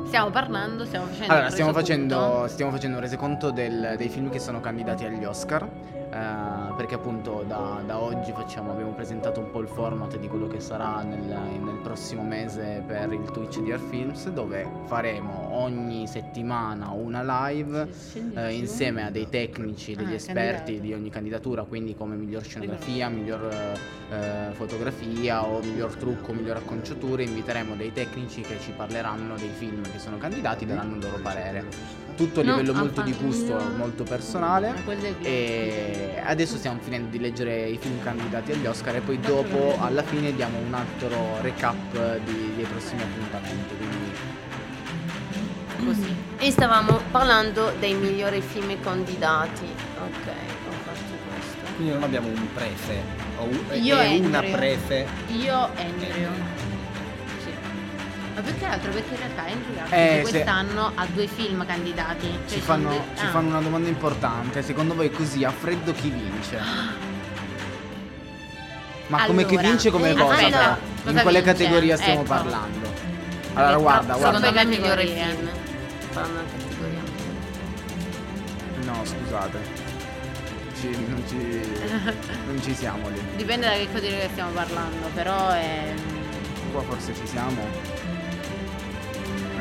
[0.07, 1.33] Stiamo parlando, stiamo facendo.
[1.33, 5.69] Allora, stiamo facendo, stiamo facendo un resoconto del- dei film che sono candidati agli Oscar.
[6.17, 10.47] Eh, perché appunto da, da oggi facciamo, abbiamo presentato un po' il format di quello
[10.47, 16.07] che sarà nel, nel prossimo mese per il Twitch di Art Films, dove faremo ogni
[16.07, 17.89] settimana una live
[18.35, 20.83] eh, insieme a dei tecnici, degli Ah, esperti candidato.
[20.87, 26.57] di ogni candidatura, quindi come miglior scenografia, miglior eh, eh, fotografia o miglior trucco, miglior
[26.57, 31.19] acconciature, inviteremo dei tecnici che ci parleranno dei film che sono candidati, daranno il loro
[31.23, 32.06] parere.
[32.17, 33.77] Tutto a No, livello ah, molto di gusto, no.
[33.77, 34.73] molto personale.
[35.21, 40.03] E adesso stiamo finendo di leggere i film candidati agli Oscar e poi dopo alla
[40.03, 43.75] fine diamo un altro recap di- dei prossimi appuntamenti.
[43.77, 44.15] Quindi
[45.85, 46.15] Così.
[46.39, 49.67] E stavamo parlando dei migliori film candidati.
[49.99, 51.75] Ok, ho fatto questo.
[51.77, 53.03] quindi non abbiamo un prefe
[53.39, 54.51] o un- Io una Andrew.
[54.53, 55.07] prefe
[55.39, 56.31] Io Andrew.
[58.37, 61.67] Ma più che altro perché in realtà Andrew Garfield Eh, se- quest'anno ha due film
[61.67, 62.29] candidati.
[62.47, 63.29] Cioè ci fanno, due- ci ah.
[63.31, 64.63] fanno una domanda importante.
[64.63, 66.59] Secondo voi così a freddo chi vince?
[69.07, 70.35] Ma come chi Allora, vince come eh, cosa?
[70.35, 70.75] aspetta, però?
[71.05, 71.53] cosa In quale vince?
[71.53, 72.29] categoria stiamo Ecco.
[72.29, 72.93] parlando?
[73.55, 74.47] Allora Ecco, guarda, secondo guarda.
[74.49, 75.35] Secondo me migliore categorie.
[75.35, 75.49] film.
[76.11, 77.01] Fanno categoria.
[78.93, 79.59] No, scusate.
[80.79, 81.37] Ci- non, ci,
[82.47, 83.21] non ci siamo lì.
[83.37, 85.95] Dipende da che categoria stiamo parlando, però è.
[86.73, 87.96] Qua forse ci siamo.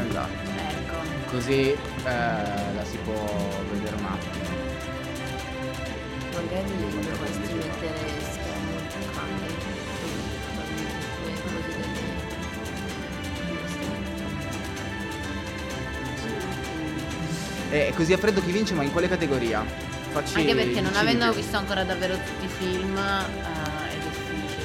[0.08, 0.50] Esatto.
[0.56, 1.30] Ecco.
[1.30, 4.44] Così eh, la si può vedere un attimo.
[6.34, 8.76] Magari dovresti mettere schermo
[9.14, 9.46] cose
[17.72, 19.66] E così a freddo chi vince, ma in quale categoria?
[20.12, 23.55] Facci Anche perché non avendo visto ancora davvero tutti i film eh.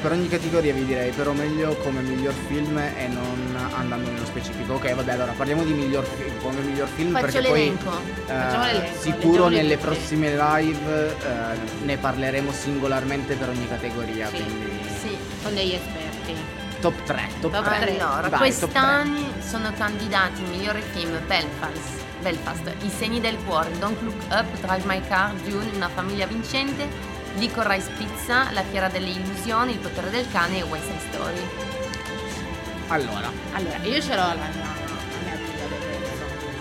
[0.01, 4.75] Per ogni categoria vi direi, però meglio come miglior film e non andando nello specifico.
[4.75, 7.91] Ok, vabbè, allora parliamo di miglior film, come miglior film Faccio perché poi l'elenco.
[8.27, 9.85] eh, Facciamo l'elenco, sicuro nelle tutti.
[9.87, 14.33] prossime live eh, ne parleremo singolarmente per ogni categoria, Sì.
[14.43, 15.17] quindi Sì.
[15.43, 16.35] Con degli esperti.
[16.81, 17.79] top 3, top, Top 3.
[17.81, 17.99] tre.
[18.01, 24.01] Allora, Vai, top quest'anno sono candidati migliore film Belfast, Belfast, I segni del cuore, Don't
[24.01, 26.87] Look Up, Drive My Car, Dune, Una famiglia vincente,
[27.37, 31.37] Licorice Pizza, La fiera delle illusioni, Il potere del cane e West Side Story.
[31.37, 32.95] 3.
[32.95, 34.79] Allora, Allora, io ce l'ho la mia,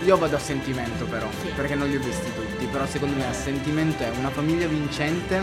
[0.04, 1.48] io vado a sentimento però, Sì.
[1.54, 5.42] perché non li ho visti tutti, però secondo me a sentimento è una famiglia vincente,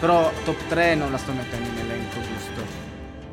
[0.00, 2.86] però top 3 non la sto mettendo in elenco giusto.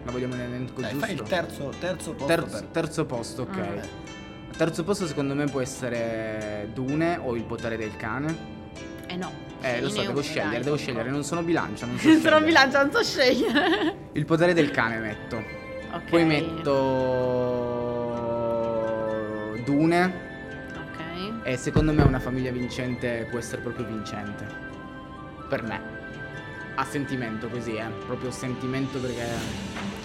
[0.06, 1.06] La vogliamo in elenco Dai, giusto?
[1.06, 2.66] fai il terzo, terzo posto Terzo, per...
[2.68, 3.58] terzo posto, ok.
[3.58, 3.80] Mm.
[4.56, 8.54] Terzo posto secondo me può essere Dune o Il potere del cane.
[9.08, 9.32] Eh no.
[9.62, 12.44] Eh, lo so, devo scegliere, dai, devo scegliere, non sono bilancia, non so Sono scegliere.
[12.46, 13.96] bilancia, non so scegliere.
[14.14, 15.38] Il potere del cane metto.
[15.92, 16.10] ok.
[16.10, 16.24] Poi
[18.36, 20.24] metto Dune
[20.76, 21.00] Ok.
[21.44, 24.46] e secondo me una famiglia vincente può essere proprio vincente.
[25.50, 25.94] Per me.
[26.76, 27.86] A sentimento così, eh.
[28.06, 29.24] Proprio sentimento perché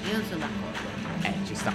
[0.08, 0.99] Io non sono d'accordo.
[1.22, 1.72] Eh ci sta.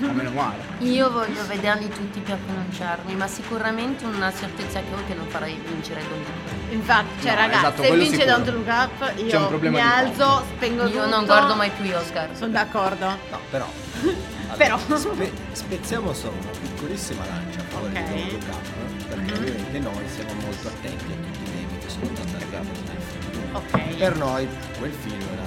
[0.00, 0.56] Ma meno male.
[0.78, 5.60] Io voglio vederli tutti per pronunciarmi, ma sicuramente una certezza che ho che non farei
[5.64, 6.72] vincere Don Luca.
[6.74, 8.26] Infatti, cioè No, ragazzi, esatto, se vince sicuro.
[8.26, 10.96] Don't Look Up, io C'è un problema mi alzo, spengo tutto.
[10.96, 12.28] Io non guardo mai più gli Oscar.
[12.36, 13.06] Sono d'accordo.
[13.06, 13.66] No, però...
[14.56, 14.78] Però.
[14.78, 18.12] spe- spezziamo solo una piccolissima lancia a favore Ok.
[18.14, 19.38] di Don't Look Up, perché Mhm.
[19.38, 23.54] ovviamente noi siamo molto attenti a tutti i temi che sono trattati nel film.
[23.54, 23.96] Ok.
[23.96, 24.48] Per noi
[24.78, 25.45] quel film proprio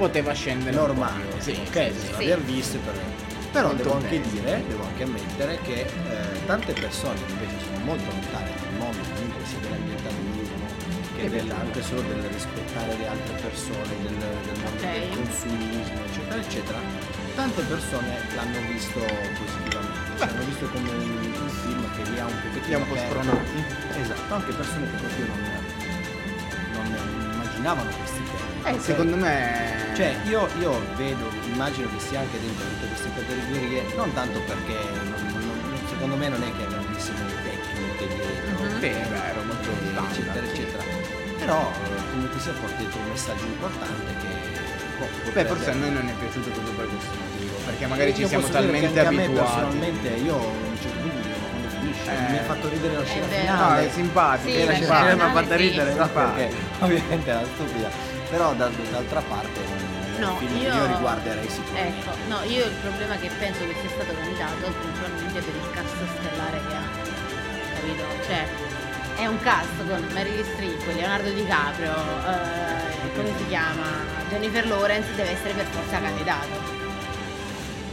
[0.00, 2.12] Poteva scendere normale, sì, ok, sì, sì.
[2.14, 2.94] aver visto per...
[3.52, 4.30] però Molto devo anche bene.
[4.32, 8.96] dire, devo anche ammettere che eh, tante persone che invece sono molto lontane dal mondo
[9.12, 10.66] comunque sia dell'ambientalismo
[11.16, 14.88] che del- anche solo del rispettare le altre persone, del, del mondo Ok.
[14.88, 16.78] del consumismo, eccetera, eccetera,
[17.36, 21.10] tante persone l'hanno visto positivamente, cioè hanno visto come un,
[21.44, 23.64] un film che li ha un pochettino un po' spronati.
[24.00, 25.40] Esatto, anche persone che proprio non,
[26.72, 28.49] non immaginavano questi temi.
[28.64, 33.82] Eh, secondo me Cioè, io, io vedo, immagino che sia anche dentro tutte queste categorie,
[33.96, 38.80] non tanto perché non- non- secondo me non è che grandissime tecniche dietro, Mhm.
[38.80, 39.68] Sì, è vero, molto
[40.10, 40.82] eccetera, eccetera.
[41.38, 44.28] Però eh, comunque sia porta dentro un messaggio importante che
[44.98, 48.26] boh, Beh, forse a noi non è piaciuto proprio per questo motivo, perché magari ci
[48.26, 49.50] siamo talmente anche A me abituati.
[49.52, 50.38] personalmente io
[50.80, 52.30] certo ma quando finisce Eh.
[52.30, 53.40] mi ha fatto ridere la scena vero.
[53.50, 53.86] No, finale.
[53.86, 55.68] è simpatico, Sì, è la la scena finale mi ha finale fatto sì.
[55.68, 56.34] ridere no, Simpatico.
[56.36, 57.88] perché ovviamente era stupida
[58.30, 59.88] però da- d'altra parte
[60.18, 64.12] No, io- io riguarderei sicuramente Ecco, no, io il problema che penso che sia stato
[64.14, 66.88] candidato principalmente per il cast stellare che ha.
[67.74, 68.04] Capito?
[68.26, 68.46] Cioè,
[69.16, 73.86] è un cast con Meryl Streep, Leonardo DiCaprio, eh, come si chiama?
[74.28, 76.79] Jennifer Lawrence deve essere per forza candidato.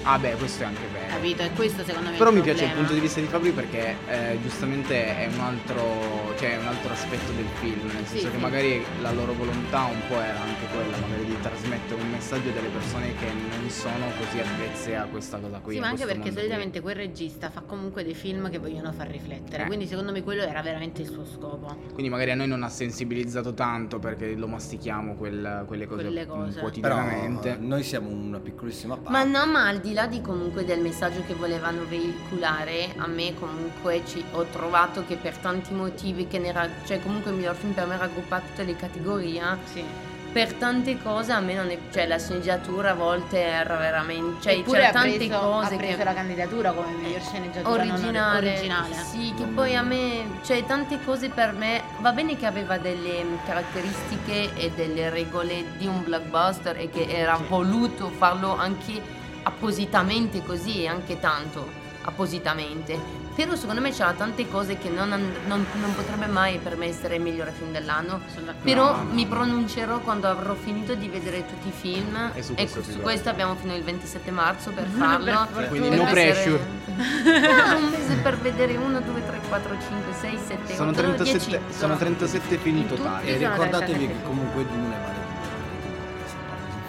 [0.10, 1.08] Ah beh, questo è anche vero.
[1.10, 1.42] Capito?
[1.42, 2.78] E questo secondo me è Però mi piace il problema.
[2.78, 7.32] punto di vista di Fabri perché eh, giustamente è un altro, cioè un altro aspetto
[7.34, 8.42] del film, nel Sì, senso che sì.
[8.42, 12.70] magari la loro volontà un po' era anche quella, magari di trasmettere un messaggio delle
[12.70, 13.26] persone che
[13.60, 15.74] non sono così avvezze a questa cosa qui.
[15.74, 19.64] Sì, ma anche perché solitamente quel regista fa comunque dei film che vogliono far riflettere,
[19.64, 19.68] Eh.
[19.68, 21.66] quindi secondo me quello era veramente il suo scopo.
[21.68, 21.92] qui.
[21.94, 26.26] Quindi magari a noi non ha sensibilizzato tanto perché lo mastichiamo quel- quelle cose, Quelle
[26.26, 26.50] cose.
[26.52, 27.50] però quotidianamente.
[27.52, 30.80] eh, noi siamo una piccolissima parte Ma no, ma al di là di comunque del
[30.80, 36.38] messaggio che volevano veicolare, a me comunque ci, ho trovato che per tanti motivi che
[36.38, 39.42] ne era, cioè comunque il miglior film per me raggruppa tutte le categorie,
[39.74, 39.84] Sì.
[40.32, 44.54] per tante cose a me non è, cioè la sceneggiatura a volte era veramente, cioè
[44.60, 48.50] Eppure c'era tante preso, cose ha preso che la candidatura come miglior sceneggiatura non originale,
[48.52, 48.94] originale.
[48.94, 53.26] sì, che poi a me, cioè tante cose per me, va bene che aveva delle
[53.48, 60.84] caratteristiche e delle regole di un blockbuster e che era voluto farlo anche appositamente così
[60.84, 63.26] e anche tanto appositamente.
[63.36, 66.88] Però secondo me c'era tante cose che non, and- non- non potrebbe mai per me
[66.88, 68.20] essere il migliore film dell'anno.
[68.64, 72.74] Però mi pronuncerò quando avrò finito di vedere tutti i film E su e questo
[72.76, 73.02] su episodio.
[73.04, 75.48] questo abbiamo fino il 27 marzo per farlo.
[75.54, 75.68] Per.
[75.68, 76.66] Quindi Per no essere- pressure.
[76.98, 81.46] No, un mese per vedere 1, 2, 3, 4, 5, 6, 7, Sono 8, 37,
[81.50, 81.64] 10.
[81.78, 83.28] sono 37 film totali.
[83.30, 85.26] e sono ricordatevi 37 che comunque Dune vale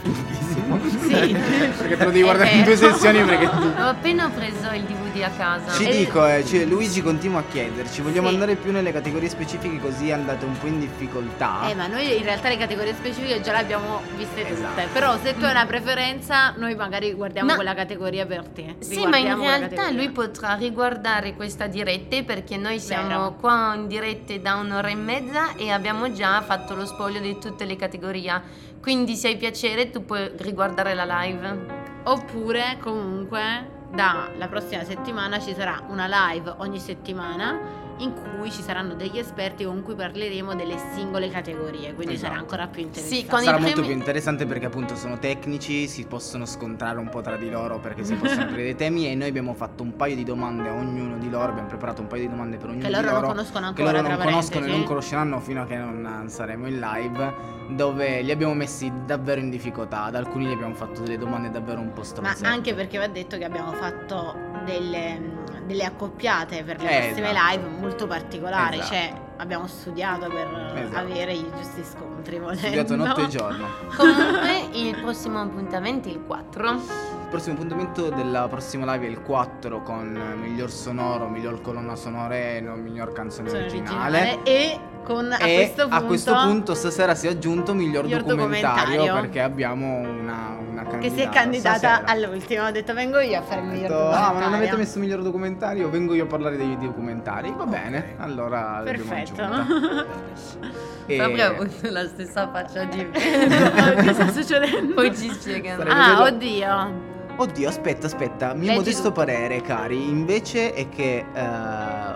[0.03, 0.79] fighissimo.
[0.89, 1.33] Sì.
[1.79, 5.31] perché te lo devi guardare in due sessioni perché Ho appena preso il DVD a
[5.31, 5.73] casa.
[5.73, 8.35] Ci E- dico, eh, cioè, Luigi continua a chiederci, vogliamo Sì.
[8.35, 11.69] andare più nelle categorie specifiche così andate un po' in difficoltà?
[11.69, 14.53] Eh, ma noi in realtà le categorie specifiche già le abbiamo viste tutte.
[14.53, 14.83] Esatto.
[14.93, 18.77] Però se tu hai una preferenza, noi magari guardiamo Ma- quella categoria per te.
[18.81, 23.37] Sì, ma in realtà lui potrà riguardare questa diretta perché noi siamo Vero.
[23.41, 27.65] qua in dirette da un'ora e mezza e abbiamo già fatto lo spoglio di tutte
[27.65, 28.67] le categorie.
[28.89, 31.67] Quindi se hai piacere tu puoi riguardare la live.
[32.05, 38.95] Oppure, comunque, dalla prossima settimana ci sarà una live ogni settimana in cui ci saranno
[38.95, 41.95] degli esperti con cui parleremo delle singole categorie.
[41.95, 42.29] Quindi Esatto.
[42.33, 43.17] sarà ancora più interessante.
[43.17, 47.21] Sì, Sarà molto premi- più interessante perché appunto sono tecnici, si possono scontrare un po'
[47.21, 50.15] tra di loro perché si possono aprire dei temi e noi abbiamo fatto un paio
[50.15, 52.89] di domande a ognuno di loro, abbiamo preparato un paio di domande per ognuno Che
[52.89, 53.21] di loro loro.
[53.21, 54.01] non conoscono che ancora.
[54.03, 57.35] loro non conoscono e non conosceranno fino a che non saremo in live,
[57.71, 60.05] dove li abbiamo messi davvero in difficoltà.
[60.05, 62.47] Ad alcuni gli abbiamo fatto delle domande davvero un po' Ma stronze.
[62.47, 64.35] anche perché va detto che abbiamo fatto
[64.65, 65.21] delle,
[65.69, 67.51] delle accoppiate per le Eh, prossime esatto.
[67.57, 68.79] live molto particolari.
[68.79, 68.93] Esatto.
[68.95, 70.99] Cioè, abbiamo studiato per Esatto.
[70.99, 72.39] avere i giusti scontri.
[72.41, 72.59] volendo.
[72.61, 73.67] studiato notte e giorno.
[73.97, 76.81] Comunque il prossimo appuntamento è il 4.
[77.29, 82.35] Il prossimo appuntamento della prossima live è il 4 con miglior sonoro, miglior colonna sonora
[82.35, 84.19] e no, miglior canzone originale.
[84.19, 84.43] originale.
[84.45, 88.23] E con a e questo punto, a questo punto stasera si è aggiunto miglior, Miglior
[88.23, 89.21] documentario, documentario.
[89.21, 92.05] perché abbiamo una, una candidata che si è candidata stasera.
[92.07, 92.65] all'ultimo.
[92.65, 94.99] Ho detto vengo io a fare il miglior detto, ah ma non documentario." avete messo
[94.99, 95.91] miglior documentario?
[95.91, 97.53] Vengo io a parlare dei documentari.
[97.55, 100.17] Va bene, allora l'abbiamo Perfetto.
[101.05, 103.11] E- Proprio ha avuto la stessa faccia di me.
[104.03, 104.95] che sta succedendo?
[104.95, 105.85] Poi ci spiegano.
[105.91, 107.17] Ah, oddio.
[107.41, 108.53] Oddio, aspetta, aspetta.
[108.53, 109.13] Mio Leggi modesto tutto.
[109.25, 111.25] parere, cari, invece è che.
[111.33, 111.41] eh,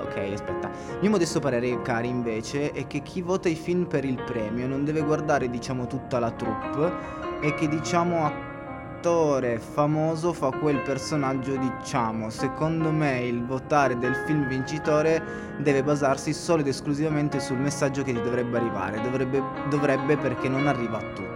[0.03, 0.69] ok, aspetta.
[1.01, 4.85] Mio modesto parere, cari, invece è che chi vota i film per il premio non
[4.85, 6.93] deve guardare, diciamo, tutta la troupe
[7.41, 12.29] e che, diciamo, attore famoso fa quel personaggio, diciamo.
[12.29, 15.23] Secondo me il votare del film vincitore
[15.59, 19.01] deve basarsi solo ed esclusivamente sul messaggio che ti dovrebbe arrivare.
[19.01, 21.32] Dovrebbe, dovrebbe perché non arriva a tutti.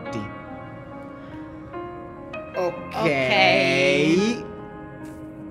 [2.57, 2.75] Ok.
[2.95, 4.45] Ok.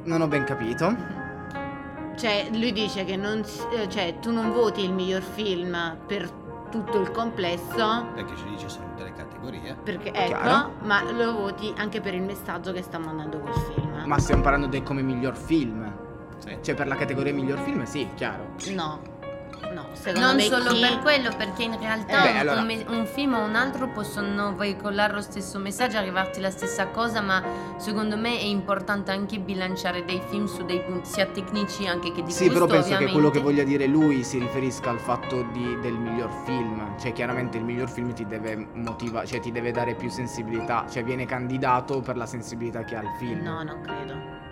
[0.03, 0.95] Non ho ben capito.
[2.17, 6.29] Cioè, lui dice che non eh, cioè, tu non voti il miglior film per
[6.69, 8.05] tutto il complesso.
[8.13, 9.75] Perché ci dice sono delle categorie.
[9.83, 10.71] Perché ecco, Chiaro.
[10.81, 14.03] ma lo voti anche per il messaggio che sta mandando quel film.
[14.05, 15.91] Ma stiamo parlando del come miglior film.
[16.37, 16.57] Sì.
[16.61, 18.55] Cioè, per la categoria miglior film, sì, chiaro.
[18.73, 18.99] No,
[19.73, 22.59] no, secondo Non me solo chi- per quello, perché in realtà Eh beh, un, allora-
[22.59, 26.87] un me- un film o un altro possono veicolare lo stesso messaggio, arrivarti la stessa
[26.87, 27.43] cosa, ma
[27.77, 32.23] secondo me è importante anche bilanciare dei film su dei punti sia tecnici anche che
[32.23, 33.41] di Sì, però gusto, penso che quello che ovviamente.
[33.41, 36.97] voglia dire lui si riferisca al fatto di- del miglior film.
[36.99, 40.85] Cioè, chiaramente il miglior film ti deve motivare, cioè ti deve dare più sensibilità.
[40.89, 43.41] Cioè, viene candidato per la sensibilità che ha il film.
[43.41, 44.44] No, non credo.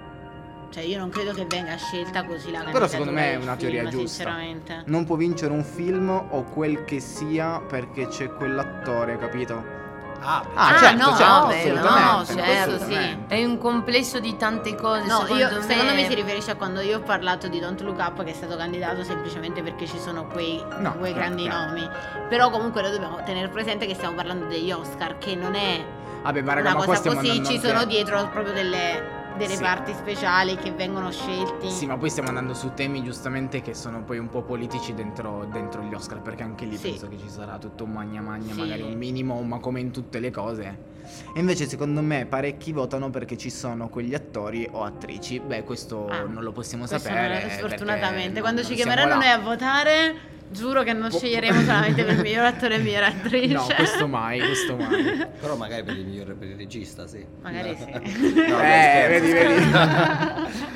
[0.73, 3.81] Cioè, io non credo che venga scelta così la Però secondo me è una teoria
[3.81, 4.23] film, giusta.
[4.23, 4.81] Sinceramente.
[4.87, 9.81] Non può vincere un film o quel che sia perché c'è quell'attore, capito?
[10.25, 13.35] Ah, Ah, Ah, certo, no, certo, no, assolutamente, certo, assolutamente.
[13.35, 15.61] È un complesso di tante cose, No, secondo, io- me...
[15.61, 18.33] secondo me si riferisce a quando io ho parlato di Don't Look Up che è
[18.33, 21.65] stato candidato semplicemente perché ci sono quei, No, quei no, grandi chiaro.
[21.71, 21.87] nomi.
[22.29, 25.83] Però comunque noi dobbiamo tenere presente che stiamo parlando degli Oscar, che non è
[26.23, 29.61] Vabbè, ma raga, una ma cosa così, ci sono dietro proprio delle, delle Sì.
[29.61, 31.69] parti speciali che vengono scelti.
[31.69, 35.47] Sì, ma poi stiamo andando su temi giustamente che sono poi un po' politici dentro,
[35.51, 36.89] dentro gli Oscar, perché anche lì Sì.
[36.89, 38.59] penso che ci sarà tutto un magna magna, Sì.
[38.59, 40.91] magari un minimo, ma come in tutte le cose.
[41.35, 45.39] E invece secondo me parecchi votano perché ci sono quegli attori o attrici.
[45.39, 47.27] Beh, questo Ah, non lo possiamo sapere.
[47.27, 49.15] non perché sfortunatamente, non- quando non ci chiameranno là.
[49.15, 50.15] noi a votare,
[50.53, 53.53] giuro che non Po- sceglieremo solamente per il miglior attore e miglior attrice.
[53.53, 55.27] No, questo mai, questo mai.
[55.41, 57.25] Però magari per il migliore per il regista, sì.
[57.41, 57.91] Magari sì.
[58.47, 59.63] No, eh, vedi, vedi.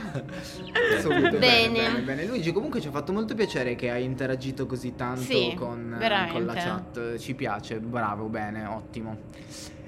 [1.07, 1.37] Bene.
[1.37, 2.25] bene, bene.
[2.25, 6.33] Luigi, comunque ci ha fatto molto piacere che hai interagito così tanto Sì, con, veramente.
[6.33, 7.17] con la chat.
[7.17, 9.17] Ci piace, bravo, bene, ottimo.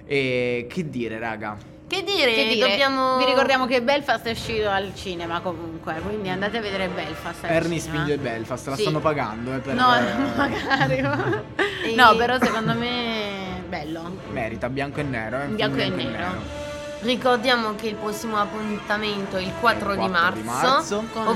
[0.06, 1.58] E che dire, raga?
[1.90, 3.18] Che dire, Che dire, dobbiamo...
[3.18, 7.80] vi ricordiamo che Belfast è uscito al cinema comunque, quindi andate a vedere Belfast Ernie
[7.80, 8.04] cinema.
[8.04, 8.82] spinge Belfast, la Sì.
[8.84, 9.88] stanno pagando, eh, per No,
[10.38, 11.02] magari.
[11.02, 11.42] ma-
[11.84, 14.18] E- No, però secondo me bello.
[14.32, 16.58] merita bianco e nero, eh, Bianco film e nero.
[17.02, 20.68] Ricordiamo che il prossimo appuntamento è il 4, Il di 4 di marzo.
[20.70, 21.04] marzo.
[21.12, 21.28] Con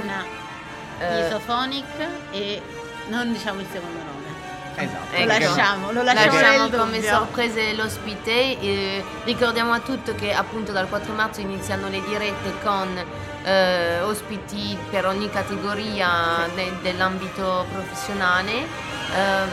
[1.02, 1.86] Oh, Isofonic
[2.32, 2.62] e
[3.10, 4.13] non diciamo il secondo nome.
[4.76, 5.12] Esatto.
[5.12, 5.28] Lo Ecco.
[5.28, 7.10] lasciamo, lo lasciamo, Lasciamo come dubbio.
[7.10, 8.32] sorprese l'ospite.
[8.60, 13.06] eh, ricordiamo a tutti che appunto dal 4 marzo iniziano le dirette con
[13.46, 18.52] eh, ospiti per ogni categoria de- dell'ambito professionale.
[19.16, 19.50] Ehm,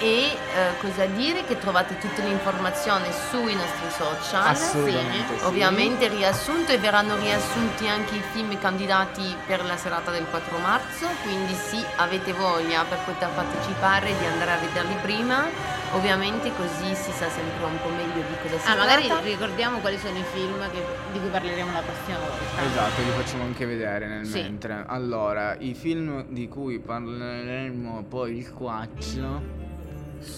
[0.00, 4.46] e eh, cosa dire che trovate tutte le informazioni sui nostri social.
[4.46, 5.44] Assolutamente sì.
[5.44, 11.06] Ovviamente riassunto e verranno riassunti anche i film candidati per la serata del 4 marzo,
[11.22, 15.78] quindi sì, avete voglia per poter partecipare di andare a vederli prima.
[15.92, 18.78] Ovviamente così si sa sempre un po' meglio di cosa si Ah, tratta.
[19.08, 22.62] magari ricordiamo quali sono i film che- di cui parleremo la prossima volta.
[22.62, 24.40] Esatto, li facciamo anche vedere nel Sì.
[24.40, 24.84] mentre.
[24.86, 29.59] Allora, i film di cui parleremo poi il 4.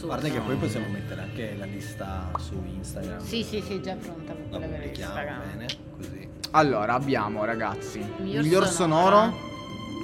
[0.03, 3.21] Guarda che poi possiamo mettere anche la lista su Instagram.
[3.21, 5.41] Sì, sì, sì, già pronta per La quella per Instagram.
[5.51, 6.29] bene, così.
[6.53, 9.17] Allora, abbiamo ragazzi, Miglior miglior, sonoro.
[9.17, 9.51] sonoro.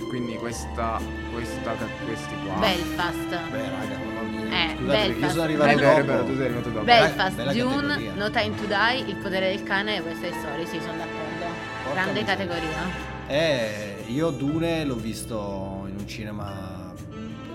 [0.08, 0.98] Quindi questa,
[1.32, 1.74] questa,
[2.04, 2.54] questi qua.
[2.60, 3.50] Belfast.
[3.50, 4.46] Beh, raga, mamma mia.
[4.46, 5.30] Eh, Scusate, io Belfast.
[5.32, 6.06] sono arrivato vero, è dopo.
[6.06, 6.84] vero, tu sei arrivato dopo.
[6.84, 8.12] Belfast, bella Dune, categoria.
[8.14, 11.44] No Time to Die, Il potere del cane e Side Story, sì, sono d'accordo.
[11.84, 12.36] Porca Grande miseria.
[12.46, 12.78] categoria.
[13.26, 16.77] Eh, io Dune l'ho visto in un cinema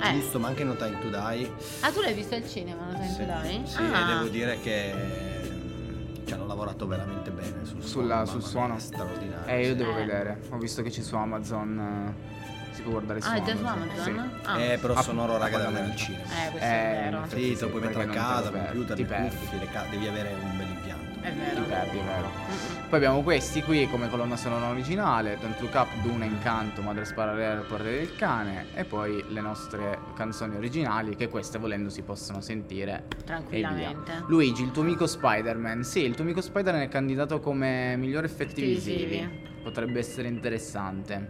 [0.10, 0.14] Eh.
[0.20, 1.52] giusto, ma anche No Time to Die.
[1.82, 3.62] Ah, tu l'hai visto al cinema, No Time Sì, to Die?
[3.68, 4.00] sì, ah.
[4.02, 8.80] e devo dire che mm, ci hanno lavorato veramente bene sul Sulla- suono, sul suono.
[8.80, 9.46] straordinario.
[9.54, 10.06] Eh, io devo Eh.
[10.06, 10.40] vedere.
[10.50, 12.16] Ho visto che c'è su Amazon.
[12.18, 12.32] eh,
[12.74, 13.90] Si può guardare su Ah, è già Amazon.
[13.94, 14.32] su Amazon?
[14.42, 14.48] Sì.
[14.48, 14.60] Ah.
[14.60, 15.98] Eh, però Ah, sonoro raga da vedere al appuntamento.
[16.04, 16.24] cinema.
[16.24, 17.24] Eh, questo Eh, è vero.
[17.28, 20.08] Sì, te lo puoi perché mettere a casa, computer, ti le cuffie, le ca- devi
[20.08, 20.68] avere un bel
[21.24, 21.64] È Ti vero.
[21.64, 22.30] perdi, è vero.
[22.90, 27.46] Poi abbiamo questi qui come colonna sonora originale, Don't Look Up, Duna, Incanto, Madre Sparare
[27.48, 32.42] al Porre del Cane e poi le nostre canzoni originali che queste volendo si possono
[32.42, 33.06] sentire.
[33.26, 34.24] Tranquillamente.
[34.28, 35.84] Luigi, il tuo amico Spider-Man.
[35.84, 39.28] Sì, il tuo amico Spider-Man è candidato come miglior effetti visivi.
[39.64, 41.28] Potrebbe essere interessante.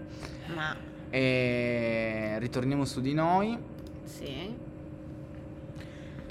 [0.55, 0.75] Ma
[1.11, 3.57] E ritorniamo su di noi.
[4.03, 4.62] sì.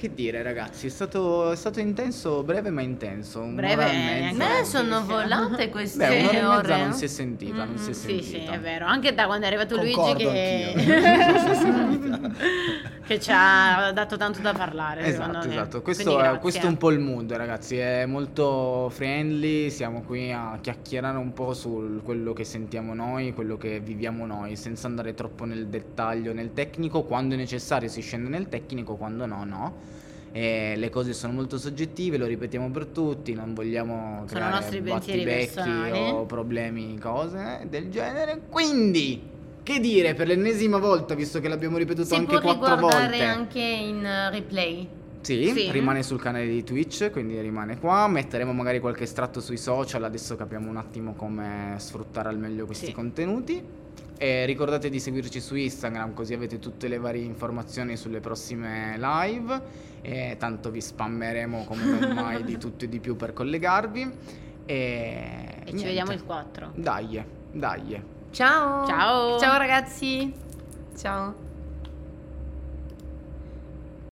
[0.02, 3.40] Che dire, ragazzi, è stato, è stato intenso, breve ma intenso.
[3.42, 6.56] Breve e e anche- Beh, sono volate queste Beh, un'ora e ore.
[6.66, 8.50] mezza non si è sentita, non si è Mm, Sì, sentita.
[8.50, 8.86] sì, è vero.
[8.86, 10.74] Anche da quando è arrivato Concordo Luigi che...
[13.06, 15.04] che ci ha dato tanto da parlare.
[15.04, 15.82] Esatto, esatto.
[15.82, 17.76] Questo è, questo è un po' il mood, ragazzi.
[17.76, 19.70] È molto friendly.
[19.70, 24.56] Siamo qui a chiacchierare un po' su quello che sentiamo noi, quello che viviamo noi,
[24.56, 27.04] senza andare troppo nel dettaglio, nel tecnico.
[27.04, 29.91] Quando è necessario si scende nel tecnico, quando no, no.
[30.34, 35.90] E le cose sono molto soggettive, lo ripetiamo per tutti, non vogliamo Sono nostri pensieri
[35.90, 38.40] o problemi, cose del genere.
[38.48, 39.22] Quindi,
[39.62, 43.24] che dire per l'ennesima volta, visto che l'abbiamo ripetuto Si anche può quattro riguardare volte.
[43.24, 44.88] anche in eh, replay.
[45.20, 45.70] Sì, Sì.
[45.70, 48.08] rimane sul canale di Twitch, quindi rimane qua.
[48.08, 52.86] Metteremo magari qualche estratto sui social, adesso capiamo un attimo come sfruttare al meglio questi
[52.86, 52.92] Sì.
[52.92, 53.62] contenuti.
[54.18, 59.62] E ricordate di seguirci su Instagram, così avete tutte le varie informazioni sulle prossime live.
[60.02, 64.12] E tanto vi spammeremo come mai di tutto e di più per collegarvi.
[64.64, 66.72] E, E ci vediamo il 4.
[66.74, 68.02] Dai, dai.
[68.30, 68.86] Ciao.
[68.86, 69.38] Ciao.
[69.38, 70.32] Ciao ragazzi.
[70.96, 71.50] Ciao.